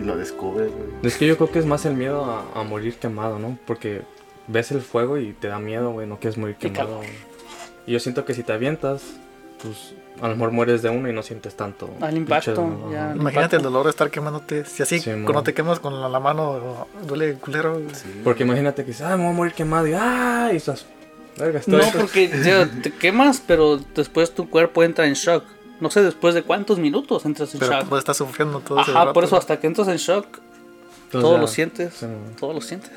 Y 0.00 0.04
lo 0.04 0.16
descubres, 0.16 0.70
güey. 0.72 0.88
Es 1.02 1.16
que 1.16 1.26
yo 1.26 1.36
creo 1.36 1.50
que 1.50 1.58
es 1.60 1.66
más 1.66 1.84
el 1.86 1.94
miedo 1.94 2.24
a, 2.24 2.44
a 2.58 2.64
morir 2.64 2.94
quemado, 2.96 3.38
¿no? 3.38 3.58
Porque 3.66 4.02
ves 4.48 4.70
el 4.72 4.80
fuego 4.80 5.18
y 5.18 5.32
te 5.32 5.48
da 5.48 5.58
miedo, 5.58 5.92
güey, 5.92 6.06
no 6.06 6.18
quieres 6.18 6.36
morir 6.38 6.56
quemado. 6.56 7.00
Y 7.86 7.92
yo 7.92 8.00
siento 8.00 8.24
que 8.24 8.34
si 8.34 8.42
te 8.42 8.52
avientas, 8.52 9.02
pues 9.62 9.94
a 10.20 10.28
lo 10.28 10.36
mejor 10.36 10.52
mueres 10.52 10.80
de 10.82 10.90
uno 10.90 11.08
y 11.08 11.12
no 11.12 11.22
sientes 11.22 11.54
tanto. 11.56 11.90
Al 12.00 12.16
impacto, 12.16 12.88
ya. 12.92 13.12
Imagínate 13.16 13.56
el 13.56 13.62
dolor 13.62 13.84
de 13.84 13.90
estar 13.90 14.10
quemándote. 14.10 14.64
Si 14.64 14.82
así, 14.82 14.98
Sí, 15.00 15.10
cuando 15.24 15.42
te 15.42 15.52
quemas 15.54 15.80
con 15.80 16.00
la, 16.00 16.08
la 16.08 16.20
mano, 16.20 16.86
duele 17.06 17.34
culero. 17.34 17.80
Sí. 17.92 18.20
Porque 18.22 18.44
imagínate 18.44 18.82
que 18.84 18.88
dices, 18.92 19.02
ah, 19.06 19.16
me 19.16 19.24
voy 19.24 19.32
a 19.32 19.36
morir 19.36 19.52
quemado 19.54 19.86
y 19.88 19.92
ah, 19.94 20.50
y 20.52 20.56
estás. 20.56 20.86
Verga. 21.36 21.60
No, 21.66 21.78
porque 21.98 22.28
ya, 22.44 22.70
te 22.82 22.92
quemas, 22.92 23.42
pero 23.44 23.78
después 23.94 24.32
tu 24.34 24.48
cuerpo 24.48 24.84
entra 24.84 25.06
en 25.06 25.14
shock. 25.14 25.44
No 25.80 25.90
sé 25.90 26.00
después 26.02 26.34
de 26.36 26.44
cuántos 26.44 26.78
minutos 26.78 27.24
entras 27.24 27.52
en 27.54 27.58
Pero 27.60 27.72
shock. 27.72 27.88
pues 27.88 27.98
estás 27.98 28.16
sufriendo 28.16 28.60
todo 28.60 28.80
ese 28.80 28.92
Ajá, 28.92 29.00
rato. 29.00 29.12
por 29.14 29.24
eso 29.24 29.36
hasta 29.36 29.58
que 29.58 29.66
entras 29.66 29.88
en 29.88 29.96
shock, 29.96 30.26
Entonces 30.26 31.10
todo 31.10 31.34
ya- 31.34 31.40
lo 31.40 31.46
sientes. 31.48 31.94
sí. 31.94 32.06
Todo 32.38 32.52
lo 32.52 32.60
sientes. 32.60 32.92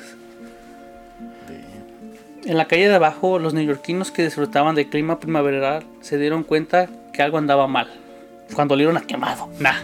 En 2.44 2.56
la 2.56 2.66
calle 2.66 2.88
de 2.88 2.94
abajo, 2.94 3.38
los 3.38 3.52
neoyorquinos 3.52 4.10
que 4.10 4.22
disfrutaban 4.24 4.74
del 4.74 4.88
clima 4.88 5.18
primaveral 5.18 5.84
se 6.00 6.16
dieron 6.18 6.44
cuenta 6.44 6.88
que 7.18 7.24
algo 7.24 7.36
andaba 7.36 7.66
mal. 7.66 7.88
Cuando 8.54 8.74
olieron 8.74 8.96
a 8.96 9.00
quemado. 9.00 9.48
Nah. 9.58 9.74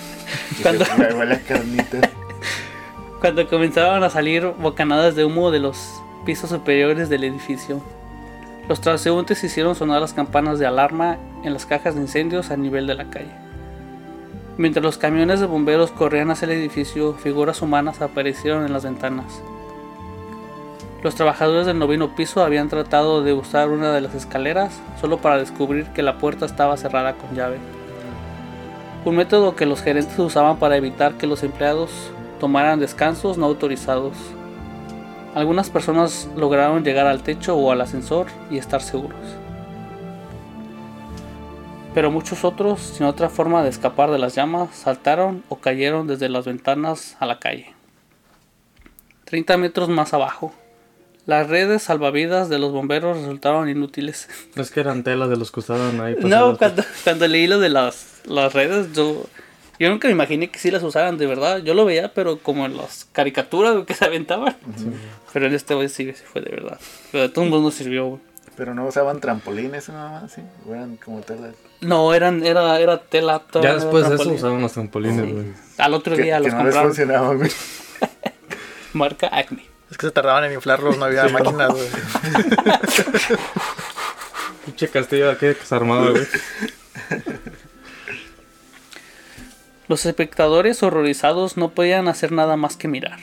Cuando-. 0.62 0.86
Cuando 3.20 3.46
comenzaban 3.50 4.02
a 4.02 4.08
salir 4.08 4.46
bocanadas 4.58 5.14
de 5.14 5.26
humo 5.26 5.50
de 5.50 5.58
los 5.58 6.00
pisos 6.24 6.48
superiores 6.48 7.10
del 7.10 7.24
edificio. 7.24 7.82
Los 8.66 8.80
transeúntes 8.80 9.44
hicieron 9.44 9.74
sonar 9.74 10.00
las 10.00 10.14
campanas 10.14 10.58
de 10.58 10.64
alarma 10.64 11.18
en 11.44 11.52
las 11.52 11.66
cajas 11.66 11.96
de 11.96 12.00
incendios 12.00 12.50
a 12.50 12.56
nivel 12.56 12.86
de 12.86 12.94
la 12.94 13.10
calle. 13.10 13.34
Mientras 14.56 14.82
los 14.82 14.96
camiones 14.96 15.38
de 15.38 15.46
bomberos 15.46 15.90
corrían 15.90 16.30
hacia 16.30 16.46
el 16.46 16.52
edificio, 16.52 17.12
figuras 17.12 17.60
humanas 17.60 18.00
aparecieron 18.00 18.64
en 18.64 18.72
las 18.72 18.84
ventanas. 18.84 19.42
Los 21.02 21.14
trabajadores 21.14 21.64
del 21.64 21.78
noveno 21.78 22.14
piso 22.14 22.44
habían 22.44 22.68
tratado 22.68 23.22
de 23.22 23.32
usar 23.32 23.70
una 23.70 23.90
de 23.92 24.02
las 24.02 24.14
escaleras 24.14 24.78
solo 25.00 25.16
para 25.16 25.38
descubrir 25.38 25.86
que 25.86 26.02
la 26.02 26.18
puerta 26.18 26.44
estaba 26.44 26.76
cerrada 26.76 27.14
con 27.14 27.34
llave. 27.34 27.56
Un 29.06 29.16
método 29.16 29.56
que 29.56 29.64
los 29.64 29.80
gerentes 29.80 30.18
usaban 30.18 30.58
para 30.58 30.76
evitar 30.76 31.14
que 31.14 31.26
los 31.26 31.42
empleados 31.42 31.90
tomaran 32.38 32.80
descansos 32.80 33.38
no 33.38 33.46
autorizados. 33.46 34.14
Algunas 35.34 35.70
personas 35.70 36.28
lograron 36.36 36.84
llegar 36.84 37.06
al 37.06 37.22
techo 37.22 37.56
o 37.56 37.72
al 37.72 37.80
ascensor 37.80 38.26
y 38.50 38.58
estar 38.58 38.82
seguros. 38.82 39.16
Pero 41.94 42.10
muchos 42.10 42.44
otros, 42.44 42.78
sin 42.80 43.06
otra 43.06 43.30
forma 43.30 43.62
de 43.62 43.70
escapar 43.70 44.10
de 44.10 44.18
las 44.18 44.34
llamas, 44.34 44.68
saltaron 44.74 45.44
o 45.48 45.56
cayeron 45.56 46.06
desde 46.06 46.28
las 46.28 46.44
ventanas 46.44 47.16
a 47.20 47.26
la 47.26 47.38
calle. 47.38 47.72
30 49.24 49.56
metros 49.56 49.88
más 49.88 50.12
abajo, 50.12 50.52
las 51.30 51.48
redes 51.48 51.84
salvavidas 51.84 52.48
de 52.48 52.58
los 52.58 52.72
bomberos 52.72 53.16
resultaron 53.18 53.68
inútiles. 53.68 54.28
Es 54.56 54.70
que 54.70 54.80
eran 54.80 55.02
telas 55.04 55.30
de 55.30 55.36
los 55.36 55.50
que 55.52 55.60
usaban 55.60 56.00
ahí. 56.00 56.16
No, 56.20 56.58
cuando, 56.58 56.82
cuando 57.04 57.28
leí 57.28 57.46
lo 57.46 57.58
de 57.60 57.68
las, 57.68 58.20
las 58.24 58.52
redes, 58.52 58.92
yo, 58.92 59.24
yo 59.78 59.88
nunca 59.90 60.08
me 60.08 60.12
imaginé 60.12 60.50
que 60.50 60.58
sí 60.58 60.70
las 60.70 60.82
usaran 60.82 61.16
de 61.18 61.26
verdad. 61.26 61.58
Yo 61.58 61.74
lo 61.74 61.84
veía, 61.84 62.12
pero 62.12 62.38
como 62.38 62.66
en 62.66 62.76
las 62.76 63.06
caricaturas 63.12 63.84
que 63.86 63.94
se 63.94 64.04
aventaban. 64.04 64.56
Pero 65.32 65.46
en 65.46 65.54
este 65.54 65.74
vez 65.74 65.92
sí, 65.92 66.12
sí 66.12 66.22
fue 66.30 66.42
de 66.42 66.50
verdad. 66.50 66.78
Pero 67.12 67.22
de 67.22 67.28
todos 67.28 67.48
modos 67.48 67.62
no 67.64 67.70
sirvió. 67.70 68.06
güey. 68.08 68.20
Pero 68.56 68.74
no 68.74 68.86
usaban 68.86 69.20
trampolines 69.20 69.88
nada 69.88 70.20
más, 70.20 70.32
¿sí? 70.32 70.42
O 70.68 70.74
eran 70.74 70.96
como 70.96 71.20
telas. 71.20 71.54
No, 71.80 72.12
eran, 72.12 72.44
era, 72.44 72.78
era 72.78 72.98
tela. 72.98 73.38
toda 73.38 73.64
Ya 73.64 73.74
después 73.76 74.06
de 74.06 74.16
eso 74.16 74.28
usaban 74.30 74.60
los 74.60 74.72
trampolines, 74.72 75.24
Sí. 75.24 75.32
güey. 75.32 75.46
Al 75.78 75.94
otro 75.94 76.14
Que, 76.16 76.22
día 76.24 76.36
que 76.38 76.44
los 76.44 76.52
no 76.52 76.58
les 76.58 76.64
compraron. 76.74 76.90
funcionaban, 76.90 77.36
güey. 77.38 77.50
Marca 78.92 79.28
Acme. 79.32 79.64
Es 79.90 79.98
que 79.98 80.06
se 80.06 80.12
tardaban 80.12 80.44
en 80.44 80.52
inflarlos, 80.52 80.96
no 80.98 81.04
había 81.04 81.28
máquinas, 81.28 81.70
güey. 81.70 81.88
Pinche 84.66 84.88
castillo 84.88 85.30
aquí 85.30 85.46
desarmado, 85.46 86.12
güey. 86.12 86.26
Los 89.88 90.06
espectadores 90.06 90.82
horrorizados 90.84 91.56
no 91.56 91.70
podían 91.70 92.06
hacer 92.06 92.30
nada 92.30 92.56
más 92.56 92.76
que 92.76 92.86
mirar. 92.86 93.18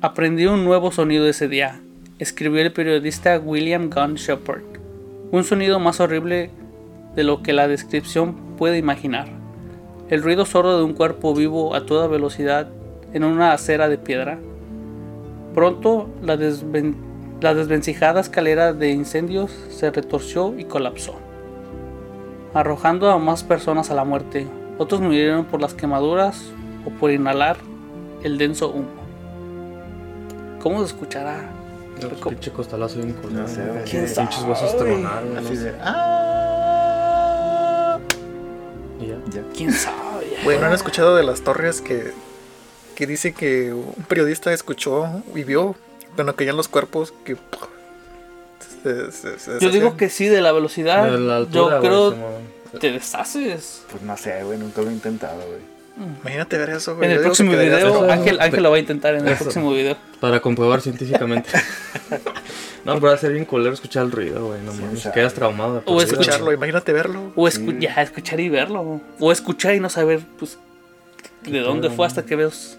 Aprendí 0.00 0.46
un 0.46 0.64
nuevo 0.64 0.92
sonido 0.92 1.28
ese 1.28 1.48
día, 1.48 1.80
escribió 2.18 2.62
el 2.62 2.72
periodista 2.72 3.38
William 3.38 3.90
Gunn 3.90 4.14
Shepard. 4.14 4.62
Un 5.30 5.44
sonido 5.44 5.78
más 5.78 6.00
horrible 6.00 6.50
de 7.14 7.24
lo 7.24 7.42
que 7.42 7.52
la 7.52 7.68
descripción 7.68 8.56
puede 8.56 8.78
imaginar. 8.78 9.28
El 10.08 10.22
ruido 10.22 10.46
sordo 10.46 10.78
de 10.78 10.84
un 10.84 10.94
cuerpo 10.94 11.34
vivo 11.34 11.74
a 11.74 11.84
toda 11.84 12.06
velocidad 12.06 12.70
en 13.12 13.24
una 13.24 13.52
acera 13.52 13.88
de 13.88 13.98
piedra. 13.98 14.38
Pronto 15.58 16.06
la, 16.22 16.36
desven- 16.36 16.94
la 17.40 17.52
desvencijada 17.52 18.20
escalera 18.20 18.72
de 18.72 18.90
incendios 18.90 19.50
se 19.70 19.90
retorció 19.90 20.56
y 20.56 20.66
colapsó 20.66 21.16
arrojando 22.54 23.10
a 23.10 23.18
más 23.18 23.42
personas 23.42 23.90
a 23.90 23.96
la 23.96 24.04
muerte. 24.04 24.46
Otros 24.78 25.00
murieron 25.00 25.46
por 25.46 25.60
las 25.60 25.74
quemaduras 25.74 26.44
o 26.86 26.90
por 26.90 27.10
inhalar 27.10 27.56
el 28.22 28.38
denso 28.38 28.70
humo. 28.70 28.86
¿Cómo 30.62 30.78
se 30.78 30.94
escuchará? 30.94 31.50
Pues, 32.00 32.20
pinche 32.20 32.52
costalazo 32.52 32.98
bien 33.00 33.14
culero. 33.14 33.42
No 33.42 33.48
sé, 33.48 33.66
güey. 33.66 33.82
¿Quién 33.82 34.04
Pinches 34.04 34.34
sabe? 34.36 34.50
huesos 34.50 34.76
tronaron, 34.76 35.38
Así 35.38 35.56
de. 35.56 35.74
¡Ah! 35.82 37.98
Ya. 39.00 39.42
¿Quién 39.56 39.72
sabe? 39.72 39.96
Güey, 40.44 40.60
¿no 40.60 40.66
han 40.66 40.72
escuchado 40.72 41.16
de 41.16 41.24
las 41.24 41.40
torres 41.42 41.80
que, 41.80 42.12
que 42.98 43.06
dice 43.06 43.32
que 43.32 43.72
un 43.72 44.04
periodista 44.08 44.52
escuchó 44.52 45.22
y 45.32 45.44
vio 45.44 45.76
cuando 46.16 46.34
caían 46.34 46.56
los 46.56 46.66
cuerpos 46.66 47.14
que... 47.24 47.36
se- 48.82 49.12
se- 49.12 49.38
se 49.38 49.60
Yo 49.60 49.70
digo 49.70 49.96
que 49.96 50.08
sí, 50.10 50.26
de 50.26 50.40
la 50.40 50.50
velocidad. 50.50 51.04
De 51.08 51.16
la 51.20 51.36
altura, 51.36 51.76
yo 51.76 51.80
creo 51.80 52.10
Simón. 52.10 52.80
te 52.80 52.90
deshaces. 52.90 53.82
Pues 53.90 54.02
no 54.02 54.16
sé, 54.16 54.42
güey. 54.42 54.58
Nunca 54.58 54.82
lo 54.82 54.90
he 54.90 54.92
intentado, 54.92 55.36
güey. 55.36 55.78
Imagínate 56.22 56.58
ver 56.58 56.70
eso, 56.70 56.96
güey. 56.96 57.06
En 57.06 57.12
el 57.12 57.18
Yo 57.18 57.22
próximo 57.24 57.52
video. 57.52 58.10
Ángel, 58.10 58.40
Ángel 58.40 58.62
lo 58.64 58.70
va 58.72 58.76
a 58.76 58.80
intentar 58.80 59.14
en 59.14 59.26
el 59.28 59.32
Eso. 59.34 59.44
próximo 59.44 59.70
video. 59.72 59.96
Para 60.18 60.40
comprobar 60.40 60.80
científicamente. 60.80 61.50
no, 62.84 62.94
pero 62.94 63.06
va 63.08 63.14
a 63.14 63.18
ser 63.18 63.32
bien 63.32 63.44
culero 63.44 63.74
escuchar 63.74 64.04
el 64.06 64.10
ruido, 64.12 64.46
güey. 64.48 64.60
No 64.62 64.72
Sí, 64.72 64.80
mames. 64.82 65.02
sabe. 65.02 65.14
Quedas 65.14 65.34
traumado. 65.34 65.82
O 65.86 66.02
escucharlo, 66.02 66.46
güey. 66.46 66.56
imagínate 66.56 66.92
verlo. 66.92 67.32
O 67.36 67.46
escu- 67.48 67.78
Sí. 67.78 67.78
ya, 67.80 67.94
escuchar 68.02 68.40
y 68.40 68.48
verlo. 68.48 69.00
O 69.20 69.30
escuchar 69.32 69.74
y 69.76 69.80
no 69.80 69.88
saber 69.88 70.20
pues, 70.38 70.58
de 71.44 71.60
dónde 71.60 71.90
fue 71.90 72.06
hasta 72.06 72.24
que 72.24 72.34
ves 72.36 72.78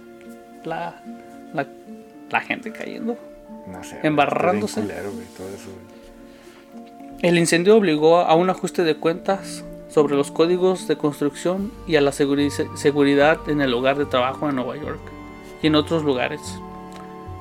la, 0.66 1.01
la, 1.53 1.66
la 2.30 2.41
gente 2.41 2.72
cayendo. 2.72 3.18
No 3.68 3.84
sé. 3.84 3.99
Embarrándose. 4.03 4.80
está 4.82 4.93
bien 4.93 5.03
culero, 5.03 5.14
güey, 5.16 5.28
todo 5.38 5.47
eso, 5.49 5.70
güey. 5.72 7.20
El 7.22 7.38
incendio 7.38 7.76
obligó 7.76 8.20
a 8.20 8.34
un 8.36 8.49
ajuste 8.49 8.84
de 8.84 8.95
cuentas 8.95 9.64
sobre 9.89 10.16
los 10.16 10.32
códigos 10.32 10.88
de 10.88 10.95
construcción 10.97 11.72
y 11.88 11.95
a 11.97 12.01
la 12.01 12.12
seguri- 12.12 12.49
seguridad 12.78 13.38
en 13.47 13.60
el 13.62 13.72
lugar 13.72 13.97
de 13.97 14.05
trabajo 14.05 14.47
en 14.47 14.55
Nueva 14.55 14.78
York 14.78 14.99
y 15.62 15.68
en 15.68 15.76
otros 15.76 16.03
lugares. 16.03 16.39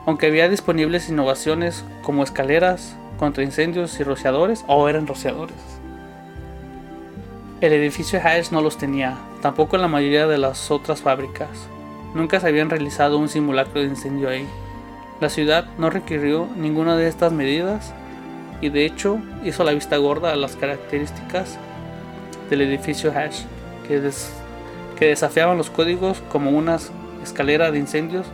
Aunque 0.06 0.26
había 0.26 0.48
disponibles 0.48 1.08
innovaciones 1.10 1.84
como 2.02 2.24
escaleras 2.24 2.96
contra 3.18 3.44
incendios 3.44 4.00
y 4.00 4.04
rociadores, 4.04 4.64
o 4.66 4.88
eran 4.88 5.06
rociadores. 5.06 5.56
El 7.60 7.72
edificio 7.72 8.20
Hayes 8.22 8.52
no 8.52 8.62
los 8.62 8.78
tenía, 8.78 9.16
tampoco 9.42 9.76
la 9.76 9.88
mayoría 9.88 10.26
de 10.26 10.38
las 10.38 10.70
otras 10.70 11.02
fábricas. 11.02 11.48
Nunca 12.14 12.40
se 12.40 12.48
habían 12.48 12.70
realizado 12.70 13.18
un 13.18 13.28
simulacro 13.28 13.80
de 13.80 13.86
incendio 13.88 14.28
ahí. 14.28 14.46
La 15.20 15.28
ciudad 15.28 15.66
no 15.78 15.90
requirió 15.90 16.48
ninguna 16.56 16.96
de 16.96 17.08
estas 17.08 17.32
medidas 17.32 17.92
y 18.60 18.70
de 18.70 18.84
hecho 18.86 19.18
hizo 19.44 19.64
la 19.64 19.72
vista 19.72 19.96
gorda 19.96 20.32
a 20.32 20.36
las 20.36 20.56
características 20.56 21.58
del 22.50 22.62
edificio 22.62 23.12
Hash, 23.12 23.42
que, 23.86 24.00
des- 24.00 24.32
que 24.98 25.06
desafiaban 25.06 25.58
los 25.58 25.70
códigos 25.70 26.22
como 26.30 26.50
una 26.50 26.78
escalera 27.22 27.70
de 27.70 27.78
incendios 27.78 28.26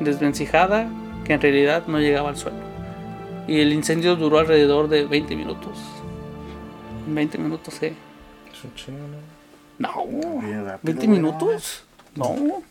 desvencijada 0.00 0.88
que 1.24 1.32
en 1.34 1.40
realidad 1.40 1.84
no 1.86 1.98
llegaba 1.98 2.28
al 2.30 2.36
suelo. 2.36 2.58
Y 3.46 3.60
el 3.60 3.72
incendio 3.72 4.16
duró 4.16 4.38
alrededor 4.38 4.88
de 4.88 5.04
20 5.04 5.36
minutos. 5.36 5.78
20 7.06 7.38
minutos, 7.38 7.82
eh. 7.82 7.94
Es 8.52 8.64
un 8.64 8.74
chingo, 8.74 9.00
¿no? 9.08 9.34
No, 9.76 10.40
Bien 10.40 10.64
rápido, 10.64 10.78
20 10.82 11.06
güey, 11.06 11.18
minutos. 11.20 11.83
No. 12.16 12.62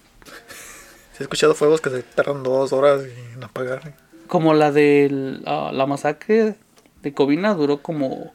He 1.19 1.23
escuchado 1.23 1.53
fuegos 1.55 1.81
que 1.81 1.89
se 1.89 2.03
tardan 2.03 2.43
dos 2.43 2.73
horas 2.73 3.03
en 3.33 3.43
apagar. 3.43 3.93
Como 4.27 4.53
la 4.53 4.71
de 4.71 5.39
la 5.43 5.85
masacre 5.85 6.55
de 7.01 7.13
Covina 7.13 7.53
duró 7.53 7.81
como 7.81 8.31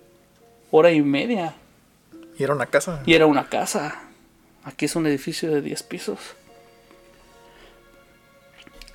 hora 0.71 0.93
y 0.93 1.03
media. 1.03 1.55
Y 2.39 2.45
era 2.45 2.55
una 2.55 2.67
casa. 2.67 3.03
Y 3.05 3.15
era 3.15 3.27
una 3.27 3.49
casa. 3.49 4.03
Aquí 4.65 4.85
es 4.85 4.95
un 4.97 5.07
edificio 5.07 5.51
de 5.51 5.63
10 5.63 5.83
pisos. 5.85 6.19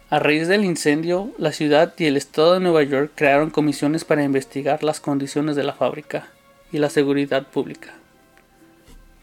A 0.09 0.19
raíz 0.19 0.47
del 0.47 0.63
incendio, 0.63 1.31
la 1.39 1.51
ciudad 1.51 1.93
y 1.97 2.05
el 2.05 2.17
estado 2.17 2.53
de 2.53 2.59
Nueva 2.59 2.83
York 2.83 3.11
crearon 3.15 3.49
comisiones 3.49 4.05
para 4.05 4.23
investigar 4.23 4.83
las 4.83 4.99
condiciones 4.99 5.55
de 5.55 5.63
la 5.63 5.73
fábrica 5.73 6.27
y 6.71 6.77
la 6.77 6.91
seguridad 6.91 7.47
pública. 7.47 7.95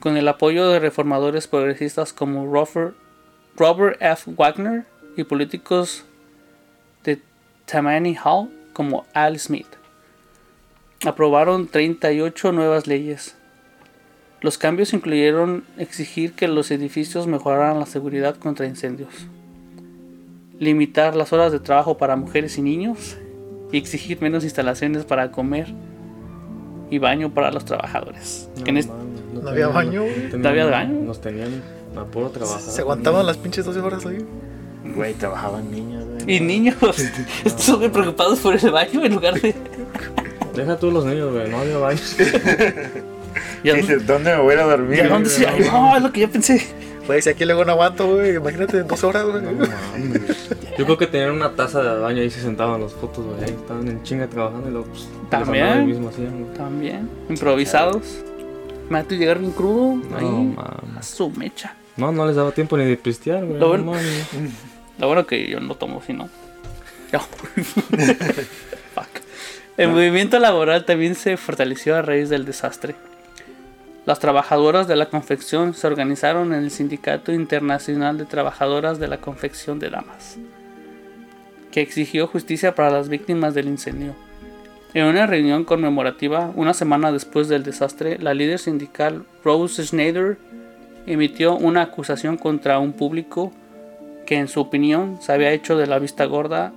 Con 0.01 0.17
el 0.17 0.27
apoyo 0.27 0.69
de 0.69 0.81
reformadores 0.81 1.47
progresistas 1.47 2.13
como 2.13 2.53
Robert, 2.53 2.97
F. 4.01 4.33
Wagner 4.37 4.87
y 5.17 5.25
políticos 5.25 6.05
de 7.05 7.21
Tammany 7.67 8.17
Hall 8.17 8.51
como 8.73 9.07
Al 9.15 9.39
Smith. 9.39 9.69
Aprobaron 11.07 11.69
38 11.69 12.53
nuevas 12.53 12.87
leyes, 12.87 13.37
los 14.43 14.57
cambios 14.57 14.95
incluyeron 14.95 15.65
exigir 15.77 16.33
que 16.33 16.49
los 16.49 16.71
edificios 16.71 17.27
mejoraran 17.27 17.79
la 17.79 17.85
seguridad 17.85 18.37
contra 18.37 18.67
incendios, 18.67 19.27
limitar 20.59 21.15
las 21.15 21.35
horas 21.35 21.53
de 21.53 21.61
trabajo 21.61 21.99
para 21.99 22.17
mujeres 22.17 22.57
y 22.57 22.63
niños 22.63 23.19
y 23.71 23.77
exigir 23.77 24.23
menos 24.23 24.45
instalaciones 24.45 25.05
para 25.05 25.31
comer 25.31 25.75
y 26.89 26.99
baño 26.99 27.35
para 27.35 27.53
los 27.53 27.67
trabajadores. 27.67 28.49
No, 28.57 29.20
No 29.33 29.49
había 29.49 29.69
baño, 29.69 30.03
güey. 30.03 30.31
¿No 30.37 30.49
había 30.49 30.67
baño? 30.67 31.01
Nos 31.05 31.21
tenían 31.21 31.63
a 31.97 32.05
puro 32.05 32.31
trabajar. 32.31 32.61
Se 32.61 32.81
aguantaban 32.81 33.27
las 33.27 33.37
pinches 33.37 33.65
12 33.65 33.81
horas 33.81 34.07
ahí. 34.07 34.25
Güey, 34.95 35.15
trabajaban 35.15 35.71
niños, 35.71 36.05
güey. 36.05 36.37
y 36.37 36.41
niños, 36.41 36.77
estos 37.45 37.79
bien 37.79 37.93
preocupados 37.93 38.39
por 38.41 38.55
el 38.57 38.71
baño 38.71 39.05
en 39.05 39.15
lugar 39.15 39.41
de... 39.41 39.55
Deja 40.57 40.77
tú 40.79 40.91
los 40.91 41.05
niños, 41.05 41.33
güey. 41.33 41.49
No 41.49 41.59
había 41.59 41.79
baño. 41.79 42.01
¿Y 43.63 43.71
a 43.71 43.75
Dice, 43.75 43.99
dónde, 43.99 44.13
¿dónde 44.13 44.37
me 44.37 44.43
voy 44.43 44.51
a 44.53 44.55
ir 44.55 44.61
a 44.61 44.65
dormir? 44.65 44.99
y 44.99 45.01
a 45.03 45.09
dónde 45.09 45.29
se- 45.31 45.47
Ay, 45.47 45.61
no, 45.71 45.97
es 45.97 46.03
lo 46.03 46.11
que 46.13 46.21
yo 46.21 46.31
pensé. 46.31 46.67
Güey, 47.07 47.23
si 47.23 47.29
aquí 47.31 47.45
luego 47.45 47.65
no 47.65 47.73
aguanto, 47.73 48.07
güey. 48.15 48.37
Imagínate, 48.37 48.83
12 48.83 49.07
horas, 49.07 49.25
güey. 49.27 49.43
Yo 50.79 50.85
creo 50.85 50.97
que 50.99 51.07
tenían 51.07 51.33
una 51.33 51.51
taza 51.53 51.83
de 51.83 52.01
baño 52.01 52.23
ahí 52.23 52.31
se 52.31 52.41
sentaban 52.41 52.81
los 52.81 52.93
fotos, 52.95 53.25
güey. 53.25 53.45
Ahí 53.45 53.51
estaban 53.51 53.87
en 53.89 54.03
chinga 54.03 54.27
trabajando 54.29 54.69
y 54.69 54.73
luego, 54.73 54.87
pues, 54.89 55.09
También. 55.29 55.87
mismo 55.87 56.09
hacían, 56.09 56.43
güey. 56.45 56.55
También, 56.57 57.09
improvisados. 57.29 58.03
Me 58.91 58.99
ha 58.99 59.09
llegar 59.09 59.39
bien 59.39 59.53
crudo. 59.53 59.97
No, 59.97 60.17
ahí, 60.19 60.57
a 60.99 61.03
su 61.03 61.31
mecha. 61.31 61.75
No, 61.97 62.13
no 62.13 62.27
les 62.27 62.37
daba 62.37 62.53
tiempo 62.53 62.77
ni 62.77 62.85
de 62.85 62.97
pistear, 62.97 63.47
güey. 63.47 63.59
Lo 63.59 63.79
no 63.79 63.85
bueno-. 63.85 64.01
Lo 64.99 65.07
bueno 65.07 65.27
que 65.27 65.49
yo 65.49 65.61
no 65.61 65.77
tomo, 65.77 66.03
si 66.07 66.13
no. 66.13 66.29
El 69.77 69.89
movimiento 69.89 70.39
laboral 70.39 70.85
también 70.85 71.15
se 71.15 71.37
fortaleció 71.39 71.97
a 71.97 72.03
raíz 72.03 72.29
del 72.29 72.45
desastre. 72.45 72.97
Las 74.05 74.19
trabajadoras 74.19 74.89
de 74.89 74.97
la 74.97 75.09
confección 75.09 75.73
se 75.73 75.87
organizaron 75.87 76.53
en 76.53 76.65
el 76.65 76.71
Sindicato 76.71 77.33
Internacional 77.33 78.19
de 78.19 78.27
Trabajadoras 78.27 78.99
de 78.99 79.09
la 79.09 79.23
Confección 79.23 79.79
de 79.79 79.89
Damas, 79.89 80.37
que 81.71 81.81
exigió 81.81 82.27
justicia 82.27 82.75
para 82.75 82.91
las 82.91 83.09
víctimas 83.09 83.55
del 83.55 83.69
incendio. 83.69 84.15
En 84.93 85.05
una 85.05 85.27
reunión 85.27 85.65
conmemorativa, 85.65 86.53
una 86.57 86.75
semana 86.75 87.13
después 87.13 87.49
del 87.49 87.63
desastre, 87.63 88.19
la 88.19 88.35
líder 88.35 88.59
sindical 88.59 89.25
Rose 89.45 89.85
Schneider 89.87 90.39
emitió 91.07 91.57
una 91.57 91.83
acusación 91.83 92.37
contra 92.37 92.79
un 92.79 92.93
público 92.93 93.53
que 94.27 94.37
en 94.37 94.49
su 94.49 94.61
opinión 94.61 95.19
se 95.21 95.33
había 95.33 95.53
hecho 95.53 95.77
de 95.77 95.87
la 95.87 95.99
vista 95.99 96.25
gorda 96.25 96.73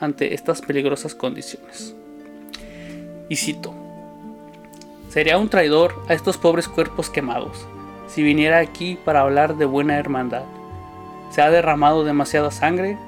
ante 0.00 0.34
estas 0.34 0.62
peligrosas 0.62 1.14
condiciones. 1.14 1.94
Y 3.28 3.36
cito, 3.36 3.74
sería 5.10 5.38
un 5.38 5.50
traidor 5.50 5.94
a 6.08 6.14
estos 6.14 6.38
pobres 6.38 6.66
cuerpos 6.66 7.10
quemados 7.10 7.66
si 8.08 8.22
viniera 8.22 8.58
aquí 8.58 8.98
para 9.04 9.20
hablar 9.20 9.56
de 9.56 9.66
buena 9.66 9.98
hermandad. 9.98 10.44
Se 11.30 11.42
ha 11.42 11.50
derramado 11.50 12.04
demasiada 12.04 12.50
sangre. 12.50 12.98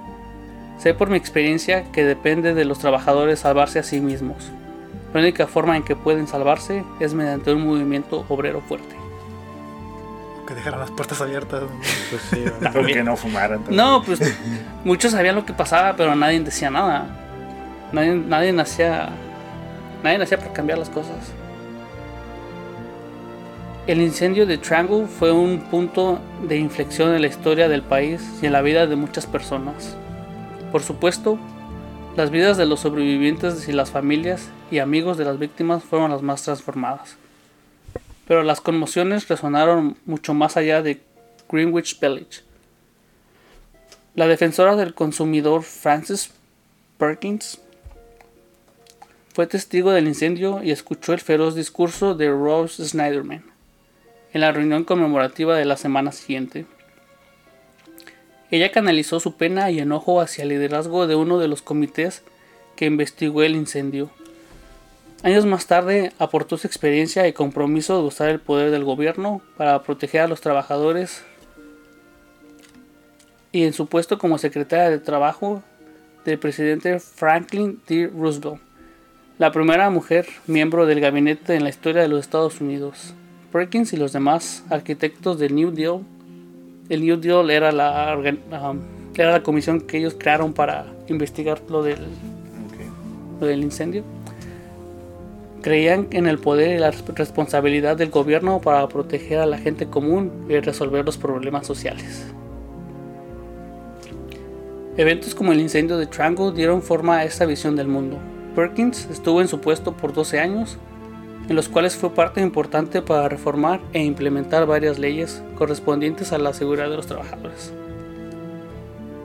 Sé 0.80 0.94
por 0.94 1.10
mi 1.10 1.18
experiencia 1.18 1.84
que 1.92 2.04
depende 2.04 2.54
de 2.54 2.64
los 2.64 2.78
trabajadores 2.78 3.40
salvarse 3.40 3.78
a 3.78 3.82
sí 3.82 4.00
mismos. 4.00 4.50
La 5.12 5.20
única 5.20 5.46
forma 5.46 5.76
en 5.76 5.82
que 5.82 5.94
pueden 5.94 6.26
salvarse 6.26 6.84
es 7.00 7.12
mediante 7.12 7.52
un 7.52 7.66
movimiento 7.66 8.24
obrero 8.30 8.62
fuerte. 8.62 8.94
Que 10.48 10.54
dejaran 10.54 10.80
las 10.80 10.90
puertas 10.90 11.20
abiertas. 11.20 11.64
Pues 12.08 12.22
sí. 12.30 12.44
Porque 12.72 13.02
no 13.02 13.14
fumaran. 13.14 13.58
también. 13.58 13.76
No, 13.76 14.02
pues 14.02 14.20
muchos 14.82 15.12
sabían 15.12 15.34
lo 15.34 15.44
que 15.44 15.52
pasaba, 15.52 15.94
pero 15.96 16.16
nadie 16.16 16.40
decía 16.40 16.70
nada. 16.70 17.06
Nadie, 17.92 18.14
nadie 18.14 18.58
hacía. 18.58 19.10
Nadie 20.02 20.22
hacía 20.22 20.38
por 20.38 20.54
cambiar 20.54 20.78
las 20.78 20.88
cosas. 20.88 21.32
El 23.86 24.00
incendio 24.00 24.46
de 24.46 24.56
Triangle 24.56 25.06
fue 25.06 25.30
un 25.30 25.60
punto 25.60 26.20
de 26.48 26.56
inflexión 26.56 27.14
en 27.14 27.20
la 27.20 27.28
historia 27.28 27.68
del 27.68 27.82
país 27.82 28.38
y 28.40 28.46
en 28.46 28.52
la 28.52 28.62
vida 28.62 28.86
de 28.86 28.96
muchas 28.96 29.26
personas. 29.26 29.96
Por 30.72 30.82
supuesto, 30.82 31.38
las 32.16 32.30
vidas 32.30 32.56
de 32.56 32.66
los 32.66 32.80
sobrevivientes 32.80 33.68
y 33.68 33.72
las 33.72 33.90
familias 33.90 34.48
y 34.70 34.78
amigos 34.78 35.16
de 35.16 35.24
las 35.24 35.38
víctimas 35.38 35.82
fueron 35.82 36.10
las 36.10 36.22
más 36.22 36.42
transformadas. 36.42 37.16
Pero 38.28 38.42
las 38.42 38.60
conmociones 38.60 39.26
resonaron 39.28 39.96
mucho 40.06 40.32
más 40.34 40.56
allá 40.56 40.82
de 40.82 41.00
Greenwich 41.50 41.98
Village. 41.98 42.42
La 44.14 44.28
defensora 44.28 44.76
del 44.76 44.94
consumidor 44.94 45.62
Frances 45.62 46.32
Perkins 46.98 47.60
fue 49.34 49.46
testigo 49.46 49.90
del 49.90 50.06
incendio 50.06 50.62
y 50.62 50.70
escuchó 50.70 51.12
el 51.12 51.20
feroz 51.20 51.54
discurso 51.54 52.14
de 52.14 52.28
Rose 52.28 52.86
Snyderman 52.86 53.44
en 54.32 54.40
la 54.40 54.52
reunión 54.52 54.84
conmemorativa 54.84 55.56
de 55.56 55.64
la 55.64 55.76
semana 55.76 56.12
siguiente. 56.12 56.66
Ella 58.50 58.72
canalizó 58.72 59.20
su 59.20 59.34
pena 59.36 59.70
y 59.70 59.78
enojo 59.78 60.20
hacia 60.20 60.42
el 60.42 60.48
liderazgo 60.48 61.06
de 61.06 61.14
uno 61.14 61.38
de 61.38 61.48
los 61.48 61.62
comités 61.62 62.22
que 62.74 62.86
investigó 62.86 63.42
el 63.42 63.54
incendio. 63.54 64.10
Años 65.22 65.46
más 65.46 65.66
tarde 65.66 66.12
aportó 66.18 66.56
su 66.56 66.66
experiencia 66.66 67.28
y 67.28 67.32
compromiso 67.32 67.98
de 67.98 68.08
usar 68.08 68.30
el 68.30 68.40
poder 68.40 68.70
del 68.70 68.84
gobierno 68.84 69.42
para 69.56 69.82
proteger 69.82 70.22
a 70.22 70.28
los 70.28 70.40
trabajadores 70.40 71.22
y 73.52 73.64
en 73.64 73.72
su 73.72 73.86
puesto 73.86 74.18
como 74.18 74.38
secretaria 74.38 74.90
de 74.90 74.98
Trabajo 74.98 75.62
del 76.24 76.38
presidente 76.38 77.00
Franklin 77.00 77.80
D. 77.86 78.10
Roosevelt, 78.14 78.60
la 79.38 79.52
primera 79.52 79.90
mujer 79.90 80.26
miembro 80.46 80.86
del 80.86 81.00
gabinete 81.00 81.54
en 81.54 81.64
la 81.64 81.70
historia 81.70 82.02
de 82.02 82.08
los 82.08 82.20
Estados 82.20 82.60
Unidos. 82.60 83.14
Perkins 83.52 83.92
y 83.92 83.96
los 83.96 84.12
demás 84.12 84.64
arquitectos 84.70 85.38
del 85.38 85.54
New 85.54 85.72
Deal, 85.72 86.00
el 86.90 87.02
New 87.02 87.16
Deal 87.18 87.50
era 87.50 87.72
la, 87.72 88.18
um, 88.18 88.80
era 89.14 89.30
la 89.32 89.42
comisión 89.42 89.80
que 89.80 89.98
ellos 89.98 90.16
crearon 90.18 90.52
para 90.52 90.86
investigar 91.08 91.60
lo 91.68 91.82
del, 91.82 91.98
lo 93.40 93.46
del 93.46 93.62
incendio. 93.62 94.02
Creían 95.62 96.08
en 96.10 96.26
el 96.26 96.38
poder 96.38 96.76
y 96.76 96.78
la 96.78 96.90
responsabilidad 96.90 97.96
del 97.96 98.10
gobierno 98.10 98.60
para 98.60 98.88
proteger 98.88 99.38
a 99.38 99.46
la 99.46 99.58
gente 99.58 99.86
común 99.86 100.46
y 100.48 100.58
resolver 100.58 101.04
los 101.04 101.16
problemas 101.16 101.66
sociales. 101.66 102.26
Eventos 104.96 105.34
como 105.34 105.52
el 105.52 105.60
incendio 105.60 105.96
de 105.96 106.06
Triangle 106.06 106.52
dieron 106.52 106.82
forma 106.82 107.18
a 107.18 107.24
esta 107.24 107.46
visión 107.46 107.76
del 107.76 107.86
mundo. 107.86 108.18
Perkins 108.56 109.06
estuvo 109.10 109.40
en 109.40 109.48
su 109.48 109.60
puesto 109.60 109.96
por 109.96 110.12
12 110.12 110.40
años, 110.40 110.76
en 111.50 111.56
los 111.56 111.68
cuales 111.68 111.96
fue 111.96 112.14
parte 112.14 112.40
importante 112.40 113.02
para 113.02 113.28
reformar 113.28 113.80
e 113.92 114.04
implementar 114.04 114.66
varias 114.66 115.00
leyes 115.00 115.42
correspondientes 115.58 116.32
a 116.32 116.38
la 116.38 116.54
seguridad 116.54 116.88
de 116.88 116.94
los 116.94 117.08
trabajadores. 117.08 117.72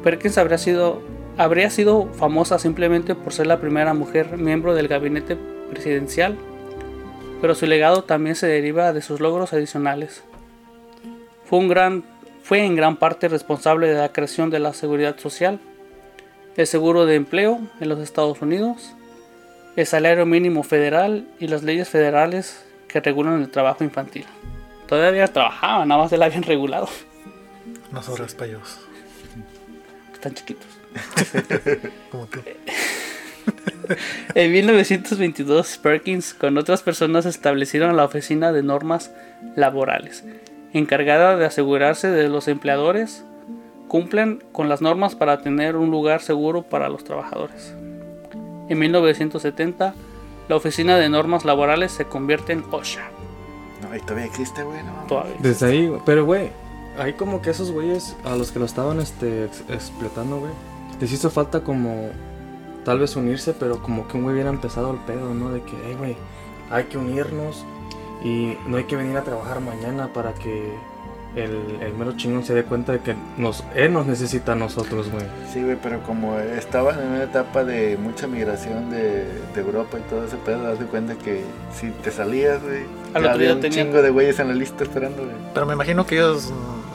Perkins 0.04 0.40
habría 0.40 0.58
sido, 0.58 2.10
famosa 2.14 2.58
simplemente 2.58 3.14
por 3.14 3.32
ser 3.32 3.46
la 3.46 3.60
primera 3.62 3.94
mujer 3.94 4.40
miembro 4.40 4.74
del 4.74 4.88
gabinete 4.88 5.38
presidencial, 5.70 6.36
pero 7.42 7.54
su 7.54 7.68
legado 7.68 8.04
también 8.04 8.36
se 8.36 8.48
deriva 8.48 8.92
de 8.92 9.04
sus 9.04 9.20
logros 9.20 9.54
adicionales. 9.54 10.24
Fue 11.48 11.60
en 12.66 12.76
gran 12.76 12.96
parte 12.98 13.28
responsable 13.28 13.88
de 13.88 14.00
la 14.00 14.12
creación 14.12 14.50
de 14.50 14.58
la 14.58 14.74
seguridad 14.74 15.20
social, 15.20 15.60
el 16.58 16.66
seguro 16.66 17.06
de 17.06 17.18
empleo 17.18 17.60
en 17.80 17.88
los 17.88 18.00
Estados 18.00 18.42
Unidos, 18.42 18.96
el 19.76 19.86
salario 19.86 20.26
mínimo 20.26 20.64
federal 20.64 21.28
y 21.40 21.48
las 21.48 21.64
leyes 21.64 21.90
federales 21.90 22.66
que 22.88 23.02
regulan 23.02 23.42
el 23.42 23.50
trabajo 23.50 23.84
infantil. 23.84 24.26
Todavía 24.88 25.28
trabajaban, 25.28 25.88
nada 25.88 26.02
más 26.02 26.10
se 26.10 26.18
la 26.18 26.26
habían 26.26 26.44
regulado. 26.44 26.88
Horas 28.10 28.36
para 28.36 28.52
ellos. 28.52 28.80
Están 30.14 30.34
chiquitos. 30.34 30.68
Como 32.12 32.26
tú. 32.28 32.40
En 34.34 34.52
1922, 34.52 35.78
Perkins 35.78 36.34
con 36.34 36.58
otras 36.58 36.82
personas 36.82 37.28
establecieron 37.28 37.96
la 37.96 38.06
Oficina 38.06 38.52
de 38.52 38.64
Normas 38.64 39.12
Laborales, 39.56 40.24
encargada 40.74 41.38
de 41.38 41.46
asegurarse 41.46 42.10
de 42.10 42.28
los 42.28 42.48
empleadores 42.48 43.24
cumplen 43.88 44.44
con 44.52 44.70
las 44.70 44.82
normas 44.82 45.16
para 45.16 45.42
tener 45.42 45.76
un 45.76 45.92
lugar 45.92 46.22
seguro 46.22 46.64
para 46.64 46.90
los 46.90 47.04
trabajadores. 47.04 47.76
En 48.70 48.80
1970, 48.80 49.94
la 50.48 50.56
Oficina 50.56 50.98
de 50.98 51.10
Normas 51.10 51.46
Laborales 51.46 51.92
se 51.92 52.06
convierte 52.06 52.54
en 52.54 52.64
OSHA. 52.72 53.10
No, 53.82 53.96
y 53.96 54.00
todavía 54.00 54.26
existe, 54.26 54.64
güey. 54.64 54.82
No. 54.84 54.94
Todavía. 55.08 55.36
Desde 55.40 55.68
ahí, 55.68 55.88
güey. 55.88 56.02
pero 56.06 56.26
güey, 56.26 56.50
hay 56.98 57.14
como 57.14 57.42
que 57.42 57.50
esos 57.52 57.72
güeyes 57.72 58.16
a 58.26 58.36
los 58.36 58.52
que 58.52 58.60
lo 58.60 58.66
estaban 58.66 59.00
este, 59.00 59.46
ex- 59.46 59.64
explotando, 59.70 60.38
güey, 60.40 60.52
les 61.00 61.12
hizo 61.12 61.30
falta 61.30 61.62
como 61.62 62.10
tal 62.86 63.00
vez 63.00 63.16
unirse, 63.16 63.54
pero 63.54 63.82
como 63.82 64.08
que 64.08 64.18
un 64.18 64.24
güey 64.24 64.34
hubiera 64.36 64.50
empezado 64.50 64.92
el 64.92 64.98
pedo, 65.00 65.34
¿no? 65.34 65.50
De 65.52 65.62
que, 65.62 65.74
hey, 65.86 65.96
güey, 65.98 66.16
hay 66.72 66.86
que 66.86 66.98
unirnos 66.98 67.66
y 68.24 68.58
no 68.68 68.78
hay 68.78 68.86
que 68.86 68.96
venir 68.96 69.18
a 69.18 69.24
trabajar 69.24 69.60
mañana 69.60 70.14
para 70.14 70.34
que 70.34 70.74
el, 71.36 71.80
el 71.82 71.94
mero 71.94 72.14
chingón 72.16 72.44
se 72.44 72.54
dé 72.54 72.64
cuenta 72.64 72.92
de 72.94 73.00
que 73.00 73.16
nos, 73.38 73.64
él 73.76 73.92
nos 73.94 74.06
necesita 74.06 74.54
a 74.54 74.56
nosotros, 74.56 75.10
güey. 75.12 75.24
Sí, 75.52 75.62
güey, 75.64 75.78
pero 75.82 76.02
como 76.04 76.40
estaban 76.40 77.00
en 77.00 77.08
una 77.08 77.24
etapa 77.24 77.64
de 77.64 77.98
mucha 77.98 78.28
migración 78.28 78.90
de, 78.90 79.26
de 79.54 79.62
Europa 79.62 79.98
y 80.00 80.10
todo 80.10 80.26
ese 80.26 80.38
pedo, 80.38 80.64
das 80.64 80.80
de 80.80 80.86
cuenta 80.86 81.16
que 81.16 81.42
si 81.74 81.90
te 81.92 82.12
salías, 82.12 82.62
güey, 82.64 82.84
había 83.14 83.54
un 83.54 83.62
chingo 83.62 84.02
de 84.02 84.10
güeyes 84.10 84.40
en 84.40 84.48
la 84.50 84.54
lista 84.56 84.84
esperando, 84.84 85.24
güey. 85.24 85.36
Pero 85.54 85.66
me 85.66 85.74
imagino 85.74 86.06
que 86.06 86.16
ellos 86.16 86.52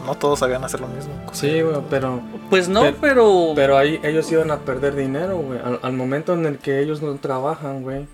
no 0.07 0.14
todos 0.14 0.38
sabían 0.38 0.64
hacer 0.64 0.80
lo 0.80 0.88
mismo. 0.88 1.12
Sí, 1.32 1.61
güey, 1.61 1.76
pero, 1.91 2.20
Pues 2.49 2.68
no, 2.68 2.80
Pero- 2.82 2.97
pero, 3.01 3.53
pero 3.55 3.76
ahí 3.78 4.01
ellos 4.03 4.30
iban 4.32 4.51
a 4.51 4.59
perder 4.59 4.95
dinero, 4.97 5.36
güey. 5.38 5.59
Al, 5.59 5.78
al 5.82 5.93
momento 5.93 6.32
en 6.34 6.47
el 6.47 6.59
que 6.59 6.80
ellos 6.80 7.03
no 7.03 7.14
trabajan, 7.16 7.82
güey. 7.82 8.07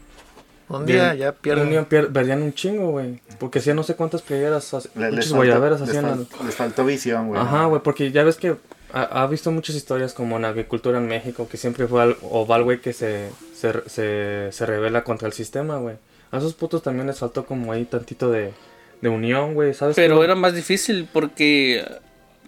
Un 0.68 0.84
día 0.84 1.12
Bien. 1.12 1.18
ya 1.18 1.28
Un 1.30 1.34
pierden. 1.36 1.70
día 1.70 1.88
pier- 1.88 2.12
perdían 2.12 2.42
un 2.42 2.52
chingo, 2.52 2.90
güey. 2.90 3.20
Porque 3.38 3.60
hacían 3.60 3.76
no 3.76 3.82
sé 3.84 3.94
cuántas 3.94 4.22
playeras, 4.22 4.72
Le- 4.96 5.10
muchas 5.12 5.32
guayaberas 5.32 5.80
les, 5.80 5.88
hacían. 5.90 6.04
fal- 6.04 6.26
al- 6.40 6.46
les 6.46 6.54
faltó 6.56 6.84
visión, 6.84 7.28
güey. 7.28 7.40
Ajá, 7.40 7.66
güey, 7.66 7.80
porque 7.82 8.10
ya 8.10 8.24
ves 8.24 8.36
que 8.36 8.56
ha, 8.92 9.02
ha 9.22 9.26
visto 9.28 9.52
muchas 9.52 9.76
historias 9.76 10.12
como 10.12 10.36
en 10.36 10.44
agricultura 10.44 10.98
en 10.98 11.06
México, 11.06 11.48
que 11.48 11.56
siempre 11.56 11.86
fue 11.86 12.02
al, 12.02 12.16
o 12.22 12.46
va 12.46 12.56
el 12.56 12.64
güey 12.64 12.80
que 12.80 12.92
se, 12.92 13.30
se, 13.54 13.72
se, 13.88 14.48
se 14.50 14.66
revela 14.66 15.04
contra 15.04 15.26
el 15.28 15.32
sistema, 15.34 15.76
güey. 15.78 15.96
A 16.32 16.38
esos 16.38 16.54
putos 16.54 16.82
también 16.82 17.06
les 17.06 17.18
faltó 17.18 17.46
como 17.46 17.70
ahí 17.72 17.84
tantito 17.84 18.30
de, 18.30 18.52
de 19.00 19.08
unión, 19.08 19.54
güey, 19.54 19.72
¿sabes? 19.74 19.94
pero 19.94 20.18
qué? 20.18 20.24
era 20.24 20.34
más 20.34 20.54
difícil 20.54 21.08
porque 21.12 21.84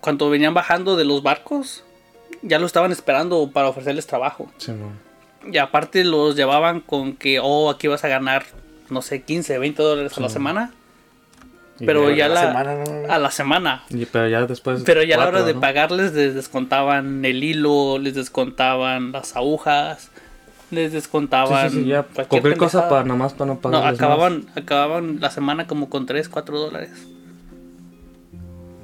cuando 0.00 0.28
venían 0.30 0.54
bajando 0.54 0.96
de 0.96 1.04
los 1.04 1.22
barcos, 1.22 1.84
ya 2.42 2.58
lo 2.58 2.66
estaban 2.66 2.90
esperando 2.90 3.50
para 3.52 3.68
ofrecerles 3.68 4.06
trabajo. 4.08 4.50
Sí, 4.58 4.72
no. 4.72 4.90
Y 5.50 5.58
aparte 5.58 6.04
los 6.04 6.36
llevaban 6.36 6.80
con 6.80 7.14
que, 7.14 7.40
oh, 7.42 7.70
aquí 7.70 7.86
vas 7.86 8.04
a 8.04 8.08
ganar, 8.08 8.44
no 8.90 9.02
sé, 9.02 9.22
15, 9.22 9.58
20 9.58 9.82
dólares 9.82 10.16
a 10.18 10.20
la 10.20 10.28
semana. 10.28 10.72
Y 11.80 11.86
Pero 11.86 12.10
ya 12.10 12.26
a 12.26 12.28
la 12.28 12.40
semana, 12.48 12.74
¿no, 12.74 13.12
a 13.12 13.18
la 13.18 13.30
semana. 13.30 13.84
y- 13.90 14.04
pero 14.06 14.28
ya 14.28 14.44
después. 14.46 14.82
Pero 14.84 15.02
ya 15.04 15.14
a 15.14 15.18
la 15.18 15.28
hora 15.28 15.42
de 15.44 15.54
¿no? 15.54 15.60
pagarles 15.60 16.12
les 16.12 16.34
descontaban 16.34 17.24
el 17.24 17.44
hilo, 17.44 17.98
les 18.00 18.14
descontaban 18.16 19.12
las 19.12 19.36
agujas, 19.36 20.10
les 20.72 20.92
descontaban 20.92 21.70
sí, 21.70 21.82
sí, 21.82 21.86
ya. 21.86 22.02
cualquier 22.02 22.42
Cualquier 22.42 22.56
cosa 22.58 22.88
para 22.88 23.04
nada 23.04 23.14
más 23.16 23.32
para 23.34 23.46
no 23.46 23.54
No, 23.54 23.60
pagar. 23.60 23.94
acababan, 23.94 24.46
acababan 24.56 25.20
la 25.20 25.30
semana 25.30 25.68
como 25.68 25.88
con 25.88 26.04
3, 26.06 26.28
4 26.28 26.58
dólares. 26.58 26.90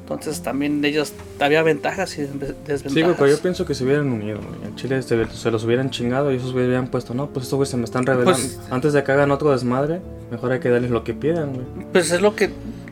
Entonces 0.04 0.42
también 0.42 0.84
ellos 0.84 1.14
había 1.40 1.62
ventajas 1.62 2.18
y 2.18 2.22
desve- 2.22 2.54
desventajas. 2.66 2.92
Sí, 2.92 3.02
güey, 3.02 3.14
pero 3.16 3.26
yo 3.28 3.38
pienso 3.40 3.64
que 3.64 3.74
se 3.74 3.84
hubieran 3.84 4.12
unido, 4.12 4.38
güey. 4.38 4.68
En 4.68 4.76
Chile 4.76 5.00
se, 5.02 5.26
se 5.26 5.50
los 5.50 5.64
hubieran 5.64 5.88
chingado 5.90 6.30
y 6.30 6.36
esos 6.36 6.52
güeyes 6.52 6.68
hubieran 6.68 6.88
puesto, 6.88 7.14
no, 7.14 7.28
pues 7.30 7.44
estos 7.46 7.56
güeyes 7.56 7.70
se 7.70 7.78
me 7.78 7.84
están 7.84 8.04
revelando. 8.04 8.32
Pues- 8.38 8.60
Antes 8.70 8.92
de 8.92 9.02
que 9.02 9.12
hagan 9.12 9.30
otro 9.30 9.50
desmadre, 9.50 10.00
mejor 10.30 10.52
hay 10.52 10.60
que 10.60 10.68
darles 10.68 10.90
lo 10.90 11.04
que 11.04 11.14
pidan, 11.14 11.54
güey. 11.54 11.66
Pues 11.92 12.10
es 12.10 12.20
lo 12.20 12.36
que, 12.36 12.50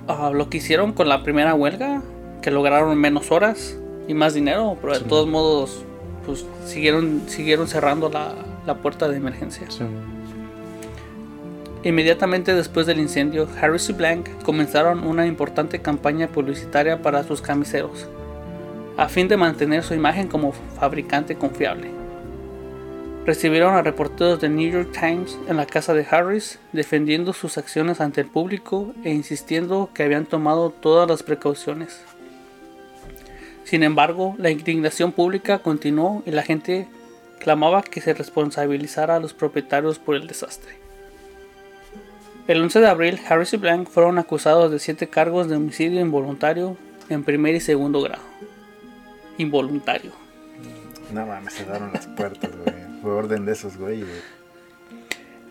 ah, 0.09 0.31
lo 0.35 0.49
que 0.49 0.57
hicieron 0.57 0.93
con 0.95 1.09
la 1.11 1.23
primera 1.23 1.55
huelga, 1.55 2.03
que 2.41 2.51
lograron 2.51 2.97
menos 2.99 3.31
horas 3.31 3.77
y 4.09 4.15
más 4.15 4.33
dinero, 4.33 4.79
pero 4.81 4.95
de 4.95 5.01
Sí. 5.01 5.05
todos 5.07 5.29
modos, 5.29 5.85
pues 6.25 6.47
siguieron, 6.65 7.23
siguieron 7.27 7.69
cerrando 7.69 8.09
la, 8.09 8.35
la 8.67 8.77
puerta 8.79 9.07
de 9.09 9.17
emergencia. 9.19 9.67
Sí. 9.71 9.85
Inmediatamente 11.85 12.55
después 12.55 12.87
del 12.87 13.01
incendio, 13.01 13.49
Harris 13.61 13.89
y 13.89 13.93
Blank 13.93 14.43
comenzaron 14.45 15.05
una 15.05 15.27
importante 15.27 15.81
campaña 15.81 16.29
publicitaria 16.29 17.03
para 17.03 17.25
sus 17.25 17.43
camiseros, 17.43 18.07
a 18.97 19.09
fin 19.09 19.27
de 19.27 19.37
mantener 19.37 19.83
su 19.83 19.95
imagen 19.95 20.29
como 20.29 20.53
fabricante 20.53 21.35
confiable. 21.35 21.91
Recibieron 23.27 23.75
a 23.75 23.83
reporteros 23.83 24.41
del 24.41 24.55
New 24.55 24.71
York 24.71 24.91
Times 24.93 25.37
en 25.49 25.57
la 25.57 25.67
casa 25.67 25.93
de 25.93 26.07
Harris, 26.09 26.61
defendiendo 26.73 27.33
sus 27.33 27.59
acciones 27.59 28.01
ante 28.01 28.21
el 28.21 28.29
público 28.29 28.93
e 29.03 29.11
insistiendo 29.11 29.91
que 29.93 30.05
habían 30.05 30.27
tomado 30.27 30.71
todas 30.71 31.09
las 31.09 31.25
precauciones. 31.25 32.01
Sin 33.65 33.83
embargo, 33.83 34.35
la 34.39 34.51
indignación 34.51 35.13
pública 35.13 35.61
continuó 35.61 36.23
y 36.27 36.31
la 36.31 36.43
gente 36.43 36.89
clamaba 37.41 37.83
que 37.83 38.01
se 38.01 38.15
responsabilizara 38.15 39.17
a 39.17 39.21
los 39.21 39.35
propietarios 39.35 39.99
por 39.99 40.15
el 40.15 40.27
desastre. 40.29 40.82
El 42.49 42.61
11 42.61 42.81
de 42.81 42.89
abril, 42.89 43.21
Harris 43.29 43.53
y 43.53 43.57
Blank 43.57 43.89
fueron 43.89 44.19
acusados 44.19 44.71
de 44.73 44.81
siete 44.81 45.07
cargos 45.07 45.49
de 45.49 45.55
homicidio 45.55 46.01
involuntario 46.01 46.77
en 47.09 47.23
primer 47.23 47.55
y 47.55 47.61
segundo 47.61 48.01
grado. 48.03 48.23
Involuntario. 49.39 50.11
No 51.13 51.25
mames, 51.25 51.55
se 51.55 51.65
daron 51.65 51.93
las 51.93 52.09
puertas, 52.09 52.51
güey. 52.51 52.75
Fue 53.01 53.13
orden 53.13 53.45
de 53.45 53.53
esos 53.53 53.77
güey. 53.77 54.05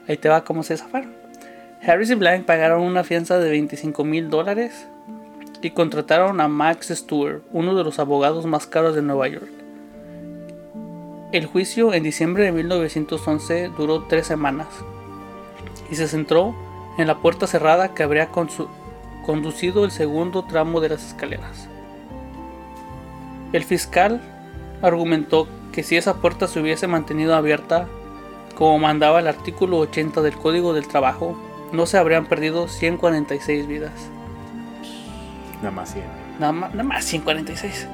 Ahí 0.08 0.18
te 0.18 0.28
va 0.28 0.44
cómo 0.44 0.64
se 0.64 0.76
zafaron. 0.76 1.14
Harris 1.82 2.10
y 2.10 2.16
Blank 2.16 2.46
pagaron 2.46 2.82
una 2.82 3.06
fianza 3.06 3.40
de 3.40 3.50
25 3.50 4.04
mil 4.04 4.30
dólares 4.30 4.86
y 5.62 5.72
contrataron 5.72 6.42
a 6.42 6.50
Max 6.50 6.90
Stewart, 6.90 7.42
uno 7.52 7.74
de 7.74 7.86
los 7.86 8.00
abogados 8.00 8.46
más 8.46 8.68
caros 8.68 8.96
de 8.96 9.02
Nueva 9.02 9.30
York. 9.30 9.50
El 11.32 11.46
juicio 11.46 11.94
en 11.94 12.04
diciembre 12.04 12.44
de 12.44 12.52
1911 12.52 13.72
duró 13.78 14.04
tres 14.10 14.28
semanas 14.28 14.68
y 15.90 15.96
se 15.96 16.10
centró 16.10 16.54
en 16.98 17.08
la 17.08 17.20
puerta 17.20 17.48
cerrada 17.48 17.94
que 17.94 18.04
habría 18.04 18.30
conducido 19.26 19.86
el 19.86 19.92
segundo 19.92 20.44
tramo 20.44 20.82
de 20.82 20.90
las 20.90 21.06
escaleras. 21.06 21.68
El 23.54 23.64
fiscal 23.64 24.22
argumentó 24.82 25.48
que 25.72 25.84
si 25.84 25.98
esa 25.98 26.16
puerta 26.16 26.48
se 26.48 26.60
hubiese 26.60 26.88
mantenido 26.88 27.36
abierta, 27.36 27.88
como 28.56 28.80
mandaba 28.80 29.20
el 29.20 29.28
artículo 29.28 29.80
80 29.80 30.22
del 30.22 30.36
Código 30.36 30.74
del 30.74 30.88
Trabajo, 30.88 31.38
no 31.72 31.86
se 31.86 31.98
habrían 31.98 32.26
perdido 32.26 32.68
146 32.68 33.68
vidas. 33.68 33.92
Nada 35.58 35.72
más 35.72 35.94
100. 35.94 36.06
Nada 36.40 36.52
más, 36.52 36.72
nada 36.72 36.84
más 36.84 37.06
146. 37.06 37.88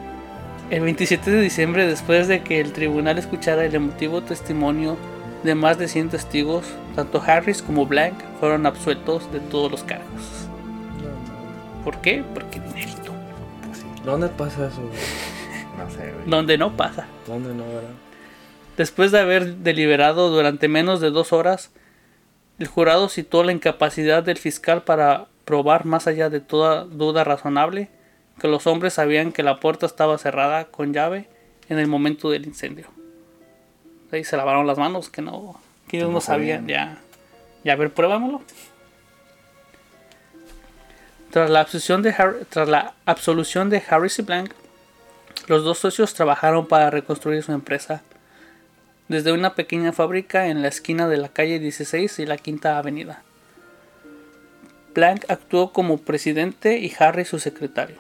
El 0.70 0.82
27 0.82 1.32
de 1.32 1.41
diciembre, 1.41 1.88
después 1.88 2.28
de 2.28 2.41
que 2.41 2.60
el 2.60 2.74
tribunal 2.74 3.18
escuchara 3.18 3.66
el 3.66 3.76
emotivo 3.76 4.22
testimonio 4.22 4.98
de 5.44 5.56
más 5.56 5.78
de 5.78 5.88
100 5.88 6.10
testigos, 6.10 6.66
tanto 6.96 7.22
Harris 7.26 7.62
como 7.62 7.86
Blank 7.86 8.16
fueron 8.40 8.66
absueltos 8.66 9.32
de 9.32 9.40
todos 9.40 9.72
los 9.72 9.84
cargos. 9.84 10.48
¿Por 11.84 12.02
qué? 12.02 12.24
Porque 12.34 12.60
dinerito. 12.60 13.14
¿Dónde 14.04 14.30
pasa 14.30 14.68
eso, 14.68 14.82
no 15.78 15.90
sé, 15.90 16.12
güey. 16.12 16.30
Donde 16.30 16.58
no 16.58 16.76
pasa. 16.76 17.08
¿Dónde 17.26 17.54
no, 17.54 17.66
verdad? 17.66 17.92
Después 18.78 19.12
de 19.12 19.20
haber 19.20 19.58
deliberado 19.58 20.30
durante 20.30 20.68
menos 20.68 21.02
de 21.02 21.10
dos 21.10 21.34
horas, 21.34 21.72
el 22.60 22.68
jurado 22.68 23.10
citó 23.10 23.44
la 23.44 23.52
incapacidad 23.52 24.24
del 24.24 24.38
fiscal 24.38 24.84
para 24.84 25.28
probar 25.46 25.86
más 25.86 26.08
allá 26.08 26.30
de 26.30 26.42
toda 26.42 26.84
duda 26.84 27.24
razonable 27.24 27.90
que 28.40 28.48
los 28.48 28.68
hombres 28.68 28.94
sabían 28.94 29.32
que 29.32 29.44
la 29.44 29.60
puerta 29.60 29.86
estaba 29.86 30.18
cerrada 30.18 30.66
con 30.66 30.94
llave 30.94 31.30
en 31.70 31.80
el 31.80 31.88
momento 31.88 32.30
del 32.30 32.46
incendio. 32.46 32.88
Ahí 34.12 34.24
se 34.24 34.38
lavaron 34.38 34.66
las 34.68 34.78
manos, 34.78 35.10
que 35.10 35.22
no, 35.22 35.60
que 35.88 35.97
ellos 35.97 36.10
No 36.10 36.16
no 36.16 36.22
sabían, 36.22 36.68
ya. 36.68 36.97
Ya, 37.64 37.74
a 37.74 37.76
ver, 37.76 37.91
pruébamelo. 37.93 38.41
Tras 41.32 41.49
la 41.49 41.60
absolución 41.62 42.01
de, 42.01 42.12
Har- 42.14 42.45
tras 42.49 42.70
la 42.70 42.93
absolución 43.05 43.70
de 43.70 43.84
Harris 43.88 44.20
y 44.20 44.22
Blank, 44.22 44.51
los 45.47 45.64
dos 45.64 45.78
socios 45.78 46.14
trabajaron 46.14 46.68
para 46.68 46.89
reconstruir 46.89 47.43
su 47.43 47.51
empresa 47.51 48.01
desde 49.08 49.32
una 49.32 49.55
pequeña 49.55 49.93
fábrica 49.93 50.47
en 50.47 50.62
la 50.62 50.68
esquina 50.70 51.08
de 51.08 51.18
la 51.18 51.30
calle 51.30 51.60
16 51.60 52.20
y 52.20 52.26
la 52.26 52.38
Quinta 52.38 52.78
Avenida. 52.78 53.22
Blank 54.93 55.26
actuó 55.30 55.72
como 55.74 55.97
presidente 55.99 56.80
y 56.80 56.93
Harry 56.99 57.24
su 57.26 57.39
secretario. 57.39 57.97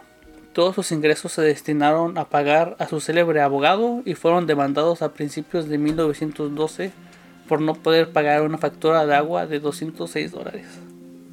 Todos 0.57 0.73
sus 0.73 0.91
ingresos 0.91 1.33
se 1.33 1.43
destinaron 1.43 2.17
a 2.17 2.29
pagar 2.29 2.75
a 2.79 2.87
su 2.87 2.99
célebre 2.99 3.41
abogado 3.41 4.01
y 4.05 4.15
fueron 4.15 4.47
demandados 4.47 5.03
a 5.03 5.13
principios 5.13 5.69
de 5.69 5.77
1912 5.77 6.91
por 7.47 7.61
no 7.61 7.75
poder 7.75 8.11
pagar 8.11 8.41
una 8.41 8.57
factura 8.57 9.05
de 9.05 9.13
agua 9.13 9.45
de 9.45 9.59
206 9.59 10.31
dólares. 10.31 10.65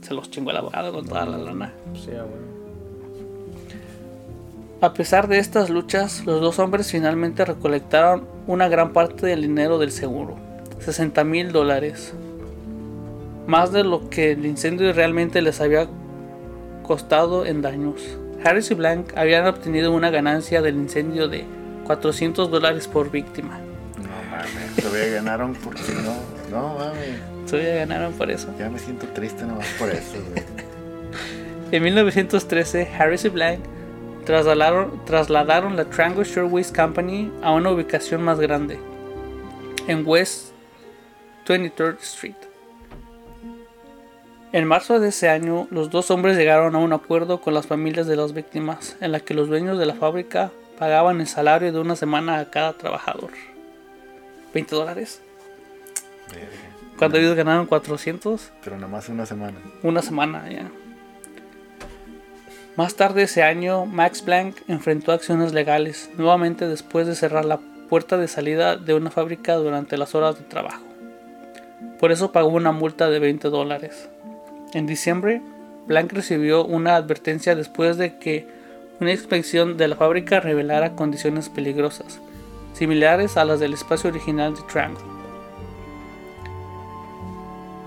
Se 0.03 0.13
los 0.13 0.31
chingó 0.31 0.51
el 0.51 0.59
abogado 0.59 0.93
con 0.93 1.07
toda 1.07 1.25
la 1.25 1.39
lana. 1.39 1.73
Sí, 1.95 2.11
ah, 2.11 2.25
bueno. 2.25 2.45
A 4.83 4.93
pesar 4.93 5.27
de 5.27 5.39
estas 5.39 5.71
luchas, 5.71 6.27
los 6.27 6.43
dos 6.43 6.59
hombres 6.59 6.91
finalmente 6.91 7.47
recolectaron 7.47 8.29
una 8.47 8.69
gran 8.69 8.93
parte 8.93 9.25
del 9.27 9.41
dinero 9.41 9.79
del 9.79 9.91
seguro, 9.91 10.37
60 10.81 11.25
mil 11.25 11.51
dólares, 11.51 12.13
más 13.47 13.73
de 13.73 13.85
lo 13.85 14.11
que 14.11 14.33
el 14.33 14.45
incendio 14.45 14.93
realmente 14.93 15.41
les 15.41 15.63
había 15.63 15.89
costado 16.83 17.47
en 17.47 17.63
daños. 17.63 18.19
Harris 18.45 18.71
y 18.71 18.75
Blank 18.75 19.17
habían 19.17 19.47
obtenido 19.47 19.91
una 19.93 20.11
ganancia 20.11 20.61
del 20.61 20.75
incendio 20.77 21.29
de 21.29 21.45
400 21.85 22.51
dólares 22.51 22.87
por 22.87 23.11
víctima. 23.11 23.59
No 23.97 24.31
mames, 24.31 24.77
todavía 24.77 25.15
ganaron 25.15 25.55
porque 25.55 25.81
no. 26.05 26.15
No 26.51 26.75
mames. 26.79 27.51
Todavía 27.51 27.77
ganaron 27.77 28.13
por 28.13 28.31
eso. 28.31 28.55
Ya 28.59 28.69
me 28.69 28.79
siento 28.79 29.07
triste 29.09 29.45
nomás 29.45 29.67
por 29.79 29.89
eso, 29.89 30.19
güey. 30.31 30.45
En 31.73 31.83
1913, 31.83 32.89
Harris 32.99 33.25
y 33.25 33.31
Blank 33.31 33.61
trasladaron, 34.27 35.05
trasladaron 35.07 35.77
la 35.77 35.87
Triangle 35.87 36.25
Shirtwaist 36.25 36.77
Company 36.77 37.33
a 37.43 37.53
una 37.53 37.71
ubicación 37.71 38.23
más 38.23 38.39
grande, 38.39 38.79
en 39.89 40.07
West 40.07 40.53
23rd 41.47 42.01
Street. 42.01 42.54
En 44.55 44.69
marzo 44.69 45.01
de 45.01 45.09
ese 45.09 45.29
año, 45.29 45.67
los 45.73 45.91
dos 45.91 46.13
hombres 46.13 46.37
llegaron 46.37 46.77
a 46.77 46.79
un 46.79 46.93
acuerdo 46.93 47.41
con 47.41 47.55
las 47.55 47.67
familias 47.67 48.07
de 48.07 48.15
las 48.15 48.35
víctimas, 48.35 48.97
en 49.01 49.11
la 49.11 49.19
que 49.19 49.35
los 49.35 49.49
dueños 49.49 49.81
de 49.81 49.85
la 49.85 49.95
fábrica 49.95 50.53
pagaban 50.79 51.21
el 51.21 51.27
salario 51.27 51.73
de 51.73 51.81
una 51.81 51.97
semana 51.97 52.39
a 52.39 52.51
cada 52.51 52.73
trabajador. 52.75 53.31
¿20 54.55 54.69
dólares? 54.69 55.21
Cuando 56.97 57.19
ellos 57.19 57.35
ganaron 57.35 57.67
400, 57.67 58.53
Pero 58.63 58.79
nomás 58.79 59.09
una 59.09 59.27
semana. 59.27 59.59
una 59.83 60.03
semana 60.03 60.49
ya. 60.49 60.71
Más 62.77 62.95
tarde 62.95 63.25
ese 63.25 63.43
año, 63.43 63.87
Max 63.87 64.23
Planck 64.23 64.57
enfrentó 64.69 65.11
acciones 65.11 65.53
legales, 65.53 66.11
nuevamente 66.17 66.69
después 66.69 67.09
de 67.09 67.17
cerrar 67.17 67.45
la 67.45 67.59
puerta 67.89 68.19
de 68.19 68.29
salida 68.29 68.77
de 68.77 68.95
una 68.95 69.11
fábrica 69.11 69.57
durante 69.57 69.97
las 69.97 70.15
horas 70.15 70.39
de 70.39 70.45
trabajo. 70.45 70.85
Por 71.99 72.13
eso 72.13 72.31
pagó 72.31 72.51
una 72.51 72.71
multa 72.71 73.11
de 73.11 73.19
20 73.19 73.49
dólares. 73.49 74.11
En 74.75 74.87
diciembre, 74.87 75.41
Blanc 75.87 76.13
recibió 76.13 76.65
una 76.65 76.97
advertencia 76.97 77.55
después 77.55 77.97
de 77.97 78.19
que 78.19 78.47
una 79.01 79.13
inspección 79.13 79.77
de 79.77 79.89
la 79.89 79.97
fábrica 79.97 80.41
revelara 80.41 80.97
condiciones 80.97 81.49
peligrosas, 81.49 82.21
similares 82.75 83.37
a 83.37 83.45
las 83.45 83.61
del 83.61 83.73
espacio 83.73 84.11
original 84.11 84.55
de 84.55 84.63
Triangle 84.63 85.15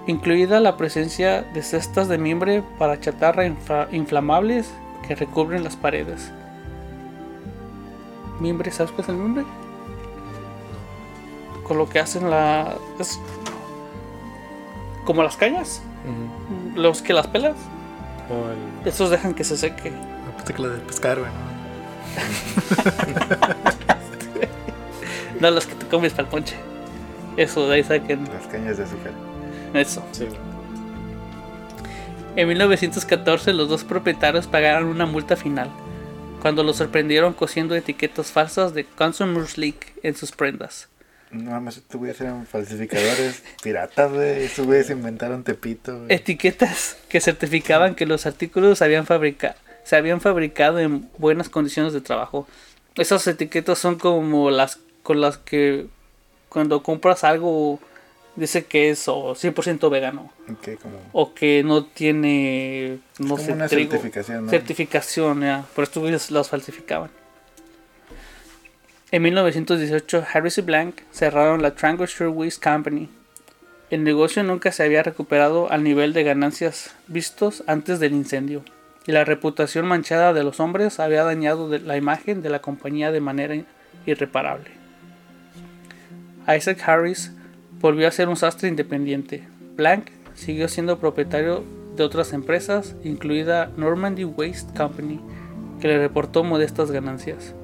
incluida 0.07 0.61
la 0.61 0.77
presencia 0.77 1.41
de 1.41 1.61
cestas 1.61 2.07
de 2.07 2.17
mimbre 2.17 2.63
para 2.79 2.97
chatarra 2.97 3.45
infla- 3.45 3.89
inflamables 3.91 4.71
que 5.05 5.15
recubren 5.15 5.65
las 5.65 5.75
paredes. 5.75 6.31
Mimbre, 8.39 8.71
¿sabes 8.71 8.93
qué 8.93 9.01
es 9.01 9.09
el 9.09 9.17
mimbre? 9.17 9.43
Con 11.63 11.77
lo 11.77 11.89
que 11.89 11.99
hacen 11.99 12.29
la... 12.29 12.73
es 12.99 13.19
como 15.03 15.23
las 15.23 15.35
cañas. 15.35 15.81
Los 16.75 17.01
que 17.01 17.13
las 17.13 17.27
pelas, 17.27 17.55
O 18.29 18.49
el- 18.83 18.87
esos 18.87 19.09
dejan 19.09 19.33
que 19.33 19.43
se 19.43 19.57
seque. 19.57 19.91
Pensé 20.37 20.53
que 20.53 20.61
la 20.61 20.69
de 20.69 20.77
pescar, 20.79 21.19
güey. 21.19 21.31
No 25.39 25.51
los 25.51 25.67
que 25.67 25.75
te 25.75 25.85
comes 25.85 26.13
para 26.13 26.23
el 26.23 26.29
ponche. 26.29 26.55
Eso, 27.37 27.67
de 27.67 27.75
ahí 27.75 27.83
saquen 27.83 28.27
Las 28.33 28.47
cañas 28.47 28.77
de 28.77 28.83
azúcar. 28.85 29.11
eso. 29.73 30.03
sí. 30.11 30.27
En 32.35 32.47
1914 32.47 33.53
los 33.53 33.69
dos 33.69 33.83
propietarios 33.83 34.47
pagaron 34.47 34.87
una 34.89 35.05
multa 35.07 35.35
final, 35.35 35.69
cuando 36.41 36.63
los 36.63 36.77
sorprendieron 36.77 37.33
cosiendo 37.33 37.75
etiquetas 37.75 38.31
falsas 38.31 38.73
de 38.73 38.85
Consumers 38.85 39.57
League 39.57 39.79
en 40.03 40.15
sus 40.15 40.31
prendas. 40.31 40.87
No 41.31 41.51
mames, 41.51 41.77
estos 41.77 41.97
güeyes 41.99 42.19
eran 42.21 42.45
falsificadores 42.47 43.43
piratas, 43.61 44.11
güey. 44.11 44.43
Estos 44.43 44.65
güeyes 44.65 44.89
inventaron 44.89 45.43
Tepito, 45.43 45.97
güey. 45.97 46.13
Etiquetas 46.13 46.97
que 47.09 47.19
certificaban 47.21 47.95
que 47.95 48.05
los 48.05 48.25
artículos 48.25 48.81
habían 48.81 49.05
fabrica- 49.05 49.55
se 49.83 49.95
habían 49.95 50.21
fabricado 50.21 50.79
en 50.79 51.09
buenas 51.17 51.49
condiciones 51.49 51.93
de 51.93 52.01
trabajo. 52.01 52.47
Esas 52.95 53.25
etiquetas 53.27 53.77
son 53.77 53.97
como 53.97 54.49
las 54.51 54.79
con 55.03 55.21
las 55.21 55.37
que 55.37 55.87
cuando 56.49 56.81
compras 56.83 57.23
algo 57.23 57.79
dice 58.35 58.65
que 58.65 58.89
es 58.89 59.07
o 59.07 59.33
100% 59.35 59.89
vegano 59.89 60.31
como... 60.81 60.99
o 61.11 61.33
que 61.33 61.63
no 61.63 61.85
tiene 61.85 62.99
no 63.19 63.37
sé 63.37 63.51
una 63.53 63.67
trigo. 63.67 63.91
certificación, 63.91 64.45
¿no? 64.45 64.51
certificación, 64.51 65.41
ya. 65.41 65.65
Por 65.75 65.85
güeyes 66.01 66.29
las 66.31 66.49
falsificaban. 66.49 67.09
En 69.09 69.21
1918, 69.21 70.25
Harris 70.33 70.57
y 70.57 70.61
Blank 70.61 70.95
cerraron 71.11 71.61
la 71.61 71.75
Triangle 71.75 72.07
Shirtwaist 72.07 72.61
Company. 72.61 73.07
El 73.89 74.03
negocio 74.03 74.43
nunca 74.43 74.73
se 74.73 74.83
había 74.83 75.01
recuperado 75.01 75.71
al 75.71 75.81
nivel 75.81 76.11
de 76.11 76.25
ganancias 76.25 76.93
vistos 77.07 77.63
antes 77.67 78.01
del 78.01 78.11
incendio, 78.11 78.65
y 79.05 79.13
la 79.13 79.23
reputación 79.23 79.85
manchada 79.85 80.33
de 80.33 80.43
los 80.43 80.59
hombres 80.59 80.99
había 80.99 81.23
dañado 81.23 81.69
la 81.69 81.95
imagen 81.95 82.41
de 82.41 82.49
la 82.49 82.59
compañía 82.59 83.13
de 83.13 83.21
manera 83.21 83.55
irreparable. 84.05 84.71
Isaac 86.53 86.83
Harris 86.85 87.31
volvió 87.79 88.09
a 88.09 88.11
ser 88.11 88.27
un 88.27 88.35
sastre 88.35 88.67
independiente. 88.67 89.47
Blank 89.77 90.09
siguió 90.33 90.67
siendo 90.67 90.99
propietario 90.99 91.63
de 91.95 92.03
otras 92.03 92.33
empresas, 92.33 92.97
incluida 93.05 93.71
Normandy 93.77 94.25
Waste 94.25 94.77
Company, 94.77 95.21
que 95.79 95.87
le 95.87 95.97
reportó 95.97 96.43
modestas 96.43 96.91
ganancias. 96.91 97.55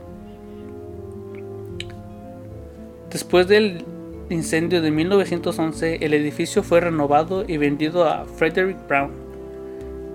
Después 3.13 3.47
del 3.47 3.85
incendio 4.31 4.81
de 4.81 4.89
1911, 4.89 5.99
el 6.01 6.15
edificio 6.15 6.63
fue 6.63 6.79
renovado 6.79 7.45
y 7.47 7.57
vendido 7.57 8.09
a 8.09 8.25
Frederick 8.25 8.87
Brown, 8.87 9.11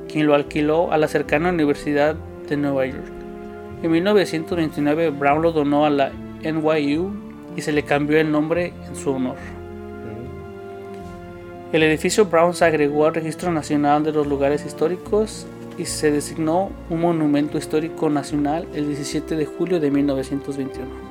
quien 0.09 0.27
lo 0.27 0.35
alquiló 0.35 0.91
a 0.91 0.99
la 0.99 1.07
cercana 1.07 1.51
Universidad 1.51 2.17
de 2.49 2.57
Nueva 2.57 2.87
York. 2.87 3.07
En 3.85 3.93
1929, 3.93 5.11
Brown 5.11 5.43
lo 5.43 5.53
donó 5.53 5.87
a 5.87 5.91
la 5.91 6.11
NYU 6.43 7.13
y 7.57 7.63
se 7.63 7.71
le 7.71 7.85
cambió 7.85 8.19
el 8.19 8.33
nombre 8.33 8.73
en 8.89 8.97
su 8.97 9.13
honor. 9.13 9.37
El 11.73 11.85
edificio 11.85 12.25
Brown 12.25 12.53
se 12.53 12.65
agregó 12.65 13.07
al 13.07 13.15
Registro 13.15 13.53
Nacional 13.53 14.03
de 14.03 14.11
los 14.11 14.27
Lugares 14.27 14.67
Históricos 14.67 15.47
y 15.79 15.85
se 15.85 16.11
designó 16.11 16.73
un 16.91 17.03
monumento 17.03 17.59
histórico 17.59 18.11
nacional 18.11 18.67
el 18.75 18.89
17 18.89 19.37
de 19.37 19.47
julio 19.47 19.79
de 19.79 19.89
1921. 19.93 21.08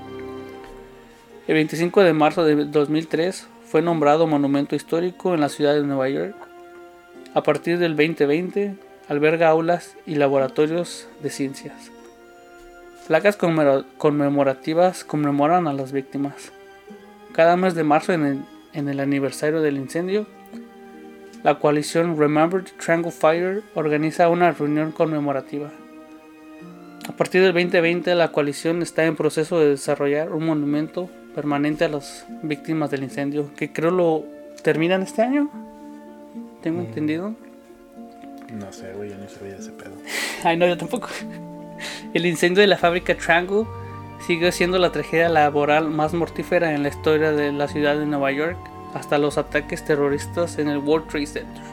El 1.47 1.53
25 1.53 2.03
de 2.03 2.13
marzo 2.13 2.43
de 2.43 2.65
2003 2.65 3.47
fue 3.65 3.81
nombrado 3.81 4.27
monumento 4.27 4.75
histórico 4.75 5.33
en 5.33 5.41
la 5.41 5.49
ciudad 5.49 5.73
de 5.73 5.83
Nueva 5.83 6.09
York. 6.09 6.35
A 7.33 7.43
partir 7.43 7.79
del 7.79 7.95
2020 7.95 8.75
alberga 9.07 9.49
aulas 9.49 9.95
y 10.05 10.15
laboratorios 10.15 11.07
de 11.21 11.29
ciencias. 11.29 11.91
Placas 13.07 13.37
conmemora- 13.37 13.85
conmemorativas 13.97 15.05
conmemoran 15.05 15.67
a 15.67 15.73
las 15.73 15.93
víctimas. 15.93 16.51
Cada 17.31 17.55
mes 17.55 17.75
de 17.75 17.83
marzo 17.85 18.11
en 18.11 18.25
el, 18.25 18.41
en 18.73 18.89
el 18.89 18.99
aniversario 18.99 19.61
del 19.61 19.77
incendio, 19.77 20.25
la 21.43 21.59
coalición 21.59 22.17
Remember 22.19 22.63
the 22.63 22.71
Triangle 22.83 23.11
Fire 23.11 23.63
organiza 23.75 24.27
una 24.27 24.51
reunión 24.51 24.91
conmemorativa. 24.91 25.69
A 27.07 27.13
partir 27.13 27.41
del 27.41 27.53
2020, 27.53 28.13
la 28.15 28.33
coalición 28.33 28.81
está 28.81 29.05
en 29.05 29.15
proceso 29.15 29.57
de 29.59 29.69
desarrollar 29.69 30.31
un 30.33 30.45
monumento 30.45 31.09
permanente 31.41 31.85
a 31.85 31.87
las 31.89 32.25
víctimas 32.41 32.89
del 32.89 33.03
incendio, 33.03 33.51
que 33.55 33.71
creo 33.71 33.91
lo 33.91 34.23
terminan 34.63 35.03
este 35.03 35.21
año. 35.21 35.51
Tengo 36.63 36.81
entendido. 36.81 37.35
No 38.51 38.71
sé, 38.73 38.91
güey, 38.93 39.11
yo 39.11 39.17
no 39.19 39.29
sabía 39.29 39.55
ese 39.55 39.69
pedo. 39.71 39.91
Ay, 40.43 40.57
no, 40.57 40.65
yo 40.65 40.75
tampoco. 40.77 41.09
El 42.15 42.25
incendio 42.25 42.61
de 42.61 42.67
la 42.67 42.77
fábrica 42.77 43.15
Triangle 43.15 43.65
sigue 44.25 44.51
siendo 44.51 44.79
la 44.79 44.91
tragedia 44.91 45.29
laboral 45.29 45.91
más 45.91 46.15
mortífera 46.15 46.73
en 46.73 46.81
la 46.81 46.89
historia 46.89 47.31
de 47.31 47.51
la 47.51 47.67
ciudad 47.67 47.95
de 47.99 48.07
Nueva 48.07 48.31
York, 48.31 48.57
hasta 48.95 49.19
los 49.19 49.37
ataques 49.37 49.85
terroristas 49.85 50.57
en 50.57 50.69
el 50.69 50.79
World 50.79 51.07
Trade 51.07 51.27
Center. 51.27 51.63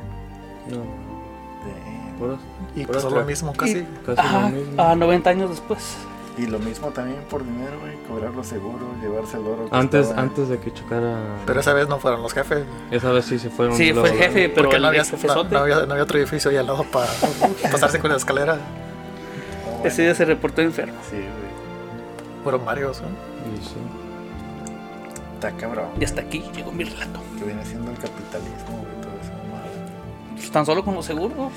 No, 0.69 0.77
De- 0.77 2.19
puros- 2.19 2.41
Y 2.77 2.85
pasó 2.85 3.09
lo 3.09 3.25
mismo 3.25 3.55
casi. 3.55 3.79
Y- 3.79 3.87
Casi 4.05 4.21
Ajá, 4.21 4.51
lo 4.51 4.57
mismo. 4.57 4.83
a 4.83 4.95
90 4.95 5.31
años 5.31 5.49
después. 5.49 5.97
Y 6.37 6.47
lo 6.47 6.59
mismo 6.59 6.89
también 6.89 7.21
por 7.31 7.45
dinero, 7.45 7.79
güey. 7.81 7.95
Cobrar 8.09 8.33
los 8.35 8.47
seguros, 8.49 8.89
llevarse 9.01 9.37
el 9.37 9.47
oro. 9.47 9.69
Antes, 9.71 10.07
estaba- 10.09 10.23
antes 10.23 10.49
de 10.49 10.59
que 10.59 10.73
chocara. 10.73 11.17
Pero 11.47 11.61
esa 11.61 11.73
vez 11.73 11.87
no 11.89 12.01
fueron 12.01 12.23
los 12.23 12.33
jefes. 12.33 12.65
Esa 12.91 13.13
vez 13.13 13.25
sí 13.25 13.39
se 13.39 13.51
fueron. 13.51 13.77
Sí, 13.77 13.93
fue 13.93 14.11
el 14.11 14.17
jefe, 14.19 14.49
pero 14.49 14.73
el 14.73 14.83
no 14.83 14.89
había, 14.89 15.05
jefe 15.05 15.27
no, 15.29 15.45
no 15.45 15.59
había, 15.61 15.87
no 15.87 15.93
había 15.93 16.03
otro 16.03 16.19
edificio 16.19 16.51
ahí 16.51 16.57
al 16.57 16.67
lado 16.67 16.83
para 16.85 17.07
pasarse 17.71 18.01
con 18.01 18.11
la 18.11 18.17
escalera. 18.17 18.57
No 18.57 18.63
bueno. 19.71 19.85
Ese 19.85 20.03
día 20.03 20.15
se 20.17 20.25
reportó 20.25 20.61
enfermo. 20.61 20.95
Sí, 21.09 21.17
güey. 21.17 22.43
Fueron 22.43 22.65
varios, 22.65 22.99
¿eh? 23.01 23.05
Y 23.55 23.65
sí. 23.65 23.75
Está 25.35 25.53
cabrón. 25.53 25.87
Y 26.01 26.05
hasta 26.05 26.23
aquí 26.23 26.43
llegó 26.55 26.73
mi 26.73 26.83
relato. 26.85 27.21
Que 27.39 27.45
viene 27.45 27.65
siendo 27.65 27.91
el 27.93 27.99
capitalismo, 27.99 28.79
güey, 28.79 29.01
todo 29.03 29.13
eso. 29.23 29.33
Pues 30.35 30.51
tan 30.51 30.67
solo 30.67 30.85
con 30.85 30.95
los 30.95 31.05
seguros. 31.07 31.53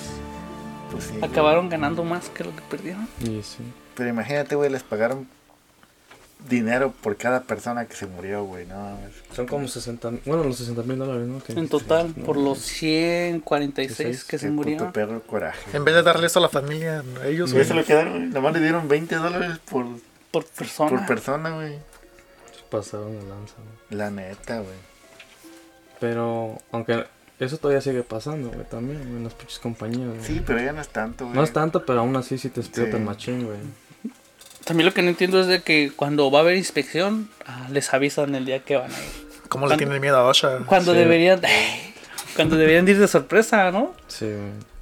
Pues 0.91 1.03
sí. 1.05 1.17
güey. 1.17 1.23
Acabaron 1.31 1.67
ganando 1.67 2.03
más 2.03 2.29
que 2.29 2.43
lo 2.43 2.51
que 2.55 2.61
perdieron. 2.69 3.07
Y 3.21 3.41
sí. 3.41 3.63
Pero 3.97 4.09
imagínate, 4.09 4.55
güey, 4.55 4.69
les 4.69 4.83
pagaron 4.83 5.27
dinero 6.47 6.93
por 7.01 7.17
cada 7.17 7.41
persona 7.41 7.85
que 7.87 7.95
se 7.95 8.05
murió, 8.05 8.43
güey. 8.45 8.65
No, 8.67 8.75
mames. 8.75 9.11
Son 9.35 9.47
como 9.47 9.67
60, 9.67 10.11
bueno, 10.25 10.43
los 10.43 10.57
60 10.57 10.83
mil 10.83 10.99
dólares, 10.99 11.27
¿no? 11.27 11.41
En 11.59 11.67
total, 11.67 12.13
no, 12.15 12.23
por 12.25 12.37
los 12.37 12.59
146 12.59 14.23
que 14.23 14.37
se 14.37 14.49
murieron. 14.51 14.91
perro 14.93 15.21
coraje. 15.23 15.75
En 15.75 15.83
vez 15.83 15.95
de 15.95 16.03
darle 16.03 16.27
eso 16.27 16.37
a 16.39 16.43
la 16.43 16.49
familia, 16.49 17.03
a 17.21 17.27
ellos, 17.27 17.49
se 17.49 17.73
lo 17.73 17.83
quedaron, 17.83 18.13
güey. 18.13 18.25
Nomás 18.27 18.53
le 18.53 18.61
dieron 18.61 18.87
20 18.87 19.15
dólares 19.15 19.57
por, 19.69 19.85
Por 20.31 20.45
persona. 20.45 20.89
por 20.91 21.05
persona, 21.07 21.49
güey. 21.55 21.79
Pasaron 22.69 23.19
de 23.19 23.25
lanza, 23.27 23.55
güey. 23.57 23.97
La 23.99 24.11
neta, 24.11 24.59
güey. 24.59 24.75
Pero, 25.99 26.57
aunque 26.71 27.05
eso 27.39 27.57
todavía 27.57 27.81
sigue 27.81 28.03
pasando, 28.03 28.49
güey, 28.49 28.65
también, 28.69 28.99
güey, 28.99 29.15
en 29.17 29.23
las 29.23 29.33
pinches 29.33 29.57
compañías, 29.59 30.07
güey. 30.09 30.23
Sí, 30.23 30.43
pero 30.45 30.59
ya 30.59 30.71
no 30.73 30.81
es 30.81 30.89
tanto, 30.89 31.25
güey. 31.25 31.35
No 31.35 31.43
es 31.43 31.51
tanto, 31.53 31.85
pero 31.85 32.01
aún 32.01 32.15
así 32.15 32.37
sí 32.37 32.49
te 32.49 32.59
explotan 32.59 32.99
Sí. 32.99 33.05
machín, 33.05 33.45
güey. 33.45 33.57
También 34.67 34.85
lo 34.85 34.93
que 34.93 35.01
no 35.01 35.09
entiendo 35.09 35.39
es 35.39 35.47
de 35.47 35.61
que 35.61 35.91
cuando 35.95 36.29
va 36.29 36.39
a 36.39 36.41
haber 36.41 36.57
inspección, 36.57 37.29
ah, 37.45 37.67
les 37.71 37.93
avisan 37.93 38.35
el 38.35 38.45
día 38.45 38.59
que 38.59 38.75
van 38.75 38.91
a 38.91 38.93
ir. 38.93 39.27
¿Cómo 39.47 39.65
le 39.67 39.77
tienen 39.77 40.01
miedo 40.01 40.17
a 40.17 40.25
OSHA? 40.25 40.59
Cuando 40.65 40.91
Sí. 40.91 40.97
deberían. 40.99 41.39
Cuando 42.35 42.55
deberían 42.57 42.85
de 42.85 42.91
ir 42.91 42.99
de 42.99 43.07
sorpresa, 43.07 43.71
¿no? 43.71 43.93
Sí. 44.07 44.27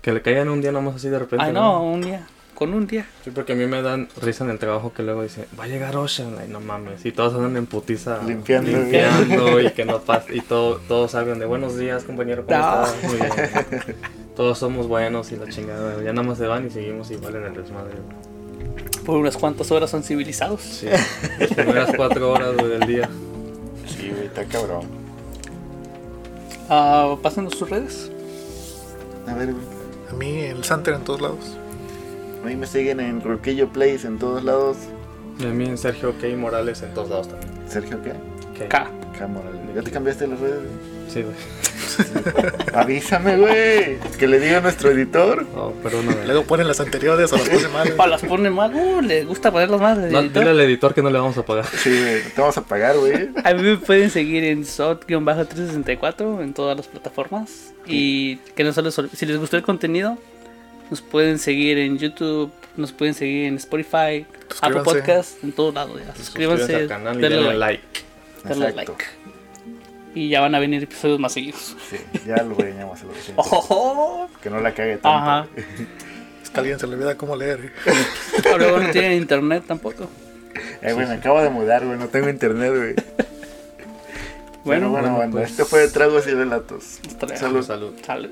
Que 0.02 0.12
le 0.12 0.22
caigan 0.22 0.50
un 0.50 0.60
día 0.62 0.72
nomás 0.72 0.96
así 0.96 1.08
de 1.08 1.20
repente. 1.20 1.46
Ay, 1.46 1.54
no, 1.54 1.84
un 1.84 2.02
día. 2.02 2.26
Con 2.56 2.74
un 2.74 2.88
día. 2.88 3.06
Sí, 3.24 3.32
porque 3.32 3.54
a 3.54 3.56
mí 3.56 3.66
me 3.68 3.82
dan 3.82 4.08
risa 4.22 4.44
en 4.44 4.50
el 4.50 4.60
trabajo 4.60 4.92
que 4.94 5.04
luego 5.04 5.22
dicen, 5.24 5.46
va 5.60 5.66
a 5.66 5.68
llegar 5.68 5.96
Ocean, 5.98 6.36
ay 6.40 6.48
no 6.48 6.62
mames, 6.62 7.06
y 7.06 7.12
todos 7.12 7.34
andan 7.36 7.58
en 7.58 7.66
putiza 7.66 8.20
Limpiando, 8.26 8.72
limpiando 8.72 9.60
y 9.60 9.72
que 9.72 9.84
no 9.84 10.00
pase, 10.00 10.36
y 10.38 10.40
todo, 10.42 10.78
todos 10.88 11.12
salgan 11.12 11.38
de 11.40 11.46
buenos 11.46 11.78
días 11.78 12.06
compañero, 12.06 12.46
¿cómo 12.46 12.58
No. 12.58 12.86
estás? 12.86 13.04
Muy 13.04 13.16
bien. 13.18 13.32
Todos 14.38 14.58
somos 14.58 14.88
buenos 14.88 15.32
y 15.34 15.36
la 15.36 15.50
chingada, 15.50 16.02
ya 16.02 16.14
nada 16.14 16.26
más 16.28 16.38
se 16.38 16.48
van 16.48 16.66
y 16.66 16.70
seguimos 16.70 17.12
igual 17.12 17.36
en 17.36 17.44
el 17.46 17.54
desmadre. 17.56 17.96
Por 19.06 19.18
unas 19.18 19.38
cuantas 19.38 19.72
horas 19.72 19.90
son 19.92 20.04
civilizados. 20.04 20.62
Sí, 20.62 20.88
las 21.40 21.54
primeras 21.54 21.96
cuatro 21.96 22.32
horas 22.32 22.58
del 22.58 22.82
día. 22.88 23.10
Sí, 23.88 24.10
güey, 24.10 24.26
está 24.26 24.46
cabrón. 24.46 24.88
Ah, 26.70 27.16
pásenos 27.22 27.54
sus 27.54 27.70
redes. 27.70 28.12
A 29.28 29.36
ver, 29.36 29.54
güey. 29.54 29.66
A 30.10 30.14
mí, 30.14 30.40
el 30.40 30.64
Santer 30.64 30.96
en 30.96 31.04
todos 31.04 31.22
lados. 31.22 31.58
A 32.44 32.48
mí 32.48 32.56
me 32.56 32.66
siguen 32.68 33.00
en 33.00 33.22
Roquillo 33.22 33.70
Place 33.70 34.08
en 34.08 34.18
todos 34.18 34.44
lados. 34.44 34.78
Y 35.40 35.46
a 35.46 35.50
mí 35.50 35.66
en 35.66 35.78
Sergio 35.78 36.14
K. 36.20 36.28
Morales 36.38 36.82
en 36.82 36.94
todos 36.94 37.10
lados 37.10 37.30
también. 37.30 37.52
Sergio. 37.68 38.00
K. 38.02 38.68
K. 38.68 38.90
K 39.18 39.28
Morales. 39.28 39.62
¿Ya 39.76 39.82
te 39.82 39.92
cambiaste 39.92 40.28
las 40.28 40.40
redes? 40.40 40.62
güey? 40.62 40.95
Sí, 41.08 41.22
güey. 41.22 41.36
Avísame, 42.74 43.38
güey. 43.38 43.98
Que 44.18 44.28
le 44.28 44.40
diga 44.40 44.58
a 44.58 44.62
nuestro 44.62 44.92
editor. 44.92 45.46
Oh, 45.56 45.72
perdóname. 45.84 46.26
Luego 46.26 46.44
ponen 46.44 46.68
las 46.68 46.80
anteriores 46.80 47.32
o 47.32 47.38
las 47.38 47.48
ponen 47.48 47.72
mal. 47.72 47.92
Pa, 47.98 48.08
las 48.08 48.22
pone 48.22 48.50
mal. 48.50 48.74
Uh, 48.74 49.02
le 49.02 49.24
gusta 49.24 49.52
ponerlas 49.52 49.80
mal. 49.82 50.12
No, 50.12 50.24
dile 50.24 50.50
al 50.50 50.60
editor 50.62 50.94
que 50.94 51.02
no 51.02 51.10
le 51.10 51.20
vamos 51.20 51.38
a 51.38 51.46
pagar. 51.46 51.66
Sí, 51.68 51.90
güey. 51.90 52.24
Te 52.24 52.42
vamos 52.42 52.58
a 52.58 52.64
pagar, 52.64 52.98
güey. 52.98 53.30
A 53.44 53.54
mí 53.54 53.62
me 53.64 53.78
pueden 53.78 54.10
seguir 54.10 54.44
en 54.44 54.64
SOT-364 54.64 56.42
en 56.44 56.54
todas 56.54 56.76
las 56.78 56.88
plataformas. 56.88 57.74
Y 57.86 58.38
que 58.56 58.64
no 58.64 58.74
solo 58.74 58.92
si 58.92 59.26
les 59.26 59.38
gustó 59.38 59.58
el 59.58 59.64
contenido, 59.64 60.18
nos 60.90 61.02
pueden 61.02 61.40
seguir 61.40 61.78
en 61.78 61.98
YouTube, 61.98 62.52
nos 62.78 62.92
pueden 62.92 63.14
seguir 63.14 63.46
en 63.46 63.56
Spotify, 63.56 64.26
Apple. 64.62 64.82
Podcast, 64.84 65.44
en 65.44 65.52
todos 65.52 65.74
lados. 65.74 66.00
ya. 66.06 66.16
Suscríbanse, 66.16 66.64
Suscríbanse 66.66 66.76
al 66.76 66.88
canal 66.88 67.18
y 67.18 67.22
denle 67.22 67.38
denle 67.38 67.58
like, 67.58 67.84
like. 67.84 68.50
denle 68.50 68.68
Exacto. 68.70 68.92
like. 68.94 69.06
Y 70.16 70.30
ya 70.30 70.40
van 70.42 70.56
a 70.56 70.60
venir 70.60 70.82
episodios 70.82 71.20
más 71.20 71.34
seguidos. 71.34 71.76
Sí, 71.90 71.98
ya 72.26 72.38
lo 72.42 72.56
regañamos 72.56 73.02
a 73.02 73.06
lo 73.06 73.12
que 73.12 73.20
Oh, 73.38 74.28
Que 74.42 74.50
no 74.50 74.60
la 74.62 74.74
cague 74.74 74.94
tanto. 74.94 75.10
Ajá. 75.10 75.48
Es 76.42 76.50
que 76.52 76.58
a 76.58 76.60
alguien 76.62 76.80
se 76.80 76.88
le 76.88 76.94
olvida 76.94 77.16
cómo 77.18 77.36
leer. 77.36 77.72
¿eh? 77.86 77.92
luego 78.58 78.80
no 78.80 78.90
tienen 78.92 79.14
internet 79.14 79.64
tampoco. 79.68 80.08
Eh, 80.82 80.94
güey, 80.94 81.06
me 81.08 81.16
acabo 81.16 81.42
de 81.42 81.50
mudar, 81.50 81.84
güey. 81.86 81.98
No 81.98 82.08
tengo 82.08 82.30
internet, 82.30 82.70
güey. 82.74 82.94
Bueno, 84.64 84.90
Bueno, 84.90 84.90
bueno, 84.90 84.92
bueno, 84.92 85.16
bueno. 85.18 85.32
pues. 85.34 85.50
Este 85.52 85.66
fue 85.66 85.88
Tragos 85.90 86.28
y 86.28 86.32
Relatos. 86.32 87.00
Salud. 87.36 87.64
Salud. 87.64 87.94
Salud. 88.06 88.30